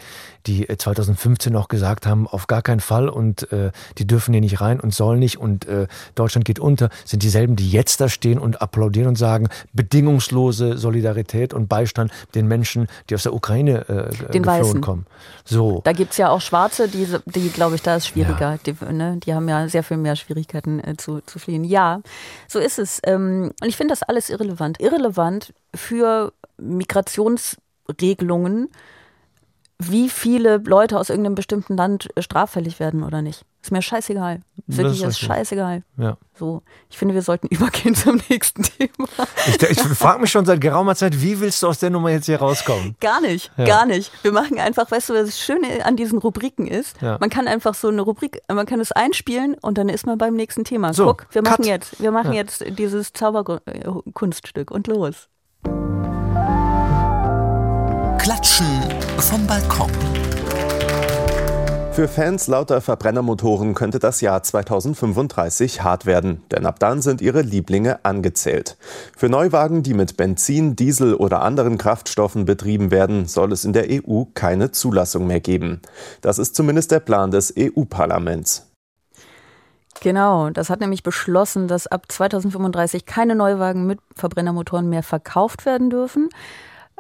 die 0.48 0.68
äh, 0.68 0.78
2015 0.78 1.54
noch 1.54 1.68
gesagt 1.68 2.08
haben, 2.08 2.28
auf 2.28 2.48
gar 2.48 2.62
keinen 2.62 2.80
Fall 2.80 3.08
und 3.08 3.52
äh, 3.52 3.72
die 3.98 4.08
dürfen 4.08 4.34
hier 4.34 4.42
nicht 4.42 4.62
rein 4.62 4.80
und 4.80 4.94
sollen 4.94 5.20
nicht 5.20 5.38
und 5.38 5.68
äh, 5.68 5.88
Deutschland 6.16 6.46
geht 6.46 6.60
unter, 6.60 6.90
sind 7.06 7.22
dieselben, 7.22 7.56
die 7.56 7.70
jetzt 7.70 8.02
da 8.02 8.10
stehen 8.10 8.40
und 8.40 8.62
applaudieren 8.62 9.08
und 9.08 9.18
sagen, 9.18 9.50
bedingungslose 9.74 10.78
Solidarität 10.78 11.54
und 11.54 11.68
Beistand 11.70 12.12
den 12.34 12.48
Menschen, 12.48 12.88
die 13.10 13.16
aus 13.16 13.24
der 13.24 13.34
Ukraine 13.34 13.88
äh, 13.88 14.32
Den 14.32 14.44
geflohen 14.44 14.46
Weißen. 14.46 14.82
kommen. 14.82 15.06
So. 15.46 15.82
Da 15.84 15.94
gibt's 15.94 16.18
ja 16.18 16.30
auch 16.30 16.42
Schwarze, 16.42 16.88
die, 16.88 17.08
die 17.26 17.50
glaube 17.50 17.76
ich, 17.76 17.82
da 17.82 17.96
ist 17.98 18.08
schwieriger. 18.08 18.58
Die, 18.66 18.76
ne, 18.92 19.18
die 19.24 19.34
haben 19.34 19.48
ja 19.50 19.51
sehr 19.68 19.84
viel 19.84 19.98
mehr 19.98 20.16
Schwierigkeiten 20.16 20.80
äh, 20.80 20.96
zu, 20.98 21.22
zu 21.22 21.40
fliehen. 21.40 21.64
Ja, 21.64 22.02
so 22.48 22.60
ist 22.60 22.78
es. 22.80 23.00
Ähm, 23.04 23.52
und 23.62 23.68
ich 23.68 23.78
finde 23.78 23.92
das 23.92 24.02
alles 24.04 24.30
irrelevant. 24.30 24.80
Irrelevant 24.80 25.54
für 25.76 26.34
Migrationsregelungen, 26.58 28.70
wie 29.80 30.10
viele 30.10 30.58
Leute 30.58 31.00
aus 31.00 31.10
irgendeinem 31.10 31.36
bestimmten 31.36 31.78
Land 31.78 32.10
äh, 32.16 32.22
straffällig 32.22 32.80
werden 32.80 33.04
oder 33.04 33.22
nicht. 33.22 33.46
Ist 33.64 33.72
mir 33.72 33.82
scheißegal. 33.82 34.42
Wirklich 34.66 35.02
ist 35.04 35.10
ist 35.10 35.20
scheißegal. 35.20 35.84
Ja. 35.98 36.18
So, 36.34 36.64
ich 36.90 36.98
finde, 36.98 37.14
wir 37.14 37.22
sollten 37.22 37.48
übergehen 37.52 37.94
zum 37.94 38.20
nächsten 38.30 38.64
Thema. 38.64 39.08
Ich, 39.48 39.62
ich 39.62 39.80
frage 39.80 40.20
mich 40.20 40.32
schon 40.32 40.46
seit 40.46 40.60
geraumer 40.62 40.96
Zeit, 40.96 41.22
wie 41.22 41.40
willst 41.40 41.62
du 41.62 41.68
aus 41.68 41.78
der 41.78 41.90
Nummer 41.92 42.10
jetzt 42.10 42.26
hier 42.26 42.40
rauskommen? 42.40 42.96
Gar 43.02 43.22
nicht, 43.22 43.52
Ja. 43.58 43.66
gar 43.66 43.86
nicht. 43.86 44.12
Wir 44.24 44.32
machen 44.32 44.58
einfach, 44.60 44.90
weißt 44.90 45.10
du, 45.10 45.14
was 45.14 45.26
das 45.28 45.40
Schöne 45.40 45.86
an 45.86 45.96
diesen 45.96 46.18
Rubriken 46.18 46.66
ist? 46.66 47.00
Ja. 47.02 47.18
Man 47.20 47.30
kann 47.30 47.48
einfach 47.48 47.76
so 47.76 47.90
eine 47.90 48.02
Rubrik, 48.02 48.42
man 48.52 48.66
kann 48.66 48.80
es 48.80 48.92
einspielen 48.92 49.56
und 49.62 49.78
dann 49.78 49.90
ist 49.90 50.06
man 50.08 50.18
beim 50.18 50.36
nächsten 50.36 50.64
Thema. 50.64 50.94
So, 50.94 51.06
Guck, 51.08 51.28
wir 51.32 51.44
machen 51.44 51.64
jetzt, 51.66 52.02
wir 52.02 52.12
machen 52.12 52.34
Ja. 52.34 52.40
jetzt 52.42 52.64
dieses 52.68 53.14
Zauberkunststück 53.14 54.72
und 54.72 54.88
los. 54.88 55.28
Klatschen 58.18 58.66
vom 59.20 59.46
Balkon. 59.48 59.92
Für 61.94 62.08
Fans 62.08 62.48
lauter 62.48 62.80
Verbrennermotoren 62.80 63.74
könnte 63.74 64.00
das 64.00 64.22
Jahr 64.22 64.42
2035 64.42 65.84
hart 65.84 66.06
werden, 66.06 66.42
denn 66.50 66.66
ab 66.66 66.80
dann 66.80 67.02
sind 67.02 67.20
ihre 67.20 67.42
Lieblinge 67.42 68.06
angezählt. 68.06 68.78
Für 69.18 69.28
Neuwagen, 69.28 69.84
die 69.84 69.94
mit 69.94 70.16
Benzin, 70.16 70.78
Diesel 70.78 71.14
oder 71.14 71.42
anderen 71.42 71.78
Kraftstoffen 71.78 72.46
betrieben 72.46 72.92
werden, 72.92 73.26
soll 73.26 73.52
es 73.52 73.66
in 73.66 73.74
der 73.74 73.88
EU 73.90 74.24
keine 74.34 74.72
Zulassung 74.72 75.28
mehr 75.28 75.42
geben. 75.42 75.82
Das 76.22 76.40
ist 76.40 76.56
zumindest 76.56 76.92
der 76.92 77.02
Plan 77.02 77.30
des 77.30 77.54
EU-Parlaments. 77.60 78.72
Genau, 80.00 80.50
das 80.50 80.70
hat 80.70 80.80
nämlich 80.80 81.04
beschlossen, 81.04 81.68
dass 81.68 81.88
ab 81.88 82.06
2035 82.08 83.06
keine 83.06 83.36
Neuwagen 83.36 83.86
mit 83.86 84.00
Verbrennermotoren 84.16 84.88
mehr 84.88 85.04
verkauft 85.04 85.66
werden 85.66 85.90
dürfen. 85.90 86.30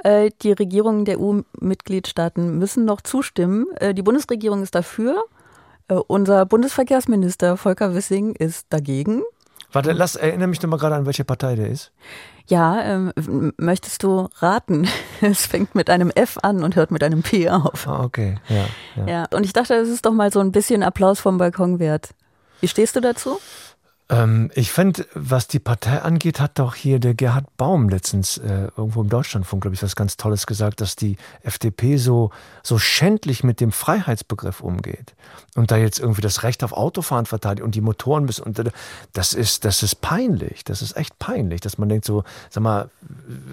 Äh, 0.04 0.32
die 0.42 0.52
Regierungen 0.52 1.06
der 1.06 1.20
EU-Mitgliedstaaten 1.20 2.58
müssen 2.58 2.86
noch 2.86 3.02
zustimmen. 3.02 3.68
Äh, 3.78 3.94
die 3.94 4.02
Bundesregierung 4.02 4.64
ist 4.64 4.76
dafür. 4.76 5.24
Äh, 5.88 5.96
unser 5.96 6.46
Bundesverkehrsminister 6.46 7.58
Volker 7.58 7.94
Wissing 7.94 8.36
ist 8.36 8.68
dagegen. 8.70 9.22
Warte, 9.74 9.94
lass, 9.94 10.16
erinnere 10.16 10.48
mich 10.48 10.60
doch 10.60 10.68
mal 10.68 10.78
gerade 10.78 10.96
an, 10.96 11.06
welche 11.06 11.24
Partei 11.24 11.56
der 11.56 11.70
ist. 11.70 11.92
Ja, 12.48 12.82
ähm, 12.82 13.54
möchtest 13.58 14.04
du 14.04 14.28
raten? 14.40 14.88
Es 15.22 15.46
fängt 15.46 15.76
mit 15.76 15.90
einem 15.90 16.10
F 16.10 16.40
an 16.42 16.64
und 16.64 16.76
hört 16.76 16.92
mit 16.92 17.04
einem 17.04 17.22
P 17.22 17.48
auf. 17.50 17.88
Ah, 17.88 18.04
okay, 18.04 18.40
ja, 18.50 18.66
ja. 18.96 19.08
Ja, 19.08 19.26
und 19.34 19.46
ich 19.46 19.54
dachte, 19.54 19.76
das 19.76 19.88
ist 19.88 20.06
doch 20.06 20.14
mal 20.14 20.32
so 20.32 20.40
ein 20.40 20.52
bisschen 20.52 20.82
Applaus 20.82 21.20
vom 21.20 21.38
Balkon 21.38 21.80
wert. 21.80 22.10
Wie 22.60 22.68
stehst 22.68 22.96
du 22.96 23.02
dazu? 23.02 23.40
Ähm, 24.12 24.52
ich 24.56 24.72
finde, 24.72 25.08
was 25.14 25.48
die 25.48 25.60
Partei 25.60 26.02
angeht, 26.02 26.40
hat 26.42 26.60
doch 26.60 26.76
hier 26.76 27.00
der 27.00 27.14
Gerhard 27.14 27.46
Baum 27.56 27.88
letztens 27.88 28.38
äh, 28.38 28.68
irgendwo 28.76 29.02
im 29.02 29.10
Deutschlandfunk, 29.10 29.64
glaube 29.64 29.74
ich, 29.74 29.82
was 29.82 29.96
ganz 29.96 30.18
Tolles 30.18 30.46
gesagt, 30.46 30.82
dass 30.82 30.98
die 30.98 31.16
FDP 31.44 31.96
so, 31.96 32.30
so 32.62 32.78
schändlich 32.78 33.44
mit 33.44 33.62
dem 33.62 33.72
Freiheitsbegriff 33.72 34.60
umgeht 34.60 35.16
und 35.56 35.72
da 35.72 35.78
jetzt 35.78 36.00
irgendwie 36.00 36.22
das 36.22 36.44
Recht 36.44 36.64
auf 36.64 36.74
Autofahren 36.74 37.26
verteidigt 37.26 37.64
und 37.64 37.74
die 37.74 37.82
Motoren 37.82 38.26
müssen 38.26 38.44
und 38.44 38.62
das 39.14 39.34
ist, 39.34 39.64
das 39.64 39.82
ist 39.82 40.02
peinlich. 40.02 40.66
Das 40.66 40.82
ist 40.82 40.98
echt 40.98 41.18
peinlich, 41.18 41.62
dass 41.62 41.78
man 41.78 41.88
denkt 41.88 42.06
so, 42.06 42.24
sag 42.50 42.64
mal, 42.64 42.90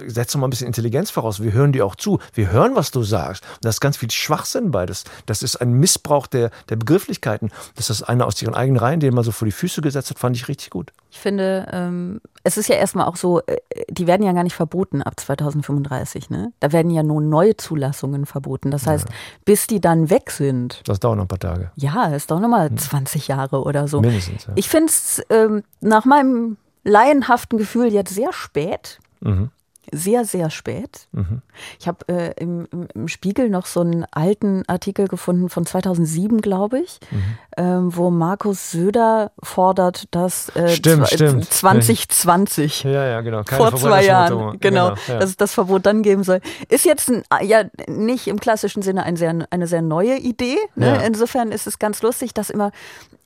setz 0.06 0.32
doch 0.32 0.40
mal 0.40 0.48
ein 0.48 0.50
bisschen 0.50 0.66
Intelligenz 0.66 1.10
voraus. 1.10 1.40
Wir 1.40 1.52
hören 1.52 1.72
dir 1.72 1.86
auch 1.86 1.94
zu. 1.94 2.18
Wir 2.34 2.50
hören, 2.50 2.74
was 2.74 2.90
du 2.90 3.04
sagst. 3.04 3.44
Und 3.44 3.64
da 3.64 3.68
ist 3.68 3.80
ganz 3.80 3.96
viel 3.96 4.10
Schwachsinn 4.10 4.72
bei. 4.72 4.86
Das, 4.86 5.04
das 5.26 5.42
ist 5.42 5.56
ein 5.56 5.72
Missbrauch 5.72 6.26
der, 6.26 6.50
der 6.68 6.76
Begrifflichkeiten. 6.76 7.50
Das 7.76 7.90
ist 7.90 8.02
einer 8.02 8.26
aus 8.26 8.40
ihren 8.42 8.54
eigenen 8.54 8.78
Reihen, 8.78 9.00
den 9.00 9.14
man 9.14 9.24
so 9.24 9.32
vor 9.32 9.46
die 9.46 9.52
Füße 9.52 9.80
gesetzt 9.80 10.10
hat, 10.10 10.18
fand 10.18 10.36
ich 10.36 10.47
richtig 10.48 10.70
gut. 10.70 10.92
Ich 11.10 11.18
finde, 11.18 11.66
ähm, 11.72 12.20
es 12.44 12.56
ist 12.56 12.68
ja 12.68 12.76
erstmal 12.76 13.06
auch 13.06 13.16
so, 13.16 13.40
äh, 13.40 13.56
die 13.88 14.06
werden 14.06 14.22
ja 14.22 14.32
gar 14.32 14.44
nicht 14.44 14.54
verboten 14.54 15.02
ab 15.02 15.18
2035. 15.18 16.30
Ne? 16.30 16.52
Da 16.60 16.72
werden 16.72 16.90
ja 16.90 17.02
nur 17.02 17.20
neue 17.20 17.56
Zulassungen 17.56 18.26
verboten. 18.26 18.70
Das 18.70 18.86
heißt, 18.86 19.08
ja. 19.08 19.14
bis 19.44 19.66
die 19.66 19.80
dann 19.80 20.10
weg 20.10 20.30
sind. 20.30 20.82
Das 20.86 21.00
dauert 21.00 21.16
noch 21.16 21.24
ein 21.24 21.28
paar 21.28 21.38
Tage. 21.38 21.70
Ja, 21.76 22.12
es 22.12 22.26
dauert 22.26 22.42
nochmal 22.42 22.68
hm. 22.68 22.76
20 22.76 23.28
Jahre 23.28 23.62
oder 23.62 23.88
so. 23.88 24.00
Mindestens. 24.00 24.46
Ja. 24.46 24.52
Ich 24.56 24.68
finde 24.68 24.86
es 24.86 25.22
ähm, 25.30 25.62
nach 25.80 26.04
meinem 26.04 26.56
laienhaften 26.84 27.58
Gefühl 27.58 27.92
jetzt 27.92 28.14
sehr 28.14 28.32
spät. 28.32 28.98
Mhm 29.20 29.50
sehr, 29.92 30.24
sehr 30.24 30.50
spät. 30.50 31.08
Mhm. 31.12 31.42
Ich 31.78 31.88
habe 31.88 32.06
äh, 32.08 32.32
im, 32.40 32.66
im, 32.94 33.08
Spiegel 33.08 33.50
noch 33.50 33.66
so 33.66 33.80
einen 33.80 34.04
alten 34.10 34.62
Artikel 34.66 35.08
gefunden 35.08 35.48
von 35.48 35.66
2007, 35.66 36.40
glaube 36.40 36.80
ich, 36.80 37.00
mhm. 37.10 37.22
ähm, 37.56 37.96
wo 37.96 38.10
Markus 38.10 38.70
Söder 38.70 39.32
fordert, 39.42 40.04
dass 40.10 40.48
äh, 40.50 40.68
stimmt, 40.68 41.08
stimmt. 41.08 41.44
2020, 41.44 42.84
ja, 42.84 43.06
ja, 43.06 43.20
genau. 43.20 43.42
Vor 43.44 43.74
zwei 43.76 44.04
Jahren, 44.04 44.58
genau, 44.60 44.90
genau 44.90 44.96
ja. 45.08 45.18
dass 45.18 45.30
es 45.30 45.36
das 45.36 45.54
Verbot 45.54 45.86
dann 45.86 46.02
geben 46.02 46.24
soll. 46.24 46.40
Ist 46.68 46.84
jetzt 46.84 47.10
ein, 47.10 47.22
ja 47.42 47.64
nicht 47.86 48.26
im 48.28 48.40
klassischen 48.40 48.82
Sinne 48.82 49.04
ein 49.04 49.16
sehr, 49.16 49.46
eine 49.50 49.66
sehr 49.66 49.82
neue 49.82 50.16
Idee. 50.16 50.58
Ne? 50.74 51.02
Insofern 51.06 51.52
ist 51.52 51.66
es 51.66 51.78
ganz 51.78 52.02
lustig, 52.02 52.34
dass 52.34 52.50
immer 52.50 52.72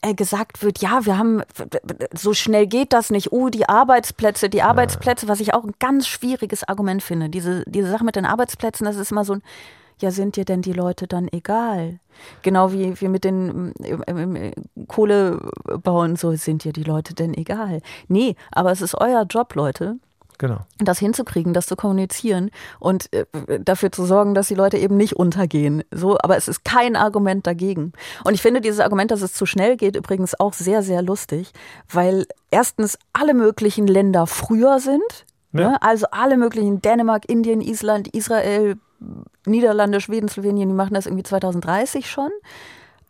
äh, 0.04 0.14
gesagt 0.14 0.64
wird, 0.64 0.80
ja, 0.80 1.06
wir 1.06 1.16
haben, 1.16 1.42
so 2.12 2.34
schnell 2.34 2.66
geht 2.66 2.92
das 2.92 3.10
nicht. 3.10 3.30
Oh, 3.30 3.50
die 3.50 3.68
Arbeitsplätze, 3.68 4.48
die 4.48 4.62
Arbeitsplätze, 4.62 5.28
was 5.28 5.38
ich 5.38 5.54
auch 5.54 5.62
ein 5.62 5.74
ganz 5.78 6.08
schwieriges 6.08 6.51
Argument 6.68 7.02
finde. 7.02 7.28
Diese, 7.28 7.64
diese 7.66 7.90
Sache 7.90 8.04
mit 8.04 8.16
den 8.16 8.26
Arbeitsplätzen, 8.26 8.84
das 8.84 8.96
ist 8.96 9.10
immer 9.10 9.24
so 9.24 9.34
ein, 9.34 9.42
ja, 10.00 10.10
sind 10.10 10.36
dir 10.36 10.44
denn 10.44 10.62
die 10.62 10.72
Leute 10.72 11.06
dann 11.06 11.28
egal? 11.30 12.00
Genau 12.42 12.72
wie, 12.72 13.00
wie 13.00 13.08
mit 13.08 13.24
den 13.24 13.72
äh, 13.82 14.52
Kohlebau 14.88 16.02
und 16.02 16.18
so, 16.18 16.34
sind 16.34 16.64
dir 16.64 16.72
die 16.72 16.82
Leute 16.82 17.14
denn 17.14 17.34
egal? 17.34 17.80
Nee, 18.08 18.36
aber 18.50 18.72
es 18.72 18.82
ist 18.82 18.94
euer 19.00 19.24
Job, 19.24 19.54
Leute. 19.54 19.96
Genau. 20.38 20.58
Das 20.78 20.98
hinzukriegen, 20.98 21.54
das 21.54 21.66
zu 21.66 21.76
kommunizieren 21.76 22.50
und 22.80 23.12
äh, 23.12 23.26
dafür 23.60 23.92
zu 23.92 24.04
sorgen, 24.04 24.34
dass 24.34 24.48
die 24.48 24.56
Leute 24.56 24.76
eben 24.76 24.96
nicht 24.96 25.14
untergehen. 25.14 25.84
So, 25.92 26.18
aber 26.20 26.36
es 26.36 26.48
ist 26.48 26.64
kein 26.64 26.96
Argument 26.96 27.46
dagegen. 27.46 27.92
Und 28.24 28.34
ich 28.34 28.42
finde 28.42 28.60
dieses 28.60 28.80
Argument, 28.80 29.12
dass 29.12 29.22
es 29.22 29.34
zu 29.34 29.46
schnell 29.46 29.76
geht, 29.76 29.94
übrigens 29.94 30.38
auch 30.40 30.52
sehr, 30.52 30.82
sehr 30.82 31.00
lustig, 31.00 31.52
weil 31.88 32.26
erstens 32.50 32.98
alle 33.12 33.34
möglichen 33.34 33.86
Länder 33.86 34.26
früher 34.26 34.80
sind. 34.80 35.26
Ja. 35.52 35.70
Ne? 35.70 35.82
Also 35.82 36.06
alle 36.10 36.36
möglichen 36.36 36.80
Dänemark, 36.82 37.28
Indien, 37.28 37.60
Island, 37.60 38.08
Israel, 38.14 38.76
Niederlande, 39.46 40.00
Schweden, 40.00 40.28
Slowenien, 40.28 40.68
die 40.68 40.74
machen 40.74 40.94
das 40.94 41.06
irgendwie 41.06 41.24
2030 41.24 42.08
schon. 42.10 42.30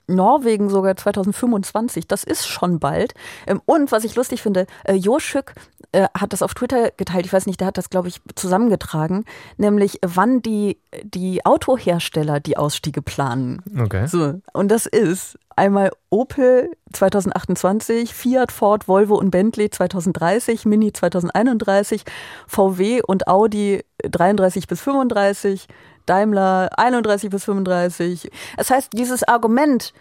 Norwegen 0.06 0.68
sogar 0.68 0.96
2025, 0.96 2.06
das 2.06 2.24
ist 2.24 2.46
schon 2.46 2.78
bald. 2.78 3.14
Ähm, 3.46 3.60
und 3.66 3.92
was 3.92 4.04
ich 4.04 4.14
lustig 4.14 4.42
finde, 4.42 4.66
äh, 4.84 4.94
Joschück 4.94 5.54
äh, 5.92 6.08
hat 6.16 6.32
das 6.32 6.42
auf 6.42 6.54
Twitter 6.54 6.90
geteilt, 6.96 7.26
ich 7.26 7.32
weiß 7.32 7.46
nicht, 7.46 7.60
der 7.60 7.68
hat 7.68 7.78
das, 7.78 7.90
glaube 7.90 8.08
ich, 8.08 8.20
zusammengetragen, 8.34 9.24
nämlich 9.56 9.98
wann 10.02 10.42
die, 10.42 10.78
die 11.02 11.44
Autohersteller 11.44 12.40
die 12.40 12.56
Ausstiege 12.56 13.02
planen. 13.02 13.62
Okay. 13.78 14.06
So, 14.06 14.40
und 14.52 14.70
das 14.70 14.86
ist 14.86 15.38
einmal 15.56 15.90
Opel 16.10 16.70
2028, 16.92 18.14
Fiat, 18.14 18.52
Ford, 18.52 18.88
Volvo 18.88 19.16
und 19.16 19.30
Bentley 19.30 19.70
2030, 19.70 20.64
Mini 20.64 20.92
2031, 20.92 22.04
VW 22.46 23.02
und 23.06 23.28
Audi 23.28 23.82
33 24.02 24.66
bis 24.66 24.80
35, 24.80 25.66
Daimler 26.06 26.70
31 26.76 27.30
bis 27.30 27.44
35. 27.44 28.30
Das 28.56 28.70
heißt, 28.70 28.92
dieses 28.92 29.22
Argument, 29.24 29.92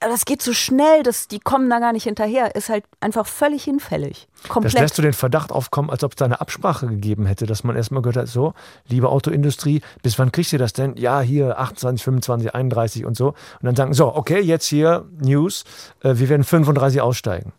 das 0.00 0.24
geht 0.24 0.40
so 0.40 0.54
schnell, 0.54 1.02
das, 1.02 1.28
die 1.28 1.38
kommen 1.38 1.68
da 1.68 1.78
gar 1.78 1.92
nicht 1.92 2.04
hinterher, 2.04 2.54
ist 2.54 2.70
halt 2.70 2.84
einfach 3.00 3.26
völlig 3.26 3.64
hinfällig. 3.64 4.28
Komplett. 4.48 4.74
Das 4.74 4.80
lässt 4.80 4.98
du 4.98 5.02
den 5.02 5.12
Verdacht 5.12 5.52
aufkommen, 5.52 5.90
als 5.90 6.02
ob 6.02 6.12
es 6.12 6.16
da 6.16 6.24
eine 6.24 6.40
Absprache 6.40 6.86
gegeben 6.86 7.26
hätte, 7.26 7.46
dass 7.46 7.64
man 7.64 7.76
erstmal 7.76 8.00
gehört 8.00 8.16
hat, 8.16 8.28
so, 8.28 8.54
liebe 8.88 9.10
Autoindustrie, 9.10 9.82
bis 10.02 10.18
wann 10.18 10.32
kriegst 10.32 10.52
du 10.52 10.58
das 10.58 10.72
denn? 10.72 10.96
Ja, 10.96 11.20
hier 11.20 11.58
28, 11.58 12.02
25, 12.02 12.54
31 12.54 13.04
und 13.04 13.16
so. 13.16 13.28
Und 13.28 13.36
dann 13.62 13.76
sagen, 13.76 13.92
so, 13.92 14.14
okay, 14.14 14.40
jetzt 14.40 14.66
hier 14.66 15.04
News, 15.20 15.64
äh, 16.02 16.14
wir 16.16 16.30
werden 16.30 16.44
35 16.44 17.02
aussteigen. 17.02 17.52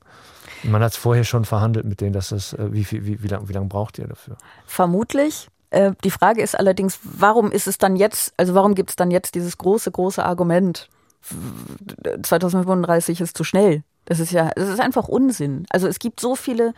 Man 0.63 0.84
hat 0.84 0.91
es 0.91 0.98
vorher 0.98 1.24
schon 1.24 1.46
verhandelt 1.46 1.86
mit 1.86 2.02
denen, 2.02 2.13
dass 2.13 2.30
das, 2.30 2.54
äh, 2.54 2.72
wie, 2.72 2.89
wie, 2.91 3.06
wie, 3.06 3.24
wie 3.24 3.28
lange 3.28 3.50
wie 3.50 3.54
lang 3.54 3.70
braucht 3.70 4.00
ihr 4.00 4.08
dafür? 4.08 4.38
Vermutlich. 4.65 5.48
Äh, 5.71 5.93
die 6.03 6.12
Frage 6.12 6.41
ist 6.41 6.57
allerdings, 6.57 6.99
warum 7.03 7.51
ist 7.51 7.67
es 7.67 7.77
dann 7.77 7.95
jetzt, 7.95 8.34
also 8.38 8.53
warum 8.53 8.75
gibt 8.75 8.91
es 8.91 8.95
dann 8.95 9.10
jetzt 9.10 9.36
dieses 9.36 9.57
große, 9.57 9.91
große 9.91 10.23
Argument, 10.23 10.89
2035 12.23 13.21
ist 13.21 13.38
zu 13.38 13.43
schnell. 13.43 13.84
Das 14.05 14.19
ist 14.19 14.31
ja, 14.31 14.51
das 14.55 14.69
ist 14.69 14.79
einfach 14.79 15.07
Unsinn. 15.07 15.65
Also 15.69 15.88
es 15.88 15.99
gibt 15.99 16.19
so 16.19 16.36
viele 16.36 16.73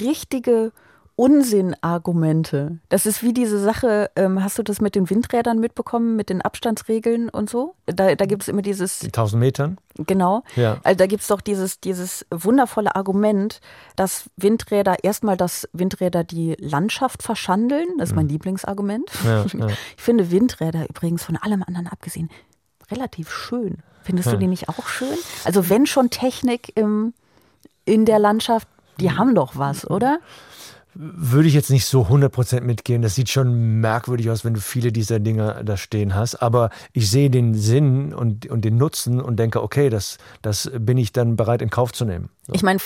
richtige 0.00 0.72
Unsinnargumente. 1.16 2.78
Das 2.90 3.06
ist 3.06 3.22
wie 3.22 3.32
diese 3.32 3.58
Sache, 3.58 4.10
ähm, 4.16 4.44
hast 4.44 4.58
du 4.58 4.62
das 4.62 4.80
mit 4.80 4.94
den 4.94 5.08
Windrädern 5.08 5.58
mitbekommen, 5.58 6.14
mit 6.14 6.28
den 6.28 6.42
Abstandsregeln 6.42 7.30
und 7.30 7.48
so? 7.48 7.74
Da, 7.86 8.14
da 8.14 8.26
gibt 8.26 8.42
es 8.42 8.48
immer 8.48 8.62
dieses. 8.62 8.98
Die 8.98 9.06
1000 9.06 9.40
Metern? 9.40 9.78
Genau. 9.96 10.42
Ja. 10.56 10.78
Also 10.84 10.98
da 10.98 11.06
gibt 11.06 11.22
es 11.22 11.28
doch 11.28 11.40
dieses, 11.40 11.80
dieses 11.80 12.26
wundervolle 12.30 12.94
Argument, 12.94 13.60
dass 13.96 14.28
Windräder, 14.36 15.02
erstmal, 15.02 15.38
dass 15.38 15.66
Windräder 15.72 16.22
die 16.22 16.54
Landschaft 16.58 17.22
verschandeln. 17.22 17.86
Das 17.98 18.10
ist 18.10 18.14
mein 18.14 18.26
mhm. 18.26 18.32
Lieblingsargument. 18.32 19.10
Ja, 19.24 19.46
ja. 19.46 19.66
Ich 19.96 20.02
finde 20.02 20.30
Windräder 20.30 20.88
übrigens 20.88 21.24
von 21.24 21.36
allem 21.36 21.62
anderen 21.62 21.86
abgesehen 21.86 22.30
relativ 22.90 23.30
schön. 23.30 23.78
Findest 24.02 24.30
du 24.30 24.36
die 24.36 24.46
nicht 24.46 24.68
auch 24.68 24.86
schön? 24.86 25.16
Also 25.44 25.68
wenn 25.68 25.86
schon 25.86 26.10
Technik 26.10 26.70
im, 26.76 27.12
in 27.84 28.04
der 28.04 28.20
Landschaft, 28.20 28.68
die 29.00 29.10
haben 29.10 29.34
doch 29.34 29.56
was, 29.56 29.88
oder? 29.88 30.20
Würde 30.98 31.46
ich 31.48 31.54
jetzt 31.54 31.70
nicht 31.70 31.84
so 31.84 32.04
100% 32.04 32.62
mitgehen. 32.62 33.02
Das 33.02 33.14
sieht 33.14 33.28
schon 33.28 33.80
merkwürdig 33.80 34.30
aus, 34.30 34.44
wenn 34.44 34.54
du 34.54 34.60
viele 34.60 34.92
dieser 34.92 35.20
Dinge 35.20 35.62
da 35.64 35.76
stehen 35.76 36.14
hast. 36.14 36.36
Aber 36.36 36.70
ich 36.92 37.10
sehe 37.10 37.28
den 37.28 37.54
Sinn 37.54 38.14
und, 38.14 38.46
und 38.46 38.64
den 38.64 38.76
Nutzen 38.78 39.20
und 39.20 39.36
denke, 39.36 39.62
okay, 39.62 39.90
das, 39.90 40.16
das 40.40 40.70
bin 40.78 40.96
ich 40.96 41.12
dann 41.12 41.36
bereit 41.36 41.60
in 41.60 41.68
Kauf 41.68 41.92
zu 41.92 42.06
nehmen. 42.06 42.30
So. 42.46 42.54
Ich 42.54 42.62
meine, 42.62 42.80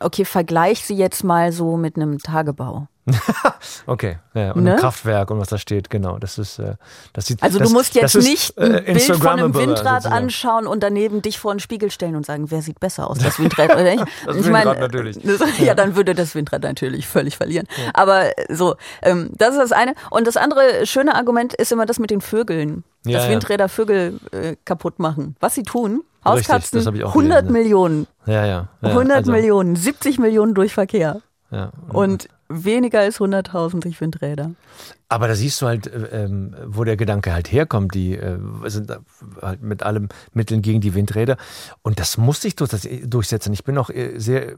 okay, 0.00 0.24
vergleich 0.24 0.84
sie 0.84 0.96
jetzt 0.96 1.24
mal 1.24 1.52
so 1.52 1.76
mit 1.76 1.96
einem 1.96 2.18
Tagebau. 2.18 2.88
okay, 3.86 4.18
ja, 4.34 4.52
und 4.52 4.62
Ne? 4.64 4.74
ein 4.74 4.78
Kraftwerk 4.78 5.30
und 5.30 5.38
was 5.40 5.48
da 5.48 5.58
steht, 5.58 5.90
genau. 5.90 6.18
Das 6.18 6.38
ist, 6.38 6.58
äh, 6.58 6.74
das 7.12 7.26
sieht, 7.26 7.42
Also 7.42 7.58
das, 7.58 7.68
du 7.68 7.74
musst 7.74 7.94
jetzt 7.94 8.14
ist, 8.14 8.24
nicht 8.28 8.56
äh, 8.58 8.62
ein 8.62 8.84
Bild 8.94 9.02
von 9.16 9.26
einem 9.26 9.54
Windrad 9.54 10.02
sozusagen. 10.02 10.14
anschauen 10.14 10.66
und 10.66 10.82
daneben 10.82 11.20
dich 11.22 11.38
vor 11.38 11.50
einen 11.50 11.60
Spiegel 11.60 11.90
stellen 11.90 12.14
und 12.16 12.24
sagen, 12.26 12.50
wer 12.50 12.62
sieht 12.62 12.78
besser 12.80 13.10
aus, 13.10 13.18
das 13.18 13.38
Windrad 13.40 13.70
oder 13.72 13.82
nicht? 13.82 14.04
Das 14.26 14.36
ich 14.36 14.44
Windrad 14.46 14.64
meine, 14.66 14.80
natürlich. 14.80 15.18
das- 15.20 15.58
Ja, 15.58 15.74
dann 15.74 15.96
würde 15.96 16.14
das 16.14 16.34
Windrad 16.34 16.62
natürlich 16.62 17.06
völlig 17.08 17.36
verlieren. 17.36 17.66
Aber 17.94 18.38
äh, 18.38 18.54
so, 18.54 18.76
ähm, 19.02 19.30
das 19.36 19.50
ist 19.54 19.58
das 19.58 19.72
eine. 19.72 19.94
Und 20.10 20.26
das 20.26 20.36
andere 20.36 20.86
schöne 20.86 21.14
Argument 21.14 21.54
ist 21.54 21.72
immer 21.72 21.86
das 21.86 21.98
mit 21.98 22.10
den 22.10 22.20
Vögeln. 22.20 22.84
Ja, 23.04 23.18
dass 23.18 23.26
ja. 23.26 23.32
Windräder 23.32 23.68
Vögel 23.68 24.20
äh, 24.30 24.54
kaputt 24.64 25.00
machen. 25.00 25.34
Was 25.40 25.54
sie 25.56 25.64
tun, 25.64 26.04
Richtig, 26.24 26.48
Hauskatzen, 26.54 26.94
ich 26.94 27.02
auch 27.02 27.08
100 27.08 27.40
gelesen, 27.48 27.52
Millionen, 27.52 28.06
Ja, 28.26 28.46
ja. 28.46 28.68
ja 28.80 28.88
100 28.88 29.16
also, 29.16 29.32
Millionen, 29.32 29.74
70 29.74 30.20
Millionen 30.20 30.54
durch 30.54 30.72
Verkehr. 30.72 31.20
Ja. 31.50 31.72
Und 31.92 32.28
weniger 32.52 33.00
als 33.00 33.18
100.000 33.18 33.80
durch 33.80 34.00
Windräder. 34.00 34.52
Aber 35.08 35.28
da 35.28 35.34
siehst 35.34 35.60
du 35.60 35.66
halt, 35.66 35.86
äh, 35.86 36.24
ähm, 36.24 36.54
wo 36.66 36.84
der 36.84 36.96
Gedanke 36.96 37.32
halt 37.32 37.50
herkommt. 37.52 37.94
Die 37.94 38.16
äh, 38.16 38.38
sind 38.66 38.92
halt 39.40 39.62
mit 39.62 39.82
allem 39.82 40.08
Mitteln 40.32 40.62
gegen 40.62 40.80
die 40.80 40.94
Windräder. 40.94 41.36
Und 41.82 42.00
das 42.00 42.16
muss 42.16 42.40
sich 42.40 42.56
durchsetzen. 42.56 43.52
Ich 43.52 43.64
bin 43.64 43.78
auch 43.78 43.90
äh, 43.90 44.18
sehr 44.18 44.56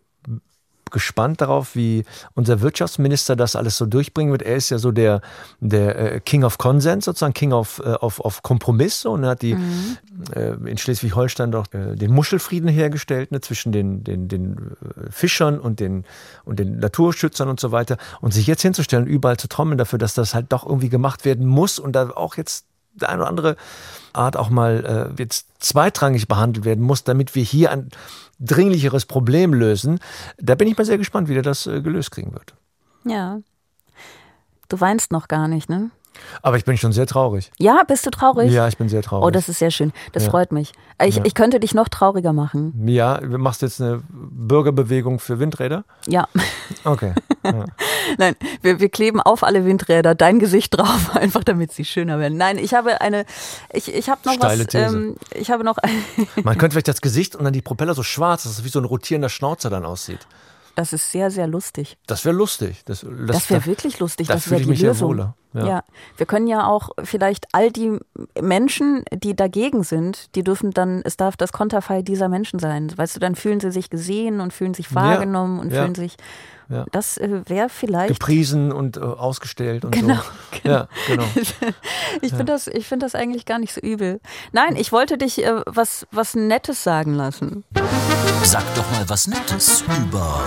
gespannt 0.94 1.42
darauf, 1.42 1.74
wie 1.74 2.04
unser 2.34 2.62
Wirtschaftsminister 2.62 3.36
das 3.36 3.56
alles 3.56 3.76
so 3.76 3.84
durchbringen 3.84 4.32
wird. 4.32 4.42
Er 4.42 4.56
ist 4.56 4.70
ja 4.70 4.78
so 4.78 4.92
der, 4.92 5.20
der 5.60 6.14
äh, 6.14 6.20
King 6.20 6.44
of 6.44 6.56
Consent, 6.56 7.04
sozusagen 7.04 7.34
King 7.34 7.52
of, 7.52 7.82
äh, 7.84 7.94
of, 8.00 8.20
of 8.20 8.42
Kompromiss. 8.42 9.02
So, 9.02 9.10
und 9.12 9.24
er 9.24 9.30
hat 9.30 9.42
die 9.42 9.56
äh, 10.34 10.54
in 10.64 10.78
Schleswig-Holstein 10.78 11.50
doch 11.50 11.66
äh, 11.74 11.96
den 11.96 12.12
Muschelfrieden 12.12 12.68
hergestellt 12.68 13.32
ne, 13.32 13.40
zwischen 13.40 13.72
den, 13.72 14.04
den, 14.04 14.28
den 14.28 14.56
äh, 14.56 15.10
Fischern 15.10 15.58
und 15.58 15.80
den, 15.80 16.04
und 16.44 16.58
den 16.58 16.78
Naturschützern 16.78 17.48
und 17.48 17.60
so 17.60 17.72
weiter. 17.72 17.98
Und 18.20 18.32
sich 18.32 18.46
jetzt 18.46 18.62
hinzustellen, 18.62 19.06
überall 19.06 19.36
zu 19.36 19.48
trommeln 19.48 19.76
dafür, 19.76 19.98
dass 19.98 20.14
das 20.14 20.32
halt 20.32 20.46
doch 20.52 20.64
irgendwie 20.64 20.88
gemacht 20.88 21.24
werden 21.24 21.46
muss 21.46 21.78
und 21.78 21.92
da 21.92 22.10
auch 22.10 22.36
jetzt 22.36 22.66
der 22.94 23.08
eine 23.08 23.22
oder 23.22 23.28
andere 23.28 23.56
Art 24.12 24.36
auch 24.36 24.48
mal 24.48 25.10
äh, 25.18 25.22
jetzt 25.22 25.46
zweitrangig 25.58 26.28
behandelt 26.28 26.64
werden 26.64 26.84
muss, 26.84 27.02
damit 27.02 27.34
wir 27.34 27.42
hier 27.42 27.72
ein 27.72 27.88
dringlicheres 28.44 29.06
Problem 29.06 29.54
lösen. 29.54 29.98
Da 30.38 30.54
bin 30.54 30.68
ich 30.68 30.76
mal 30.76 30.84
sehr 30.84 30.98
gespannt, 30.98 31.28
wie 31.28 31.34
der 31.34 31.42
das 31.42 31.66
äh, 31.66 31.80
gelöst 31.80 32.10
kriegen 32.10 32.32
wird. 32.32 32.54
Ja. 33.04 33.40
Du 34.68 34.80
weinst 34.80 35.12
noch 35.12 35.28
gar 35.28 35.48
nicht, 35.48 35.68
ne? 35.68 35.90
Aber 36.42 36.56
ich 36.56 36.64
bin 36.64 36.76
schon 36.78 36.92
sehr 36.92 37.06
traurig. 37.06 37.50
Ja, 37.58 37.82
bist 37.86 38.06
du 38.06 38.10
traurig? 38.10 38.50
Ja, 38.52 38.68
ich 38.68 38.78
bin 38.78 38.88
sehr 38.88 39.02
traurig. 39.02 39.26
Oh, 39.26 39.30
das 39.30 39.48
ist 39.48 39.58
sehr 39.58 39.72
schön. 39.72 39.92
Das 40.12 40.24
Ja. 40.24 40.30
freut 40.30 40.52
mich. 40.52 40.72
Ich, 41.04 41.16
Ja. 41.16 41.24
ich 41.24 41.34
könnte 41.34 41.58
dich 41.58 41.74
noch 41.74 41.88
trauriger 41.88 42.32
machen. 42.32 42.86
ja, 42.88 43.18
du 43.18 43.36
machst 43.38 43.62
jetzt 43.62 43.80
eine 43.80 44.00
Bürgerbewegung 44.08 45.18
für 45.18 45.40
Windräder? 45.40 45.84
Ja. 46.06 46.28
Okay. 46.84 47.14
Ja. 47.44 47.64
Nein, 48.18 48.36
wir, 48.62 48.80
wir 48.80 48.88
kleben 48.88 49.20
auf 49.20 49.42
alle 49.42 49.64
Windräder 49.64 50.14
dein 50.14 50.38
Gesicht 50.38 50.76
drauf, 50.76 51.10
einfach 51.14 51.44
damit 51.44 51.72
sie 51.72 51.84
schöner 51.84 52.18
werden. 52.18 52.38
Nein, 52.38 52.58
ich 52.58 52.74
habe 52.74 53.00
eine, 53.00 53.24
ich, 53.72 53.92
ich 53.92 54.08
habe 54.08 54.20
noch 54.24 54.34
Steile 54.34 54.64
was, 54.64 54.66
These. 54.68 54.84
ähm, 54.84 55.16
ich 55.34 55.50
habe 55.50 55.64
noch, 55.64 55.76
Man 56.42 56.58
könnte 56.58 56.74
vielleicht 56.74 56.88
das 56.88 57.00
Gesicht 57.00 57.36
und 57.36 57.44
dann 57.44 57.52
die 57.52 57.62
Propeller 57.62 57.94
so 57.94 58.02
schwarz, 58.02 58.44
dass 58.44 58.52
es 58.52 58.64
wie 58.64 58.68
so 58.68 58.78
ein 58.80 58.84
rotierender 58.84 59.28
Schnauzer 59.28 59.70
dann 59.70 59.84
aussieht. 59.84 60.26
das 60.74 60.92
ist 60.92 61.10
sehr, 61.12 61.30
sehr 61.30 61.46
lustig. 61.46 61.96
Das 62.06 62.24
wäre 62.24 62.34
lustig. 62.34 62.82
Das, 62.84 63.00
das, 63.00 63.26
Das 63.26 63.50
wäre 63.50 63.66
wirklich 63.66 63.98
lustig, 64.00 64.26
da 64.28 64.34
das 64.34 64.44
fühle 64.44 64.60
wäre 64.66 64.72
die 64.74 64.82
Lösung. 64.82 65.08
wohler. 65.10 65.34
Ja. 65.54 65.66
Ja. 65.66 65.84
wir 66.16 66.26
können 66.26 66.48
ja 66.48 66.66
auch 66.66 66.90
vielleicht 67.04 67.46
all 67.52 67.70
die 67.70 67.96
Menschen, 68.40 69.04
die 69.12 69.36
dagegen 69.36 69.84
sind, 69.84 70.34
die 70.34 70.42
dürfen 70.42 70.72
dann, 70.72 71.00
es 71.04 71.16
darf 71.16 71.36
das 71.36 71.52
Konterfei 71.52 72.02
dieser 72.02 72.28
Menschen 72.28 72.58
sein. 72.58 72.92
Weißt 72.96 73.14
du, 73.14 73.20
dann 73.20 73.36
fühlen 73.36 73.60
sie 73.60 73.70
sich 73.70 73.88
gesehen 73.88 74.40
und 74.40 74.52
fühlen 74.52 74.74
sich 74.74 74.92
wahrgenommen 74.96 75.60
und 75.60 75.72
ja. 75.72 75.82
fühlen 75.82 75.94
sich, 75.94 76.16
Ja. 76.68 76.86
das 76.92 77.18
äh, 77.18 77.42
wäre 77.46 77.68
vielleicht 77.68 78.08
Gepriesen 78.08 78.72
und 78.72 78.96
äh, 78.96 79.00
ausgestellt 79.00 79.84
und 79.84 79.90
Genau, 79.90 80.16
so. 80.16 80.68
Ja, 80.68 80.88
genau. 81.06 81.24
Ich 82.22 82.30
finde 82.30 82.44
das, 82.46 82.68
ich 82.68 82.86
finde 82.86 83.06
das 83.06 83.14
eigentlich 83.14 83.44
gar 83.44 83.58
nicht 83.58 83.74
so 83.74 83.80
übel. 83.80 84.20
Nein, 84.52 84.76
ich 84.76 84.92
wollte 84.92 85.18
dich 85.18 85.44
äh, 85.44 85.60
was, 85.66 86.06
was 86.10 86.34
Nettes 86.34 86.82
sagen 86.82 87.14
lassen. 87.14 87.64
Sag 88.42 88.62
doch 88.74 88.90
mal 88.92 89.08
was 89.08 89.26
Nettes 89.26 89.82
über 89.82 90.40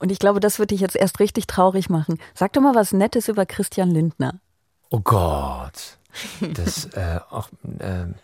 Und 0.00 0.10
ich 0.10 0.18
glaube, 0.18 0.40
das 0.40 0.58
wird 0.58 0.70
dich 0.70 0.80
jetzt 0.80 0.96
erst 0.96 1.20
richtig 1.20 1.46
traurig 1.46 1.90
machen. 1.90 2.18
Sag 2.34 2.54
doch 2.54 2.62
mal 2.62 2.74
was 2.74 2.92
Nettes 2.92 3.28
über 3.28 3.44
Christian 3.44 3.90
Lindner. 3.90 4.40
Oh 4.88 5.00
Gott. 5.00 5.98
Das, 6.40 6.86
äh, 6.94 7.20
auch, 7.30 7.48
ähm, 7.78 8.14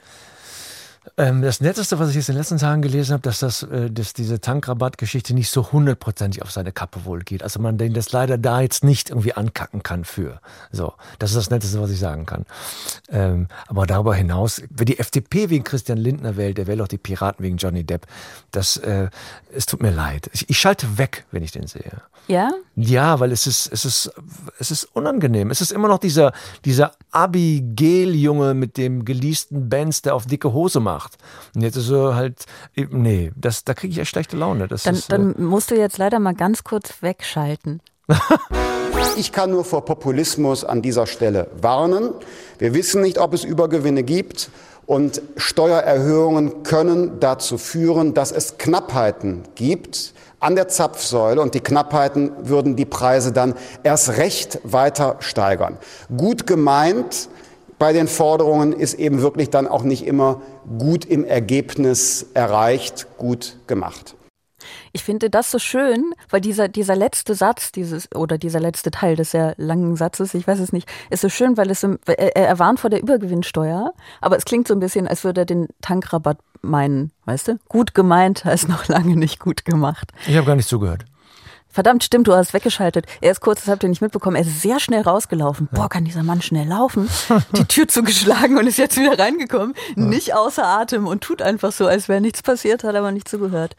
ähm, 1.16 1.42
das 1.42 1.60
Netteste, 1.60 1.98
was 1.98 2.10
ich 2.10 2.16
jetzt 2.16 2.28
in 2.28 2.34
den 2.34 2.40
letzten 2.40 2.58
Tagen 2.58 2.82
gelesen 2.82 3.12
habe, 3.12 3.22
dass, 3.22 3.38
das, 3.40 3.62
äh, 3.62 3.90
dass 3.90 4.12
diese 4.12 4.40
Tankrabattgeschichte 4.40 5.34
nicht 5.34 5.50
so 5.50 5.72
hundertprozentig 5.72 6.42
auf 6.42 6.50
seine 6.50 6.72
Kappe 6.72 7.04
wohl 7.04 7.20
geht. 7.20 7.42
Also 7.42 7.60
man 7.60 7.78
den 7.78 7.94
das 7.94 8.12
leider 8.12 8.38
da 8.38 8.60
jetzt 8.60 8.84
nicht 8.84 9.10
irgendwie 9.10 9.32
ankacken 9.32 9.82
kann 9.82 10.04
für. 10.04 10.40
So, 10.72 10.94
das 11.18 11.30
ist 11.30 11.36
das 11.36 11.50
Netteste, 11.50 11.80
was 11.80 11.90
ich 11.90 11.98
sagen 11.98 12.26
kann. 12.26 12.44
Ähm, 13.08 13.48
aber 13.66 13.86
darüber 13.86 14.14
hinaus, 14.14 14.62
wer 14.70 14.84
die 14.84 14.98
FDP 14.98 15.50
wegen 15.50 15.64
Christian 15.64 15.98
Lindner 15.98 16.36
wählt, 16.36 16.58
der 16.58 16.66
wählt 16.66 16.80
auch 16.80 16.88
die 16.88 16.98
Piraten 16.98 17.44
wegen 17.44 17.56
Johnny 17.56 17.84
Depp. 17.84 18.06
Das, 18.50 18.76
äh, 18.76 19.08
es 19.54 19.66
tut 19.66 19.82
mir 19.82 19.92
leid. 19.92 20.28
Ich, 20.32 20.50
ich 20.50 20.58
schalte 20.58 20.98
weg, 20.98 21.24
wenn 21.30 21.42
ich 21.42 21.52
den 21.52 21.66
sehe. 21.66 22.02
Ja? 22.28 22.50
Ja, 22.74 23.20
weil 23.20 23.32
es 23.32 23.46
ist, 23.46 23.72
es 23.72 23.84
ist, 23.84 24.10
es 24.58 24.70
ist 24.70 24.84
unangenehm. 24.84 25.50
Es 25.50 25.60
ist 25.60 25.72
immer 25.72 25.88
noch 25.88 25.98
dieser, 25.98 26.32
dieser 26.64 26.92
Abigail-Junge 27.12 28.54
mit 28.54 28.76
dem 28.76 29.04
geleasten 29.04 29.68
Benz, 29.68 30.02
der 30.02 30.14
auf 30.14 30.26
dicke 30.26 30.52
Hose 30.52 30.80
macht. 30.80 30.95
Und 31.54 31.62
jetzt 31.62 31.76
ist 31.76 31.90
er 31.90 32.14
halt, 32.14 32.46
nee, 32.74 33.32
das, 33.36 33.64
da 33.64 33.74
kriege 33.74 33.92
ich 33.92 33.98
echt 33.98 34.10
schlechte 34.10 34.36
Laune. 34.36 34.68
Das 34.68 34.84
Dann, 34.84 34.94
ist, 34.94 35.12
dann 35.12 35.34
äh, 35.34 35.40
musst 35.40 35.70
du 35.70 35.76
jetzt 35.76 35.98
leider 35.98 36.18
mal 36.18 36.34
ganz 36.34 36.64
kurz 36.64 37.02
wegschalten. 37.02 37.80
Ich 39.18 39.32
kann 39.32 39.50
nur 39.50 39.64
vor 39.64 39.84
Populismus 39.84 40.64
an 40.64 40.82
dieser 40.82 41.06
Stelle 41.06 41.48
warnen. 41.60 42.10
Wir 42.58 42.74
wissen 42.74 43.02
nicht, 43.02 43.18
ob 43.18 43.32
es 43.34 43.44
Übergewinne 43.44 44.02
gibt. 44.02 44.50
Und 44.86 45.20
Steuererhöhungen 45.36 46.62
können 46.62 47.18
dazu 47.18 47.58
führen, 47.58 48.14
dass 48.14 48.30
es 48.30 48.56
Knappheiten 48.56 49.42
gibt 49.54 50.12
an 50.38 50.54
der 50.54 50.68
Zapfsäule. 50.68 51.40
Und 51.40 51.54
die 51.54 51.60
Knappheiten 51.60 52.30
würden 52.42 52.76
die 52.76 52.84
Preise 52.84 53.32
dann 53.32 53.54
erst 53.82 54.16
recht 54.16 54.60
weiter 54.62 55.16
steigern. 55.20 55.78
Gut 56.16 56.46
gemeint 56.46 57.28
bei 57.78 57.92
den 57.92 58.08
Forderungen 58.08 58.72
ist 58.72 58.94
eben 58.94 59.20
wirklich 59.20 59.50
dann 59.50 59.66
auch 59.66 59.82
nicht 59.82 60.06
immer 60.06 60.40
gut 60.78 61.04
im 61.04 61.24
Ergebnis 61.24 62.26
erreicht, 62.34 63.06
gut 63.18 63.56
gemacht. 63.66 64.14
Ich 64.92 65.04
finde 65.04 65.30
das 65.30 65.50
so 65.50 65.58
schön, 65.58 66.12
weil 66.30 66.40
dieser, 66.40 66.68
dieser 66.68 66.96
letzte 66.96 67.34
Satz, 67.34 67.70
dieses, 67.70 68.08
oder 68.14 68.38
dieser 68.38 68.60
letzte 68.60 68.90
Teil 68.90 69.14
des 69.14 69.30
sehr 69.30 69.54
langen 69.58 69.96
Satzes, 69.96 70.34
ich 70.34 70.46
weiß 70.46 70.58
es 70.58 70.72
nicht, 70.72 70.88
ist 71.10 71.20
so 71.20 71.28
schön, 71.28 71.56
weil 71.56 71.70
es 71.70 71.82
er, 71.82 72.36
er 72.36 72.58
warnt 72.58 72.80
vor 72.80 72.90
der 72.90 73.02
Übergewinnsteuer, 73.02 73.92
aber 74.20 74.36
es 74.36 74.44
klingt 74.44 74.66
so 74.66 74.74
ein 74.74 74.80
bisschen, 74.80 75.06
als 75.06 75.22
würde 75.24 75.42
er 75.42 75.44
den 75.44 75.68
Tankrabatt 75.82 76.38
meinen, 76.62 77.12
weißt 77.26 77.48
du? 77.48 77.58
Gut 77.68 77.94
gemeint 77.94 78.44
heißt 78.44 78.68
noch 78.68 78.88
lange 78.88 79.16
nicht 79.16 79.38
gut 79.38 79.64
gemacht. 79.64 80.12
ich 80.26 80.36
habe 80.36 80.46
gar 80.46 80.56
nicht 80.56 80.68
zugehört. 80.68 81.04
Verdammt, 81.76 82.02
stimmt, 82.04 82.26
du 82.26 82.34
hast 82.34 82.54
weggeschaltet. 82.54 83.04
Er 83.20 83.32
ist 83.32 83.42
kurz, 83.42 83.60
das 83.60 83.68
habt 83.68 83.82
ihr 83.82 83.90
nicht 83.90 84.00
mitbekommen, 84.00 84.34
er 84.34 84.46
ist 84.46 84.62
sehr 84.62 84.80
schnell 84.80 85.02
rausgelaufen. 85.02 85.68
Boah, 85.70 85.90
kann 85.90 86.06
dieser 86.06 86.22
Mann 86.22 86.40
schnell 86.40 86.66
laufen. 86.66 87.06
Die 87.52 87.66
Tür 87.66 87.86
zugeschlagen 87.86 88.56
und 88.56 88.66
ist 88.66 88.78
jetzt 88.78 88.96
wieder 88.96 89.18
reingekommen. 89.18 89.74
Nicht 89.94 90.32
außer 90.32 90.66
Atem 90.66 91.06
und 91.06 91.20
tut 91.20 91.42
einfach 91.42 91.72
so, 91.72 91.86
als 91.86 92.08
wäre 92.08 92.22
nichts 92.22 92.42
passiert, 92.42 92.82
hat 92.82 92.94
aber 92.94 93.12
nicht 93.12 93.28
zugehört. 93.28 93.76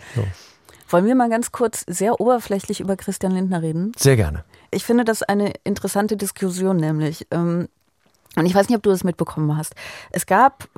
Wollen 0.90 1.08
wir 1.08 1.16
mal 1.16 1.28
ganz 1.28 1.52
kurz 1.52 1.86
sehr 1.88 2.22
oberflächlich 2.22 2.82
über 2.82 2.98
Christian 2.98 3.32
Lindner 3.32 3.64
reden? 3.64 3.94
Sehr 3.98 4.16
gerne. 4.16 4.44
Ich 4.70 4.86
finde 4.86 5.04
das 5.04 5.24
eine 5.24 5.54
interessante 5.64 6.18
Diskussion, 6.18 6.78
nämlich. 6.78 7.26
Ähm, 7.32 7.68
und 8.36 8.46
ich 8.46 8.54
weiß 8.54 8.70
nicht, 8.70 8.78
ob 8.78 8.84
du 8.84 8.92
das 8.92 9.06
mitbekommen 9.06 9.58
hast. 9.58 9.74
Es 10.12 10.28
gab 10.28 10.70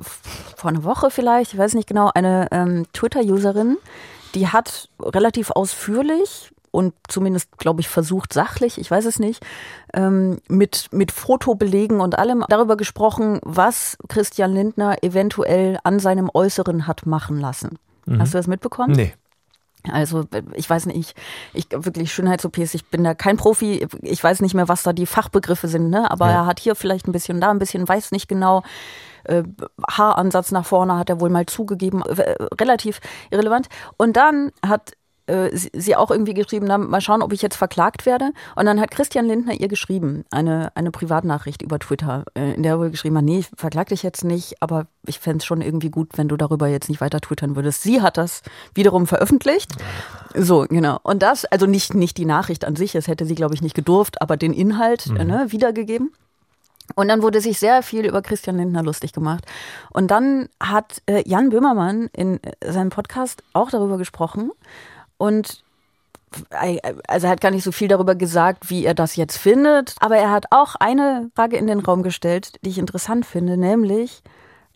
vor 0.56 0.70
einer 0.70 0.84
Woche 0.84 1.10
vielleicht, 1.10 1.52
ich 1.52 1.58
weiß 1.58 1.74
nicht 1.74 1.86
genau, 1.86 2.10
eine 2.14 2.48
ähm, 2.50 2.86
Twitter-Userin, 2.94 3.76
die 4.34 4.48
hat 4.48 4.88
relativ 5.02 5.50
ausführlich 5.50 6.50
und 6.70 6.94
zumindest, 7.08 7.58
glaube 7.58 7.80
ich, 7.80 7.88
versucht 7.88 8.32
sachlich, 8.32 8.78
ich 8.78 8.90
weiß 8.90 9.04
es 9.04 9.18
nicht, 9.18 9.44
ähm, 9.94 10.38
mit, 10.48 10.88
mit 10.92 11.10
Fotobelegen 11.12 12.00
und 12.00 12.18
allem 12.18 12.44
darüber 12.48 12.76
gesprochen, 12.76 13.40
was 13.42 13.96
Christian 14.08 14.52
Lindner 14.52 15.02
eventuell 15.02 15.78
an 15.84 15.98
seinem 15.98 16.30
Äußeren 16.32 16.86
hat 16.86 17.06
machen 17.06 17.38
lassen. 17.40 17.78
Hast 18.18 18.34
du 18.34 18.38
das 18.38 18.48
mitbekommen? 18.48 18.92
Nee. 18.96 19.14
Also 19.90 20.24
ich 20.54 20.68
weiß 20.68 20.86
nicht, 20.86 21.14
ich, 21.54 21.66
ich 21.70 21.84
wirklich 21.84 22.12
Schönheits-OPs, 22.12 22.74
ich 22.74 22.86
bin 22.86 23.02
da 23.04 23.14
kein 23.14 23.36
Profi, 23.36 23.86
ich 24.02 24.22
weiß 24.22 24.40
nicht 24.42 24.54
mehr, 24.54 24.68
was 24.68 24.82
da 24.82 24.92
die 24.92 25.06
Fachbegriffe 25.06 25.68
sind, 25.68 25.90
ne? 25.90 26.10
Aber 26.10 26.26
Ja. 26.26 26.32
er 26.42 26.46
hat 26.46 26.60
hier 26.60 26.74
vielleicht 26.74 27.06
ein 27.08 27.12
bisschen, 27.12 27.40
da 27.40 27.50
ein 27.50 27.58
bisschen, 27.58 27.88
weiß 27.88 28.10
nicht 28.12 28.28
genau. 28.28 28.62
Äh, 29.24 29.42
Haaransatz 29.88 30.50
nach 30.50 30.66
vorne 30.66 30.96
hat 30.98 31.08
er 31.08 31.20
wohl 31.20 31.30
mal 31.30 31.46
zugegeben, 31.46 32.02
äh, 32.02 32.34
relativ 32.60 33.00
irrelevant. 33.30 33.68
Und 33.96 34.16
dann 34.16 34.50
hat 34.66 34.92
äh, 35.30 35.50
sie 35.54 35.96
auch 35.96 36.10
irgendwie 36.10 36.34
geschrieben 36.34 36.70
haben, 36.70 36.90
mal 36.90 37.00
schauen, 37.00 37.22
ob 37.22 37.32
ich 37.32 37.42
jetzt 37.42 37.56
verklagt 37.56 38.04
werde. 38.04 38.32
Und 38.56 38.66
dann 38.66 38.80
hat 38.80 38.90
Christian 38.90 39.26
Lindner 39.26 39.54
ihr 39.54 39.68
geschrieben, 39.68 40.24
eine, 40.30 40.72
eine 40.74 40.90
Privatnachricht 40.90 41.62
über 41.62 41.78
Twitter, 41.78 42.24
äh, 42.34 42.54
in 42.54 42.62
der 42.62 42.72
er 42.72 42.78
wohl 42.80 42.90
geschrieben 42.90 43.16
hat, 43.16 43.24
nee, 43.24 43.38
ich 43.38 43.50
verklag 43.56 43.88
dich 43.88 44.02
jetzt 44.02 44.24
nicht, 44.24 44.60
aber 44.60 44.86
ich 45.06 45.18
fände 45.20 45.38
es 45.38 45.44
schon 45.44 45.62
irgendwie 45.62 45.90
gut, 45.90 46.10
wenn 46.16 46.28
du 46.28 46.36
darüber 46.36 46.66
jetzt 46.68 46.88
nicht 46.88 47.00
weiter 47.00 47.20
twittern 47.20 47.56
würdest. 47.56 47.82
Sie 47.82 48.02
hat 48.02 48.16
das 48.16 48.42
wiederum 48.74 49.06
veröffentlicht. 49.06 49.70
So, 50.34 50.66
genau. 50.68 50.98
Und 51.02 51.22
das, 51.22 51.44
also 51.44 51.66
nicht, 51.66 51.94
nicht 51.94 52.16
die 52.16 52.26
Nachricht 52.26 52.64
an 52.64 52.76
sich, 52.76 52.92
das 52.92 53.08
hätte 53.08 53.24
sie, 53.24 53.34
glaube 53.34 53.54
ich, 53.54 53.62
nicht 53.62 53.74
gedurft, 53.74 54.20
aber 54.20 54.36
den 54.36 54.52
Inhalt 54.52 55.06
mhm. 55.08 55.26
ne, 55.26 55.46
wiedergegeben. 55.48 56.12
Und 56.94 57.08
dann 57.08 57.22
wurde 57.22 57.40
sich 57.40 57.58
sehr 57.58 57.82
viel 57.82 58.06
über 58.06 58.22
Christian 58.22 58.56
Lindner 58.56 58.82
lustig 58.82 59.12
gemacht. 59.12 59.44
Und 59.90 60.10
dann 60.10 60.48
hat 60.60 61.02
äh, 61.06 61.22
Jan 61.28 61.50
Böhmermann 61.50 62.08
in 62.12 62.42
äh, 62.42 62.72
seinem 62.72 62.90
Podcast 62.90 63.42
auch 63.52 63.70
darüber 63.70 63.98
gesprochen. 63.98 64.50
Und 65.20 65.62
äh, 66.50 66.78
also 67.06 67.26
er 67.26 67.30
hat 67.30 67.42
gar 67.42 67.50
nicht 67.50 67.62
so 67.62 67.72
viel 67.72 67.88
darüber 67.88 68.14
gesagt, 68.14 68.70
wie 68.70 68.86
er 68.86 68.94
das 68.94 69.16
jetzt 69.16 69.36
findet. 69.36 69.94
Aber 70.00 70.16
er 70.16 70.30
hat 70.30 70.46
auch 70.50 70.76
eine 70.76 71.30
Frage 71.36 71.58
in 71.58 71.66
den 71.66 71.80
Raum 71.80 72.02
gestellt, 72.02 72.54
die 72.64 72.70
ich 72.70 72.78
interessant 72.78 73.26
finde, 73.26 73.58
nämlich, 73.58 74.22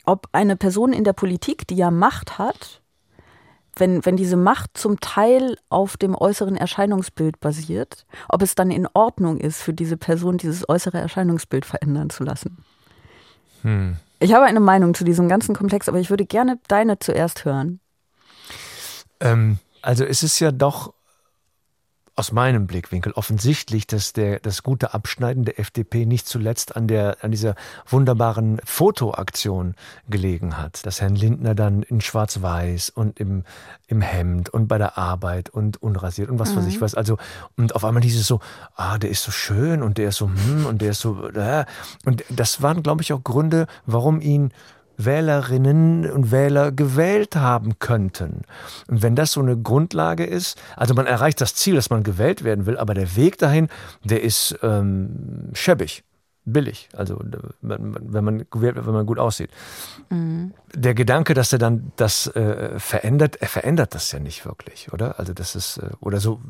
ob 0.04 0.28
eine 0.32 0.56
Person 0.56 0.92
in 0.92 1.02
der 1.02 1.14
Politik, 1.14 1.66
die 1.66 1.76
ja 1.76 1.90
Macht 1.90 2.38
hat, 2.38 2.82
wenn, 3.76 4.04
wenn 4.04 4.16
diese 4.16 4.36
Macht 4.36 4.76
zum 4.76 5.00
Teil 5.00 5.56
auf 5.70 5.96
dem 5.96 6.14
äußeren 6.14 6.56
Erscheinungsbild 6.56 7.40
basiert, 7.40 8.04
ob 8.28 8.42
es 8.42 8.54
dann 8.54 8.70
in 8.70 8.86
Ordnung 8.92 9.38
ist, 9.38 9.62
für 9.62 9.72
diese 9.72 9.96
Person 9.96 10.36
dieses 10.36 10.68
äußere 10.68 10.98
Erscheinungsbild 10.98 11.64
verändern 11.64 12.10
zu 12.10 12.22
lassen. 12.22 12.58
Hm. 13.62 13.96
Ich 14.20 14.34
habe 14.34 14.44
eine 14.44 14.60
Meinung 14.60 14.92
zu 14.92 15.04
diesem 15.04 15.28
ganzen 15.30 15.54
Komplex, 15.54 15.88
aber 15.88 15.98
ich 15.98 16.10
würde 16.10 16.26
gerne 16.26 16.58
deine 16.68 16.98
zuerst 16.98 17.46
hören. 17.46 17.80
Ähm, 19.20 19.58
also 19.84 20.04
es 20.04 20.22
ist 20.22 20.38
ja 20.40 20.50
doch 20.50 20.94
aus 22.16 22.30
meinem 22.30 22.68
Blickwinkel 22.68 23.12
offensichtlich, 23.12 23.88
dass 23.88 24.12
der, 24.12 24.38
das 24.38 24.62
gute 24.62 24.94
Abschneiden 24.94 25.44
der 25.44 25.58
FDP 25.58 26.06
nicht 26.06 26.28
zuletzt 26.28 26.76
an 26.76 26.86
der, 26.86 27.18
an 27.22 27.32
dieser 27.32 27.56
wunderbaren 27.86 28.60
Fotoaktion 28.64 29.74
gelegen 30.08 30.56
hat. 30.56 30.86
Dass 30.86 31.00
Herrn 31.00 31.16
Lindner 31.16 31.56
dann 31.56 31.82
in 31.82 32.00
Schwarz-Weiß 32.00 32.90
und 32.90 33.18
im, 33.18 33.42
im 33.88 34.00
Hemd 34.00 34.48
und 34.48 34.68
bei 34.68 34.78
der 34.78 34.96
Arbeit 34.96 35.50
und 35.50 35.82
unrasiert 35.82 36.30
und 36.30 36.38
was 36.38 36.52
mhm. 36.52 36.58
weiß 36.58 36.66
ich 36.68 36.80
was. 36.80 36.94
Also, 36.94 37.18
und 37.56 37.74
auf 37.74 37.84
einmal 37.84 38.04
hieß 38.04 38.20
es 38.20 38.28
so, 38.28 38.38
ah, 38.76 38.96
der 38.96 39.10
ist 39.10 39.24
so 39.24 39.32
schön 39.32 39.82
und 39.82 39.98
der 39.98 40.10
ist 40.10 40.16
so, 40.16 40.28
hm, 40.28 40.66
und 40.66 40.82
der 40.82 40.90
ist 40.90 41.00
so, 41.00 41.28
äh. 41.30 41.64
und 42.04 42.24
das 42.30 42.62
waren, 42.62 42.84
glaube 42.84 43.02
ich, 43.02 43.12
auch 43.12 43.24
Gründe, 43.24 43.66
warum 43.86 44.20
ihn 44.20 44.52
Wählerinnen 44.96 46.10
und 46.10 46.30
Wähler 46.30 46.72
gewählt 46.72 47.36
haben 47.36 47.78
könnten. 47.78 48.42
Und 48.88 49.02
wenn 49.02 49.16
das 49.16 49.32
so 49.32 49.40
eine 49.40 49.56
Grundlage 49.56 50.24
ist, 50.24 50.60
also 50.76 50.94
man 50.94 51.06
erreicht 51.06 51.40
das 51.40 51.54
Ziel, 51.54 51.74
dass 51.74 51.90
man 51.90 52.02
gewählt 52.02 52.44
werden 52.44 52.66
will, 52.66 52.78
aber 52.78 52.94
der 52.94 53.16
Weg 53.16 53.38
dahin, 53.38 53.68
der 54.04 54.22
ist 54.22 54.58
ähm, 54.62 55.50
schäbig 55.52 56.04
billig, 56.44 56.88
also 56.94 57.18
wenn 57.62 57.90
man, 58.10 58.46
wenn 58.52 58.94
man 58.94 59.06
gut 59.06 59.18
aussieht. 59.18 59.50
Mhm. 60.10 60.52
Der 60.74 60.94
Gedanke, 60.94 61.34
dass 61.34 61.52
er 61.52 61.58
dann 61.58 61.92
das 61.96 62.26
äh, 62.28 62.78
verändert, 62.78 63.36
er 63.36 63.48
verändert 63.48 63.94
das 63.94 64.12
ja 64.12 64.18
nicht 64.18 64.44
wirklich, 64.44 64.92
oder? 64.92 65.18
Also 65.18 65.32
das 65.32 65.56
ist 65.56 65.78
äh, 65.78 65.90
oder 66.00 66.20
so 66.20 66.40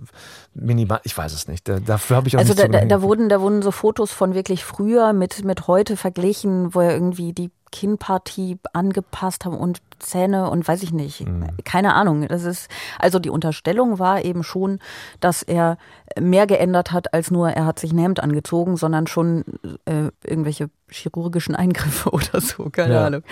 minimal, 0.55 1.01
ich 1.05 1.17
weiß 1.17 1.33
es 1.33 1.47
nicht. 1.47 1.69
Da, 1.69 1.79
dafür 1.79 2.17
habe 2.17 2.29
ich 2.29 2.37
auch 2.37 2.41
Also 2.41 2.55
da, 2.55 2.67
da, 2.67 2.85
da 2.85 3.03
wurden 3.03 3.29
da 3.29 3.41
wurden 3.41 3.63
so 3.63 3.71
Fotos 3.71 4.11
von 4.11 4.35
wirklich 4.35 4.65
früher 4.65 5.13
mit 5.13 5.45
mit 5.45 5.69
heute 5.69 5.97
verglichen, 5.97 6.75
wo 6.75 6.81
er 6.81 6.93
irgendwie 6.93 7.33
die 7.33 7.51
Kinnpartie 7.71 8.59
angepasst 8.73 9.45
haben 9.45 9.57
und 9.57 9.81
Zähne 10.05 10.51
und 10.51 10.67
weiß 10.67 10.83
ich 10.83 10.93
nicht. 10.93 11.27
Mhm. 11.27 11.49
Keine 11.65 11.95
Ahnung. 11.95 12.27
Das 12.29 12.45
ist, 12.45 12.69
also 12.99 13.19
die 13.19 13.31
Unterstellung 13.31 13.99
war 13.99 14.25
eben 14.25 14.43
schon, 14.43 14.79
dass 15.21 15.43
er 15.43 15.79
mehr 16.19 16.47
geändert 16.47 16.93
hat 16.93 17.13
als 17.13 17.31
nur, 17.31 17.51
er 17.51 17.67
hat 17.67 17.79
sich 17.79 17.93
ein 17.93 17.99
Hemd 17.99 18.21
angezogen, 18.21 18.77
sondern 18.77 19.07
schon 19.07 19.45
äh, 19.87 20.11
irgendwelche 20.25 20.71
chirurgischen 20.89 21.57
Eingriffe 21.57 22.11
oder 22.13 22.41
so. 22.41 22.71
Keine 22.71 22.95
ja, 22.95 23.07
Ahnung. 23.07 23.23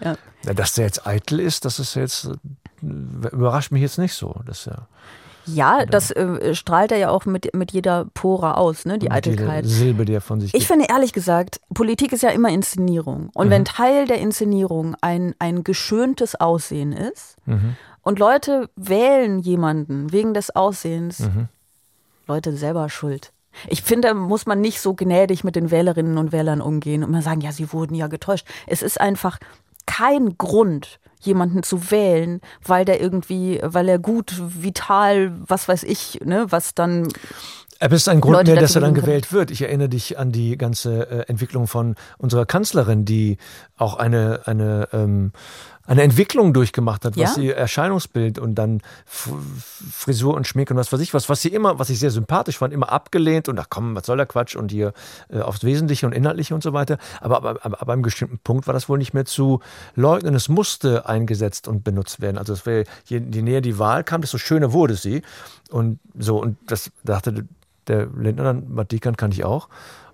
Ja. 0.00 0.10
Ja. 0.10 0.16
ja. 0.44 0.54
Dass 0.54 0.74
der 0.74 0.86
jetzt 0.86 1.06
eitel 1.06 1.40
ist, 1.40 1.64
das 1.64 1.78
ist 1.78 1.94
jetzt, 1.94 2.30
überrascht 2.80 3.72
mich 3.72 3.82
jetzt 3.82 3.98
nicht 3.98 4.14
so. 4.14 4.40
Das 4.46 4.68
ja. 5.46 5.80
Ja, 5.80 5.86
das 5.86 6.10
äh, 6.10 6.54
strahlt 6.54 6.92
er 6.92 6.98
ja 6.98 7.10
auch 7.10 7.24
mit, 7.24 7.54
mit 7.54 7.72
jeder 7.72 8.06
Pore 8.14 8.56
aus, 8.56 8.84
ne, 8.84 8.98
die 8.98 9.06
mit 9.06 9.12
Eitelkeit. 9.12 9.66
Silbe, 9.66 10.04
die 10.04 10.14
er 10.14 10.20
von 10.20 10.40
sich 10.40 10.54
Ich 10.54 10.60
gibt. 10.60 10.72
finde 10.72 10.86
ehrlich 10.88 11.12
gesagt, 11.12 11.60
Politik 11.72 12.12
ist 12.12 12.22
ja 12.22 12.30
immer 12.30 12.50
Inszenierung. 12.50 13.30
Und 13.34 13.46
mhm. 13.46 13.50
wenn 13.50 13.64
Teil 13.64 14.06
der 14.06 14.18
Inszenierung 14.18 14.96
ein, 15.00 15.34
ein 15.38 15.64
geschöntes 15.64 16.34
Aussehen 16.34 16.92
ist 16.92 17.36
mhm. 17.46 17.76
und 18.02 18.18
Leute 18.18 18.68
wählen 18.76 19.38
jemanden 19.38 20.12
wegen 20.12 20.34
des 20.34 20.54
Aussehens, 20.54 21.20
mhm. 21.20 21.48
Leute 22.26 22.56
selber 22.56 22.88
schuld. 22.88 23.32
Ich 23.68 23.82
finde, 23.82 24.08
da 24.08 24.14
muss 24.14 24.46
man 24.46 24.60
nicht 24.60 24.80
so 24.80 24.94
gnädig 24.94 25.44
mit 25.44 25.56
den 25.56 25.70
Wählerinnen 25.70 26.18
und 26.18 26.32
Wählern 26.32 26.60
umgehen 26.60 27.04
und 27.04 27.10
mal 27.10 27.22
sagen, 27.22 27.40
ja, 27.42 27.52
sie 27.52 27.72
wurden 27.72 27.94
ja 27.94 28.06
getäuscht. 28.06 28.46
Es 28.66 28.82
ist 28.82 29.00
einfach 29.00 29.38
kein 29.86 30.38
Grund, 30.38 30.98
jemanden 31.22 31.62
zu 31.62 31.90
wählen, 31.90 32.40
weil 32.64 32.84
der 32.84 33.00
irgendwie, 33.00 33.60
weil 33.62 33.88
er 33.88 33.98
gut, 33.98 34.34
vital, 34.38 35.32
was 35.46 35.68
weiß 35.68 35.84
ich, 35.84 36.20
ne, 36.24 36.46
was 36.50 36.74
dann 36.74 37.08
aber 37.82 37.96
es 37.96 38.02
ist 38.02 38.08
ein 38.08 38.20
Grund 38.20 38.36
Leute 38.36 38.52
mehr, 38.52 38.60
dass 38.60 38.76
er 38.76 38.80
dann 38.80 38.94
gewählt 38.94 39.32
wird. 39.32 39.50
Ich 39.50 39.62
erinnere 39.62 39.88
dich 39.88 40.16
an 40.16 40.30
die 40.30 40.56
ganze 40.56 41.10
äh, 41.10 41.28
Entwicklung 41.28 41.66
von 41.66 41.96
unserer 42.16 42.46
Kanzlerin, 42.46 43.04
die 43.04 43.38
auch 43.76 43.96
eine, 43.96 44.42
eine 44.44 44.88
ähm, 44.92 45.32
eine 45.86 46.02
Entwicklung 46.02 46.52
durchgemacht 46.52 47.04
hat, 47.04 47.16
was 47.16 47.36
ja? 47.36 47.42
ihr 47.42 47.56
Erscheinungsbild 47.56 48.38
und 48.38 48.54
dann 48.54 48.82
Frisur 49.04 50.34
und 50.34 50.46
Schmink 50.46 50.70
und 50.70 50.76
was 50.76 50.92
weiß 50.92 51.00
ich 51.00 51.12
was, 51.12 51.28
was 51.28 51.42
sie 51.42 51.48
immer, 51.48 51.78
was 51.78 51.90
ich 51.90 51.98
sehr 51.98 52.10
sympathisch 52.10 52.58
fand, 52.58 52.72
immer 52.72 52.92
abgelehnt 52.92 53.48
und 53.48 53.58
ach 53.58 53.66
komm, 53.68 53.96
was 53.96 54.06
soll 54.06 54.16
der 54.16 54.26
Quatsch 54.26 54.54
und 54.54 54.70
hier 54.70 54.92
äh, 55.28 55.40
aufs 55.40 55.64
Wesentliche 55.64 56.06
und 56.06 56.12
Inhaltliche 56.12 56.54
und 56.54 56.62
so 56.62 56.72
weiter. 56.72 56.98
Aber, 57.20 57.38
aber, 57.38 57.64
aber, 57.64 57.82
aber 57.82 57.92
einem 57.92 58.02
bestimmten 58.02 58.38
Punkt 58.38 58.66
war 58.66 58.74
das 58.74 58.88
wohl 58.88 58.98
nicht 58.98 59.12
mehr 59.12 59.24
zu 59.24 59.60
leugnen. 59.96 60.34
Es 60.34 60.48
musste 60.48 61.08
eingesetzt 61.08 61.66
und 61.66 61.82
benutzt 61.82 62.20
werden. 62.20 62.38
Also 62.38 62.52
es 62.52 62.64
wäre, 62.64 62.84
je, 63.06 63.20
je 63.32 63.42
näher 63.42 63.60
die 63.60 63.78
Wahl 63.78 64.04
kam, 64.04 64.20
desto 64.20 64.38
schöner 64.38 64.72
wurde 64.72 64.94
sie. 64.94 65.22
Und 65.70 65.98
so, 66.16 66.40
und 66.40 66.58
das 66.66 66.90
dachte 67.02 67.46
der 67.88 68.06
Lindner 68.06 68.44
dann, 68.44 68.72
Matikan 68.72 69.16
kann 69.16 69.32
ich 69.32 69.44
auch. 69.44 69.68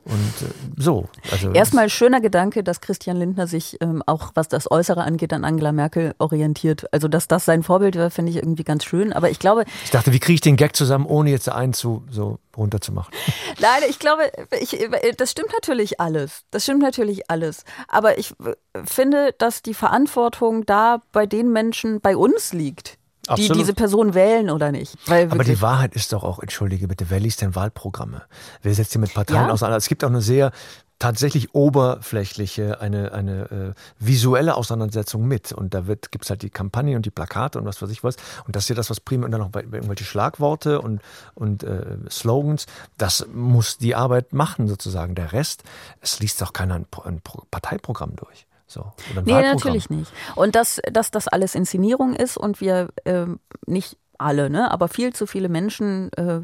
Und 0.09 0.49
äh, 0.49 0.51
so. 0.77 1.09
Also 1.31 1.53
Erstmal 1.53 1.91
schöner 1.91 2.21
Gedanke, 2.21 2.65
dass 2.65 2.81
Christian 2.81 3.19
Lindner 3.19 3.47
sich 3.47 3.77
ähm, 3.81 4.03
auch, 4.07 4.31
was 4.35 4.49
das 4.49 4.71
Äußere 4.71 5.03
angeht, 5.03 5.33
an 5.33 5.45
Angela 5.45 5.73
Merkel 5.73 6.15
orientiert. 6.19 6.93
Also, 6.93 7.09
dass 7.09 7.29
das 7.29 7.45
sein 7.45 7.63
Vorbild 7.63 7.95
wäre, 7.95 8.11
finde 8.11 8.31
ich 8.31 8.39
irgendwie 8.39 8.65
ganz 8.65 8.85
schön. 8.85 9.13
Aber 9.13 9.31
ich 9.31 9.39
glaube. 9.39 9.65
Ich 9.85 9.91
dachte, 9.91 10.13
wie 10.13 10.19
kriege 10.19 10.35
ich 10.35 10.41
den 10.41 10.57
Gag 10.57 10.75
zusammen, 10.75 11.05
ohne 11.07 11.31
jetzt 11.31 11.49
einen 11.49 11.75
zu 11.75 12.05
so 12.11 12.39
runterzumachen? 12.57 13.13
Nein, 13.61 13.83
ich 13.89 13.99
glaube, 13.99 14.23
ich, 14.61 14.79
das 15.17 15.31
stimmt 15.31 15.53
natürlich 15.53 16.01
alles. 16.01 16.45
Das 16.51 16.65
stimmt 16.65 16.83
natürlich 16.83 17.31
alles. 17.31 17.65
Aber 17.87 18.19
ich 18.19 18.33
äh, 18.41 18.55
finde, 18.85 19.35
dass 19.37 19.63
die 19.63 19.75
Verantwortung 19.75 20.65
da 20.65 21.03
bei 21.13 21.27
den 21.27 21.53
Menschen 21.53 22.01
bei 22.01 22.17
uns 22.17 22.53
liegt 22.53 22.98
die 23.37 23.49
diese 23.49 23.75
Person 23.75 24.15
wählen 24.15 24.51
oder 24.51 24.73
nicht. 24.73 24.97
Aber 25.09 25.45
die 25.45 25.61
Wahrheit 25.61 25.95
ist 25.95 26.13
doch 26.13 26.25
auch, 26.25 26.39
entschuldige 26.39 26.89
bitte, 26.89 27.07
wer 27.09 27.21
liest 27.21 27.43
denn 27.43 27.55
Wahlprogramme? 27.55 28.23
Wer 28.63 28.75
setzt 28.75 28.93
sich 28.93 29.01
mit 29.01 29.15
Parteien 29.15 29.47
ja. 29.47 29.51
auseinander? 29.51 29.79
Es 29.79 29.89
gibt 29.89 30.05
auch 30.05 30.09
eine 30.09 30.23
sehr 30.23 30.53
tatsächlich 30.99 31.55
oberflächliche, 31.55 32.81
eine, 32.81 33.13
eine 33.13 33.51
äh, 33.51 33.81
visuelle 33.99 34.57
Auseinandersetzung 34.57 35.27
mit. 35.27 35.53
Und 35.53 35.75
da 35.75 35.81
gibt 35.81 36.25
es 36.25 36.31
halt 36.31 36.43
die 36.43 36.51
Kampagne 36.51 36.97
und 36.97 37.07
die 37.07 37.11
Plakate 37.11 37.59
und 37.59 37.65
was 37.67 37.81
weiß 37.81 37.91
ich 37.91 38.03
was. 38.03 38.17
Und 38.47 38.57
das 38.57 38.65
ist 38.65 38.71
ja 38.71 38.75
das, 38.75 38.91
was 38.91 39.01
prima 39.01 39.25
und 39.25 39.31
dann 39.31 39.41
noch 39.41 39.51
bei, 39.51 39.63
bei 39.63 39.77
irgendwelche 39.77 40.05
Schlagworte 40.05 40.81
und, 40.81 41.01
und 41.35 41.63
äh, 41.63 41.99
Slogans. 42.11 42.67
Das 42.97 43.27
muss 43.33 43.79
die 43.79 43.95
Arbeit 43.95 44.33
machen 44.33 44.67
sozusagen. 44.67 45.15
Der 45.15 45.33
Rest, 45.33 45.63
es 46.01 46.19
liest 46.21 46.43
doch 46.43 46.53
keiner 46.53 46.75
ein, 46.75 46.87
ein 47.05 47.21
Parteiprogramm 47.51 48.17
durch. 48.17 48.48
So, 48.69 48.93
nee, 49.25 49.33
natürlich 49.33 49.89
nicht. 49.89 50.13
Und 50.37 50.55
dass, 50.55 50.81
dass 50.93 51.11
das 51.11 51.27
alles 51.27 51.55
Inszenierung 51.55 52.15
ist 52.15 52.37
und 52.37 52.61
wir 52.61 52.91
äh, 53.05 53.25
nicht 53.67 53.97
alle, 54.19 54.51
ne? 54.51 54.71
aber 54.71 54.89
viel 54.89 55.13
zu 55.15 55.27
viele 55.27 55.49
Menschen 55.49 56.11
äh, 56.13 56.41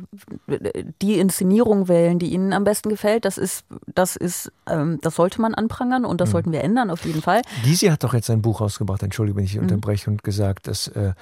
die 1.03 1.19
Inszenierung 1.19 1.89
wählen, 1.89 2.19
die 2.19 2.33
ihnen 2.33 2.53
am 2.53 2.65
besten 2.65 2.89
gefällt. 2.89 3.25
Das 3.25 3.37
ist, 3.37 3.67
das 3.93 4.17
ist, 4.17 4.53
ähm, 4.67 4.99
das 5.03 5.17
sollte 5.17 5.41
man 5.41 5.55
anprangern 5.55 6.05
und 6.05 6.21
das 6.21 6.31
mhm. 6.31 6.33
sollten 6.33 6.53
wir 6.53 6.63
ändern 6.63 6.91
auf 6.91 7.05
jeden 7.05 7.21
Fall. 7.21 7.43
Gysi 7.65 7.89
hat 7.89 8.05
doch 8.05 8.15
jetzt 8.15 8.31
ein 8.31 8.43
Buch 8.43 8.61
rausgebracht, 8.61 9.03
entschuldige, 9.03 9.37
wenn 9.37 9.45
ich 9.45 9.57
mhm. 9.57 9.63
unterbreche, 9.63 10.09
und 10.09 10.23
gesagt, 10.23 10.69
dass 10.69 10.89
äh, 10.89 11.13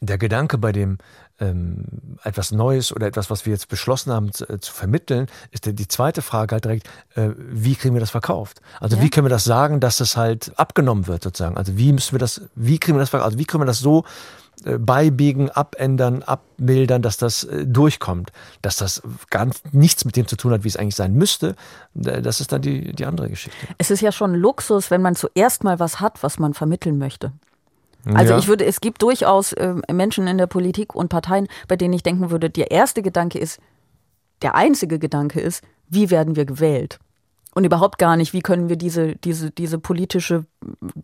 der 0.00 0.16
Gedanke 0.16 0.58
bei 0.58 0.72
dem 0.72 0.98
ähm, 1.40 1.84
etwas 2.22 2.52
Neues 2.52 2.94
oder 2.94 3.06
etwas, 3.06 3.30
was 3.30 3.46
wir 3.46 3.52
jetzt 3.52 3.68
beschlossen 3.68 4.12
haben 4.12 4.32
zu, 4.32 4.48
äh, 4.48 4.60
zu 4.60 4.72
vermitteln, 4.72 5.26
ist 5.50 5.66
die 5.66 5.88
zweite 5.88 6.22
Frage 6.22 6.54
halt 6.54 6.64
direkt, 6.64 6.88
äh, 7.14 7.30
wie 7.36 7.74
kriegen 7.74 7.94
wir 7.94 8.00
das 8.00 8.10
verkauft? 8.10 8.60
Also 8.78 8.96
ja. 8.96 9.02
wie 9.02 9.10
können 9.10 9.26
wir 9.26 9.30
das 9.30 9.44
sagen, 9.44 9.80
dass 9.80 10.00
es 10.00 10.16
halt 10.16 10.52
abgenommen 10.56 11.06
wird 11.06 11.22
sozusagen? 11.22 11.56
Also 11.56 11.76
wie 11.76 11.92
müssen 11.92 12.12
wir 12.12 12.18
das, 12.18 12.42
wie 12.54 12.78
kriegen 12.78 12.96
wir 12.96 13.00
das 13.00 13.10
verkauft? 13.10 13.32
Also 13.32 13.38
wie 13.38 13.44
können 13.44 13.62
wir 13.62 13.66
das 13.66 13.78
so 13.78 14.04
äh, 14.64 14.76
beibiegen, 14.78 15.48
abändern, 15.50 16.22
abmildern, 16.22 17.00
dass 17.00 17.16
das 17.16 17.44
äh, 17.44 17.66
durchkommt, 17.66 18.32
dass 18.60 18.76
das 18.76 19.02
ganz 19.30 19.62
nichts 19.72 20.04
mit 20.04 20.16
dem 20.16 20.26
zu 20.26 20.36
tun 20.36 20.52
hat, 20.52 20.64
wie 20.64 20.68
es 20.68 20.76
eigentlich 20.76 20.96
sein 20.96 21.14
müsste, 21.14 21.56
äh, 21.94 22.20
das 22.20 22.40
ist 22.40 22.52
dann 22.52 22.60
die, 22.60 22.92
die 22.92 23.06
andere 23.06 23.30
Geschichte. 23.30 23.56
Es 23.78 23.90
ist 23.90 24.02
ja 24.02 24.12
schon 24.12 24.34
Luxus, 24.34 24.90
wenn 24.90 25.00
man 25.00 25.16
zuerst 25.16 25.64
mal 25.64 25.78
was 25.78 26.00
hat, 26.00 26.22
was 26.22 26.38
man 26.38 26.52
vermitteln 26.52 26.98
möchte. 26.98 27.32
Also 28.04 28.32
Ja. 28.32 28.38
ich 28.38 28.48
würde, 28.48 28.64
es 28.64 28.80
gibt 28.80 29.02
durchaus 29.02 29.52
äh, 29.52 29.74
Menschen 29.92 30.26
in 30.26 30.38
der 30.38 30.46
Politik 30.46 30.94
und 30.94 31.08
Parteien, 31.08 31.48
bei 31.68 31.76
denen 31.76 31.94
ich 31.94 32.02
denken 32.02 32.30
würde, 32.30 32.50
der 32.50 32.70
erste 32.70 33.02
Gedanke 33.02 33.38
ist, 33.38 33.60
der 34.42 34.54
einzige 34.54 34.98
Gedanke 34.98 35.40
ist, 35.40 35.62
wie 35.88 36.10
werden 36.10 36.36
wir 36.36 36.44
gewählt? 36.46 36.98
Und 37.52 37.64
überhaupt 37.64 37.98
gar 37.98 38.16
nicht, 38.16 38.32
wie 38.32 38.42
können 38.42 38.68
wir 38.68 38.76
diese, 38.76 39.16
diese, 39.16 39.50
diese 39.50 39.78
politische, 39.78 40.46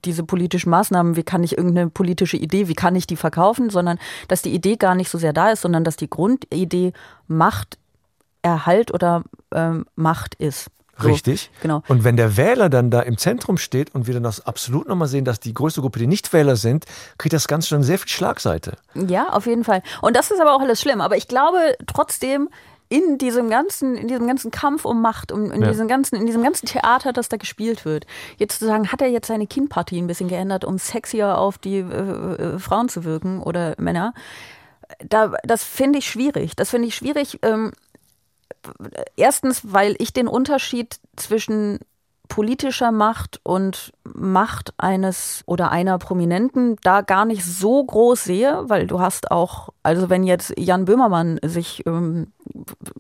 diese 0.04 0.22
politischen 0.22 0.70
Maßnahmen, 0.70 1.16
wie 1.16 1.24
kann 1.24 1.42
ich 1.42 1.58
irgendeine 1.58 1.90
politische 1.90 2.36
Idee, 2.36 2.68
wie 2.68 2.74
kann 2.74 2.94
ich 2.94 3.06
die 3.06 3.16
verkaufen, 3.16 3.68
sondern 3.68 3.98
dass 4.28 4.42
die 4.42 4.54
Idee 4.54 4.76
gar 4.76 4.94
nicht 4.94 5.10
so 5.10 5.18
sehr 5.18 5.32
da 5.32 5.50
ist, 5.50 5.62
sondern 5.62 5.82
dass 5.82 5.96
die 5.96 6.08
Grundidee 6.08 6.92
Macht, 7.26 7.78
Erhalt 8.42 8.94
oder 8.94 9.24
ähm, 9.52 9.86
Macht 9.96 10.36
ist. 10.36 10.70
So, 10.98 11.08
Richtig. 11.08 11.50
Genau. 11.60 11.82
Und 11.88 12.04
wenn 12.04 12.16
der 12.16 12.36
Wähler 12.36 12.68
dann 12.70 12.90
da 12.90 13.00
im 13.00 13.18
Zentrum 13.18 13.58
steht 13.58 13.94
und 13.94 14.06
wir 14.06 14.14
dann 14.14 14.22
das 14.22 14.46
absolut 14.46 14.88
nochmal 14.88 15.08
sehen, 15.08 15.24
dass 15.26 15.40
die 15.40 15.52
größte 15.52 15.80
Gruppe 15.82 15.98
die 15.98 16.06
Nichtwähler 16.06 16.56
sind, 16.56 16.86
kriegt 17.18 17.34
das 17.34 17.48
Ganze 17.48 17.68
schon 17.68 17.82
sehr 17.82 17.98
viel 17.98 18.08
Schlagseite. 18.08 18.72
Ja, 18.94 19.28
auf 19.30 19.46
jeden 19.46 19.62
Fall. 19.64 19.82
Und 20.00 20.16
das 20.16 20.30
ist 20.30 20.40
aber 20.40 20.54
auch 20.54 20.60
alles 20.60 20.80
schlimm. 20.80 21.00
Aber 21.02 21.16
ich 21.16 21.28
glaube 21.28 21.58
trotzdem, 21.86 22.48
in 22.88 23.18
diesem 23.18 23.50
ganzen, 23.50 23.96
in 23.96 24.06
diesem 24.08 24.26
ganzen 24.26 24.50
Kampf 24.50 24.84
um 24.84 25.02
Macht, 25.02 25.32
um, 25.32 25.50
in 25.50 25.60
Ja. 25.60 25.68
diesem 25.68 25.88
ganzen, 25.88 26.16
in 26.16 26.24
diesem 26.24 26.42
ganzen 26.42 26.66
Theater, 26.66 27.12
das 27.12 27.28
da 27.28 27.36
gespielt 27.36 27.84
wird, 27.84 28.06
jetzt 28.38 28.60
zu 28.60 28.64
sagen, 28.66 28.92
hat 28.92 29.02
er 29.02 29.08
jetzt 29.08 29.26
seine 29.26 29.46
Kinnpartie 29.46 30.00
ein 30.00 30.06
bisschen 30.06 30.28
geändert, 30.28 30.64
um 30.64 30.78
sexier 30.78 31.36
auf 31.36 31.58
die 31.58 31.78
äh, 31.78 31.82
äh, 32.54 32.58
Frauen 32.58 32.88
zu 32.88 33.04
wirken 33.04 33.42
oder 33.42 33.74
Männer? 33.78 34.14
Da, 35.00 35.32
das 35.42 35.64
finde 35.64 35.98
ich 35.98 36.06
schwierig. 36.08 36.54
Das 36.54 36.70
finde 36.70 36.86
ich 36.86 36.94
schwierig. 36.94 37.40
Ähm, 37.42 37.72
erstens, 39.16 39.72
weil 39.72 39.96
ich 39.98 40.12
den 40.12 40.28
Unterschied 40.28 40.98
zwischen 41.16 41.78
politischer 42.28 42.92
Macht 42.92 43.40
und 43.42 43.92
Macht 44.04 44.74
eines 44.78 45.42
oder 45.46 45.70
einer 45.70 45.98
Prominenten 45.98 46.76
da 46.82 47.00
gar 47.00 47.24
nicht 47.24 47.44
so 47.44 47.84
groß 47.84 48.24
sehe, 48.24 48.64
weil 48.66 48.86
du 48.86 49.00
hast 49.00 49.30
auch, 49.30 49.70
also 49.82 50.10
wenn 50.10 50.24
jetzt 50.24 50.52
Jan 50.58 50.84
Böhmermann 50.84 51.38
sich 51.44 51.84
ähm, 51.86 52.32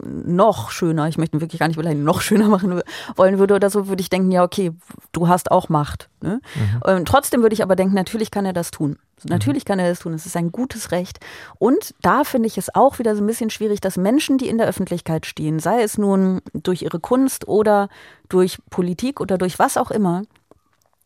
noch 0.04 0.70
schöner, 0.70 1.08
ich 1.08 1.18
möchte 1.18 1.36
ihn 1.36 1.40
wirklich 1.40 1.58
gar 1.58 1.68
nicht 1.68 1.76
beleidigen, 1.76 2.04
noch 2.04 2.20
schöner 2.20 2.48
machen 2.48 2.80
wollen 3.16 3.38
würde 3.38 3.54
oder 3.54 3.70
so, 3.70 3.88
würde 3.88 4.00
ich 4.00 4.10
denken, 4.10 4.30
ja, 4.30 4.42
okay, 4.42 4.72
du 5.12 5.28
hast 5.28 5.50
auch 5.50 5.68
Macht. 5.68 6.08
Ne? 6.22 6.40
Ähm, 6.86 7.04
trotzdem 7.04 7.42
würde 7.42 7.54
ich 7.54 7.62
aber 7.62 7.76
denken, 7.76 7.94
natürlich 7.94 8.30
kann 8.30 8.46
er 8.46 8.52
das 8.52 8.70
tun. 8.70 8.98
Natürlich 9.24 9.64
kann 9.64 9.78
er 9.78 9.88
das 9.88 10.00
tun. 10.00 10.12
Es 10.12 10.26
ist 10.26 10.36
ein 10.36 10.52
gutes 10.52 10.92
Recht. 10.92 11.20
Und 11.58 11.94
da 12.02 12.24
finde 12.24 12.48
ich 12.48 12.58
es 12.58 12.74
auch 12.74 12.98
wieder 12.98 13.16
so 13.16 13.22
ein 13.22 13.26
bisschen 13.26 13.50
schwierig, 13.50 13.80
dass 13.80 13.96
Menschen, 13.96 14.36
die 14.38 14.48
in 14.48 14.58
der 14.58 14.66
Öffentlichkeit 14.66 15.24
stehen, 15.24 15.58
sei 15.58 15.82
es 15.82 15.96
nun 15.96 16.42
durch 16.52 16.82
ihre 16.82 17.00
Kunst 17.00 17.48
oder 17.48 17.88
durch 18.28 18.58
Politik 18.68 19.20
oder 19.20 19.38
durch 19.38 19.58
was 19.58 19.76
auch 19.76 19.90
immer, 19.90 20.22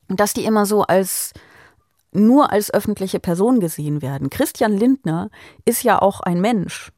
dass 0.09 0.35
die 0.35 0.45
immer 0.45 0.67
so 0.67 0.83
als 0.83 1.33
nur 2.13 2.51
als 2.51 2.75
öffentliche 2.75 3.21
Person 3.21 3.61
gesehen 3.61 4.03
werden. 4.03 4.31
Christian 4.31 4.77
Lindner 4.77 5.31
ist 5.65 5.85
ja 5.85 6.03
auch 6.03 6.21
ein 6.21 6.41
Mensch. 6.41 6.91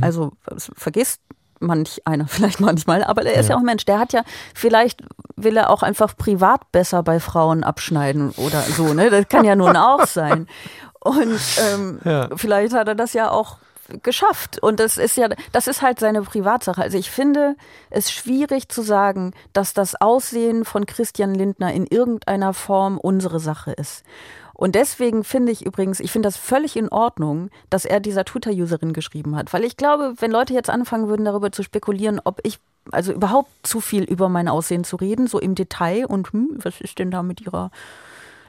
Also 0.00 0.32
das 0.46 0.70
vergisst 0.74 1.20
manch 1.60 2.00
einer 2.04 2.26
vielleicht 2.28 2.60
manchmal, 2.60 3.04
aber 3.04 3.22
er 3.24 3.40
ist 3.40 3.48
ja. 3.48 3.56
auch 3.56 3.60
ein 3.60 3.64
Mensch. 3.66 3.84
Der 3.84 3.98
hat 3.98 4.12
ja, 4.12 4.22
vielleicht 4.54 5.02
will 5.36 5.56
er 5.56 5.70
auch 5.70 5.82
einfach 5.82 6.16
privat 6.16 6.72
besser 6.72 7.02
bei 7.02 7.20
Frauen 7.20 7.64
abschneiden 7.64 8.30
oder 8.36 8.60
so, 8.62 8.94
ne? 8.94 9.10
Das 9.10 9.28
kann 9.28 9.44
ja 9.44 9.56
nun 9.56 9.76
auch 9.76 10.06
sein. 10.06 10.46
Und 11.00 11.40
ähm, 11.72 12.00
Ja. 12.04 12.28
vielleicht 12.36 12.74
hat 12.74 12.88
er 12.88 12.94
das 12.94 13.12
ja 13.12 13.30
auch 13.30 13.58
geschafft. 14.02 14.60
Und 14.60 14.80
das 14.80 14.96
ist 14.98 15.16
ja, 15.16 15.28
das 15.52 15.68
ist 15.68 15.82
halt 15.82 16.00
seine 16.00 16.22
Privatsache. 16.22 16.82
Also 16.82 16.98
ich 16.98 17.10
finde 17.10 17.54
es 17.90 18.10
schwierig 18.10 18.68
zu 18.68 18.82
sagen, 18.82 19.32
dass 19.52 19.74
das 19.74 19.94
Aussehen 20.00 20.64
von 20.64 20.86
Christian 20.86 21.34
Lindner 21.34 21.72
in 21.72 21.86
irgendeiner 21.86 22.52
Form 22.52 22.98
unsere 22.98 23.38
Sache 23.38 23.72
ist. 23.72 24.02
Und 24.56 24.74
deswegen 24.74 25.22
finde 25.22 25.52
ich 25.52 25.66
übrigens, 25.66 26.00
ich 26.00 26.10
finde 26.10 26.28
das 26.28 26.38
völlig 26.38 26.76
in 26.76 26.88
Ordnung, 26.88 27.50
dass 27.68 27.84
er 27.84 28.00
dieser 28.00 28.24
Twitter-Userin 28.24 28.94
geschrieben 28.94 29.36
hat. 29.36 29.52
Weil 29.52 29.64
ich 29.64 29.76
glaube, 29.76 30.14
wenn 30.18 30.30
Leute 30.30 30.54
jetzt 30.54 30.70
anfangen 30.70 31.08
würden, 31.08 31.26
darüber 31.26 31.52
zu 31.52 31.62
spekulieren, 31.62 32.22
ob 32.24 32.40
ich, 32.42 32.58
also 32.90 33.12
überhaupt 33.12 33.50
zu 33.62 33.80
viel 33.82 34.04
über 34.04 34.30
mein 34.30 34.48
Aussehen 34.48 34.84
zu 34.84 34.96
reden, 34.96 35.26
so 35.26 35.38
im 35.38 35.54
Detail 35.54 36.06
und 36.06 36.32
hm, 36.32 36.58
was 36.62 36.80
ist 36.80 36.98
denn 36.98 37.10
da 37.10 37.22
mit 37.22 37.42
ihrer 37.42 37.70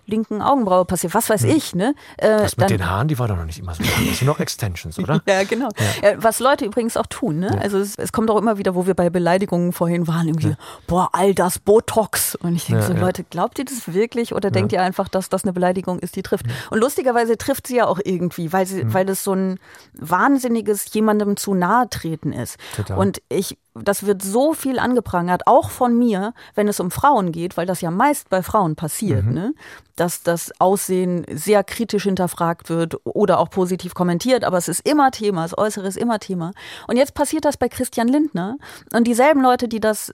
linken 0.08 0.41
Augenbraue 0.41 0.86
passiert, 0.86 1.14
was 1.14 1.30
weiß 1.30 1.43
ich, 1.43 1.76
ne? 1.76 1.93
Äh, 2.18 2.28
Das 2.30 2.58
mit 2.58 2.70
den 2.70 2.89
Haaren, 2.89 3.08
die 3.08 3.20
war 3.20 3.28
doch 3.28 3.36
noch 3.36 3.45
nicht 3.45 3.60
immer 3.60 3.74
so 3.76 3.84
lang. 3.84 3.91
Das 4.08 4.18
sind 4.18 4.28
noch 4.28 4.39
Extensions, 4.39 4.97
oder? 5.03 5.22
ja, 5.28 5.43
genau. 5.43 5.70
Äh, 6.01 6.16
Was 6.20 6.39
Leute 6.39 6.66
übrigens 6.66 6.97
auch 6.97 7.05
tun, 7.08 7.39
ne? 7.39 7.58
Also 7.62 7.78
es, 7.78 7.95
es 7.95 8.12
kommt 8.12 8.32
auch 8.32 8.38
immer 8.38 8.58
wieder, 8.58 8.74
wo 8.74 8.88
wir 8.88 8.93
bei 8.95 9.10
Beleidigungen 9.10 9.74
vorhin 9.74 10.08
waren, 10.08 10.28
irgendwie, 10.28 10.55
boah, 10.88 11.10
all 11.14 11.34
das 11.36 11.60
Botox. 11.60 12.36
Und 12.36 12.55
ich 12.55 12.66
denke 12.66 12.82
Ja, 12.82 12.88
so, 12.88 12.93
ja. 12.93 12.99
Leute, 12.99 13.24
glaubt 13.24 13.60
ihr 13.60 13.66
das 13.66 13.93
wirklich 13.93 14.34
oder 14.34 14.49
denkt 14.49 14.72
ihr 14.72 14.82
einfach, 14.82 15.08
dass 15.10 15.30
das 15.30 15.43
eine 15.43 15.53
Beleidigung 15.53 15.99
ist, 15.99 16.16
die 16.16 16.24
trifft? 16.24 16.45
Und 16.72 16.80
lustigerweise 16.80 17.38
trifft 17.38 17.68
sie 17.68 17.76
ja 17.78 17.88
auch 17.88 17.99
irgendwie, 18.03 18.53
weil 18.53 18.66
sie, 18.66 18.93
weil 18.93 19.05
das 19.05 19.24
so 19.24 19.34
ein 19.34 19.60
wahnsinniges 19.93 20.93
jemandem 20.93 21.38
zu 21.38 21.53
nahe 21.53 21.89
treten 21.89 22.34
ist. 22.34 22.58
Total. 22.76 22.97
Und 22.97 23.22
ich, 23.30 23.58
das 23.84 24.05
wird 24.05 24.21
so 24.21 24.53
viel 24.53 24.80
angeprangert, 24.80 25.47
auch 25.47 25.69
von 25.69 25.97
mir, 25.97 26.34
wenn 26.55 26.67
es 26.67 26.80
um 26.80 26.91
Frauen 26.91 27.32
geht, 27.32 27.57
weil 27.57 27.65
das 27.65 27.82
ja 27.82 27.91
meist 27.91 28.30
bei 28.30 28.41
Frauen 28.41 28.75
passiert, 28.75 29.25
ne? 29.25 29.53
Dass 29.95 30.21
das 30.21 30.51
Aussehen 30.59 31.25
sehr 31.32 31.63
kritisch 31.63 32.03
hinterfragt 32.03 32.69
wird 32.69 32.97
oder 33.03 33.39
auch 33.39 33.49
positiv 33.49 33.93
kommentiert, 33.93 34.43
aber 34.43 34.57
es 34.57 34.67
ist 34.67 34.88
immer 34.88 35.11
Thema, 35.11 35.43
das 35.43 35.57
Äußere 35.57 35.88
ist 35.88 35.97
immer 35.97 36.19
Thema. 36.19 36.51
Und 36.88 36.97
jetzt 36.97 37.13
passiert 37.13 37.45
das 37.45 37.57
bei 37.57 37.69
Christian 37.69 38.07
Lindner 38.07 38.57
und 38.93 39.05
dieselben 39.05 39.41
Leute, 39.41 39.67
die 39.67 39.80
das 39.80 40.13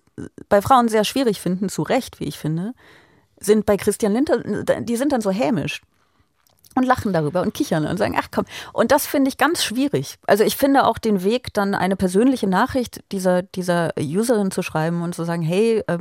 bei 0.50 0.62
Frauen 0.62 0.88
sehr 0.88 1.04
schwierig 1.04 1.42
finden, 1.42 1.70
zu 1.70 1.82
Recht, 1.82 2.20
wie 2.20 2.26
ich 2.26 2.40
finde, 2.40 2.74
sind 3.40 3.66
bei 3.66 3.78
Christian 3.78 4.14
Lindner, 4.14 4.38
die 4.82 4.96
sind 4.96 5.12
dann 5.12 5.22
so 5.22 5.32
hämisch 5.32 5.82
und 6.76 6.84
lachen 6.84 7.14
darüber 7.14 7.42
und 7.42 7.54
kichern 7.54 7.86
und 7.86 7.98
sagen, 7.98 8.16
ach 8.18 8.28
komm. 8.32 8.46
Und 8.72 8.92
das 8.92 9.06
finde 9.06 9.30
ich 9.30 9.38
ganz 9.38 9.64
schwierig. 9.64 10.18
Also 10.28 10.44
ich 10.44 10.58
finde 10.58 10.86
auch 10.86 10.98
den 10.98 11.24
Weg, 11.24 11.54
dann 11.54 11.76
eine 11.76 11.96
persönliche 11.96 12.48
Nachricht 12.48 13.04
dieser, 13.12 13.44
dieser 13.44 13.94
Userin 14.00 14.52
zu 14.52 14.62
schreiben 14.62 15.02
und 15.02 15.16
zu 15.16 15.24
sagen, 15.24 15.42
hey, 15.42 15.84
äh, 15.88 16.00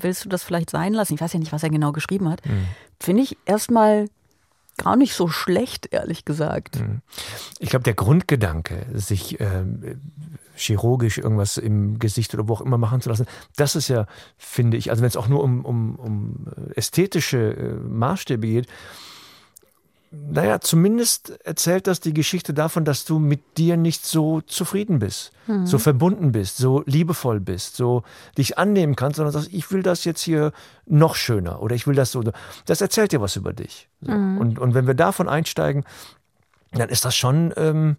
willst 0.00 0.24
du 0.24 0.28
das 0.28 0.42
vielleicht 0.42 0.70
sein 0.70 0.92
lassen? 0.92 1.14
Ich 1.14 1.20
weiß 1.20 1.32
ja 1.32 1.38
nicht, 1.38 1.52
was 1.52 1.62
er 1.62 1.70
genau 1.70 1.92
geschrieben 1.92 2.28
hat. 2.28 2.42
Finde 3.00 3.22
ich 3.22 3.36
erstmal 3.44 4.06
gar 4.76 4.96
nicht 4.96 5.14
so 5.14 5.28
schlecht, 5.28 5.92
ehrlich 5.92 6.24
gesagt. 6.24 6.76
Ich 7.58 7.70
glaube, 7.70 7.84
der 7.84 7.94
Grundgedanke, 7.94 8.86
sich 8.92 9.40
ähm, 9.40 10.00
chirurgisch 10.56 11.18
irgendwas 11.18 11.56
im 11.56 11.98
Gesicht 11.98 12.34
oder 12.34 12.48
wo 12.48 12.54
auch 12.54 12.60
immer 12.60 12.78
machen 12.78 13.00
zu 13.00 13.08
lassen, 13.08 13.26
das 13.56 13.76
ist 13.76 13.88
ja, 13.88 14.06
finde 14.36 14.76
ich, 14.76 14.90
also 14.90 15.02
wenn 15.02 15.08
es 15.08 15.16
auch 15.16 15.28
nur 15.28 15.42
um, 15.42 15.64
um, 15.64 15.96
um 15.96 16.46
ästhetische 16.74 17.56
äh, 17.56 17.74
Maßstäbe 17.74 18.46
geht, 18.46 18.66
naja, 20.30 20.60
zumindest 20.60 21.38
erzählt 21.44 21.86
das 21.86 22.00
die 22.00 22.14
Geschichte 22.14 22.54
davon, 22.54 22.84
dass 22.84 23.04
du 23.04 23.18
mit 23.18 23.58
dir 23.58 23.76
nicht 23.76 24.04
so 24.06 24.40
zufrieden 24.42 24.98
bist, 24.98 25.32
so 25.64 25.78
verbunden 25.78 26.32
bist, 26.32 26.56
so 26.56 26.82
liebevoll 26.86 27.40
bist, 27.40 27.76
so 27.76 28.02
dich 28.38 28.58
annehmen 28.58 28.96
kannst, 28.96 29.16
sondern 29.16 29.32
sagst, 29.32 29.52
ich 29.52 29.70
will 29.70 29.82
das 29.82 30.04
jetzt 30.04 30.22
hier 30.22 30.52
noch 30.86 31.14
schöner 31.14 31.60
oder 31.62 31.74
ich 31.74 31.86
will 31.86 31.94
das 31.94 32.12
so. 32.12 32.22
Das 32.66 32.80
erzählt 32.80 33.12
dir 33.12 33.20
was 33.20 33.36
über 33.36 33.52
dich. 33.52 33.88
So. 34.00 34.12
Und, 34.12 34.58
und 34.58 34.74
wenn 34.74 34.86
wir 34.86 34.94
davon 34.94 35.28
einsteigen, 35.28 35.84
dann 36.72 36.88
ist 36.88 37.04
das 37.04 37.14
schon, 37.14 37.52
ähm, 37.56 37.96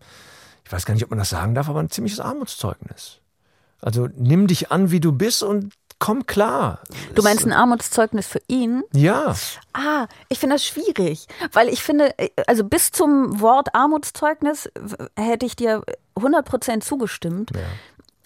ich 0.64 0.72
weiß 0.72 0.86
gar 0.86 0.94
nicht, 0.94 1.04
ob 1.04 1.10
man 1.10 1.20
das 1.20 1.30
sagen 1.30 1.56
darf, 1.56 1.70
aber 1.70 1.80
ein 1.80 1.90
ziemliches 1.90 2.20
Armutszeugnis. 2.20 3.20
Also 3.82 4.10
nimm 4.16 4.48
dich 4.48 4.72
an, 4.72 4.92
wie 4.92 5.00
du 5.00 5.12
bist 5.12 5.44
und 5.44 5.74
komm 6.00 6.26
klar. 6.28 6.80
Du 7.16 7.22
meinst 7.24 7.46
ein 7.46 7.54
Armutszeugnis 7.54 8.28
für 8.28 8.42
ihn? 8.48 8.84
Ja, 8.94 9.36
Ah, 9.74 10.08
ich 10.30 10.40
finde 10.40 10.56
das 10.56 10.66
schwierig, 10.66 11.28
weil 11.54 11.70
ich 11.70 11.82
finde, 11.84 12.18
äh, 12.20 12.30
also 12.48 12.64
bis 12.64 12.92
zum 12.92 13.40
Wort 13.42 13.74
Armutszeugnis 13.74 14.70
hätte 15.18 15.46
ich 15.46 15.56
dir 15.56 15.84
100% 16.16 16.82
zugestimmt. 16.82 17.52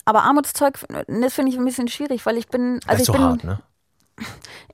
Aber 0.06 0.24
Armutszeugnis 0.24 1.34
finde 1.34 1.52
ich 1.52 1.58
ein 1.58 1.66
bisschen 1.66 1.88
schwierig, 1.88 2.26
weil 2.26 2.38
ich 2.38 2.48
bin, 2.48 2.80
das 2.82 2.90
also 2.90 2.96
ist 2.96 3.02
ich 3.02 3.06
so 3.08 3.14
bin, 3.14 3.22
hart, 3.22 3.44
ne? 3.44 3.60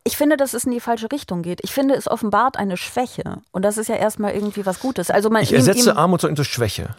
ich 0.04 0.18
finde, 0.18 0.38
dass 0.38 0.54
es 0.54 0.64
in 0.66 0.72
die 0.72 0.80
falsche 0.80 1.12
Richtung 1.12 1.42
geht. 1.42 1.60
Ich 1.64 1.74
finde, 1.74 1.96
es 1.96 2.08
offenbart 2.08 2.58
eine 2.58 2.78
Schwäche 2.78 3.42
und 3.52 3.64
das 3.64 3.78
ist 3.78 3.88
ja 3.90 3.96
erstmal 3.96 4.34
irgendwie 4.34 4.66
was 4.66 4.80
Gutes. 4.80 5.12
Also 5.12 5.30
man 5.30 5.44
Ich 5.44 5.52
ihm- 5.52 5.58
ersetze 5.58 5.92
ihm, 5.92 5.98
Armutszeugnis 5.98 6.38
durch 6.38 6.50
Schwäche. 6.50 6.96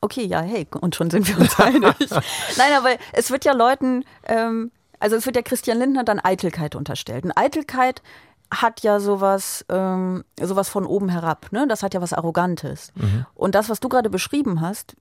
Okay, 0.00 0.24
ja, 0.26 0.40
hey, 0.42 0.66
und 0.80 0.94
schon 0.94 1.10
sind 1.10 1.26
wir 1.26 1.38
uns 1.40 1.58
einig. 1.58 1.82
Nein, 2.56 2.72
aber 2.76 2.90
es 3.12 3.30
wird 3.32 3.44
ja 3.44 3.52
Leuten, 3.52 4.04
ähm, 4.26 4.70
also 5.00 5.16
es 5.16 5.26
wird 5.26 5.36
ja 5.36 5.42
Christian 5.42 5.78
Lindner 5.78 6.04
dann 6.04 6.20
Eitelkeit 6.20 6.74
unterstellt. 6.74 7.24
Und 7.24 7.32
Eitelkeit 7.32 8.02
hat 8.50 8.82
ja 8.82 8.98
sowas, 9.00 9.64
ähm, 9.68 10.24
sowas 10.40 10.68
von 10.68 10.86
oben 10.86 11.08
herab, 11.08 11.52
ne? 11.52 11.66
Das 11.68 11.82
hat 11.82 11.94
ja 11.94 12.00
was 12.00 12.12
Arrogantes. 12.12 12.92
Und 13.34 13.54
das, 13.54 13.68
was 13.68 13.80
du 13.80 13.88
gerade 13.88 14.10
beschrieben 14.10 14.60
hast, 14.60 14.96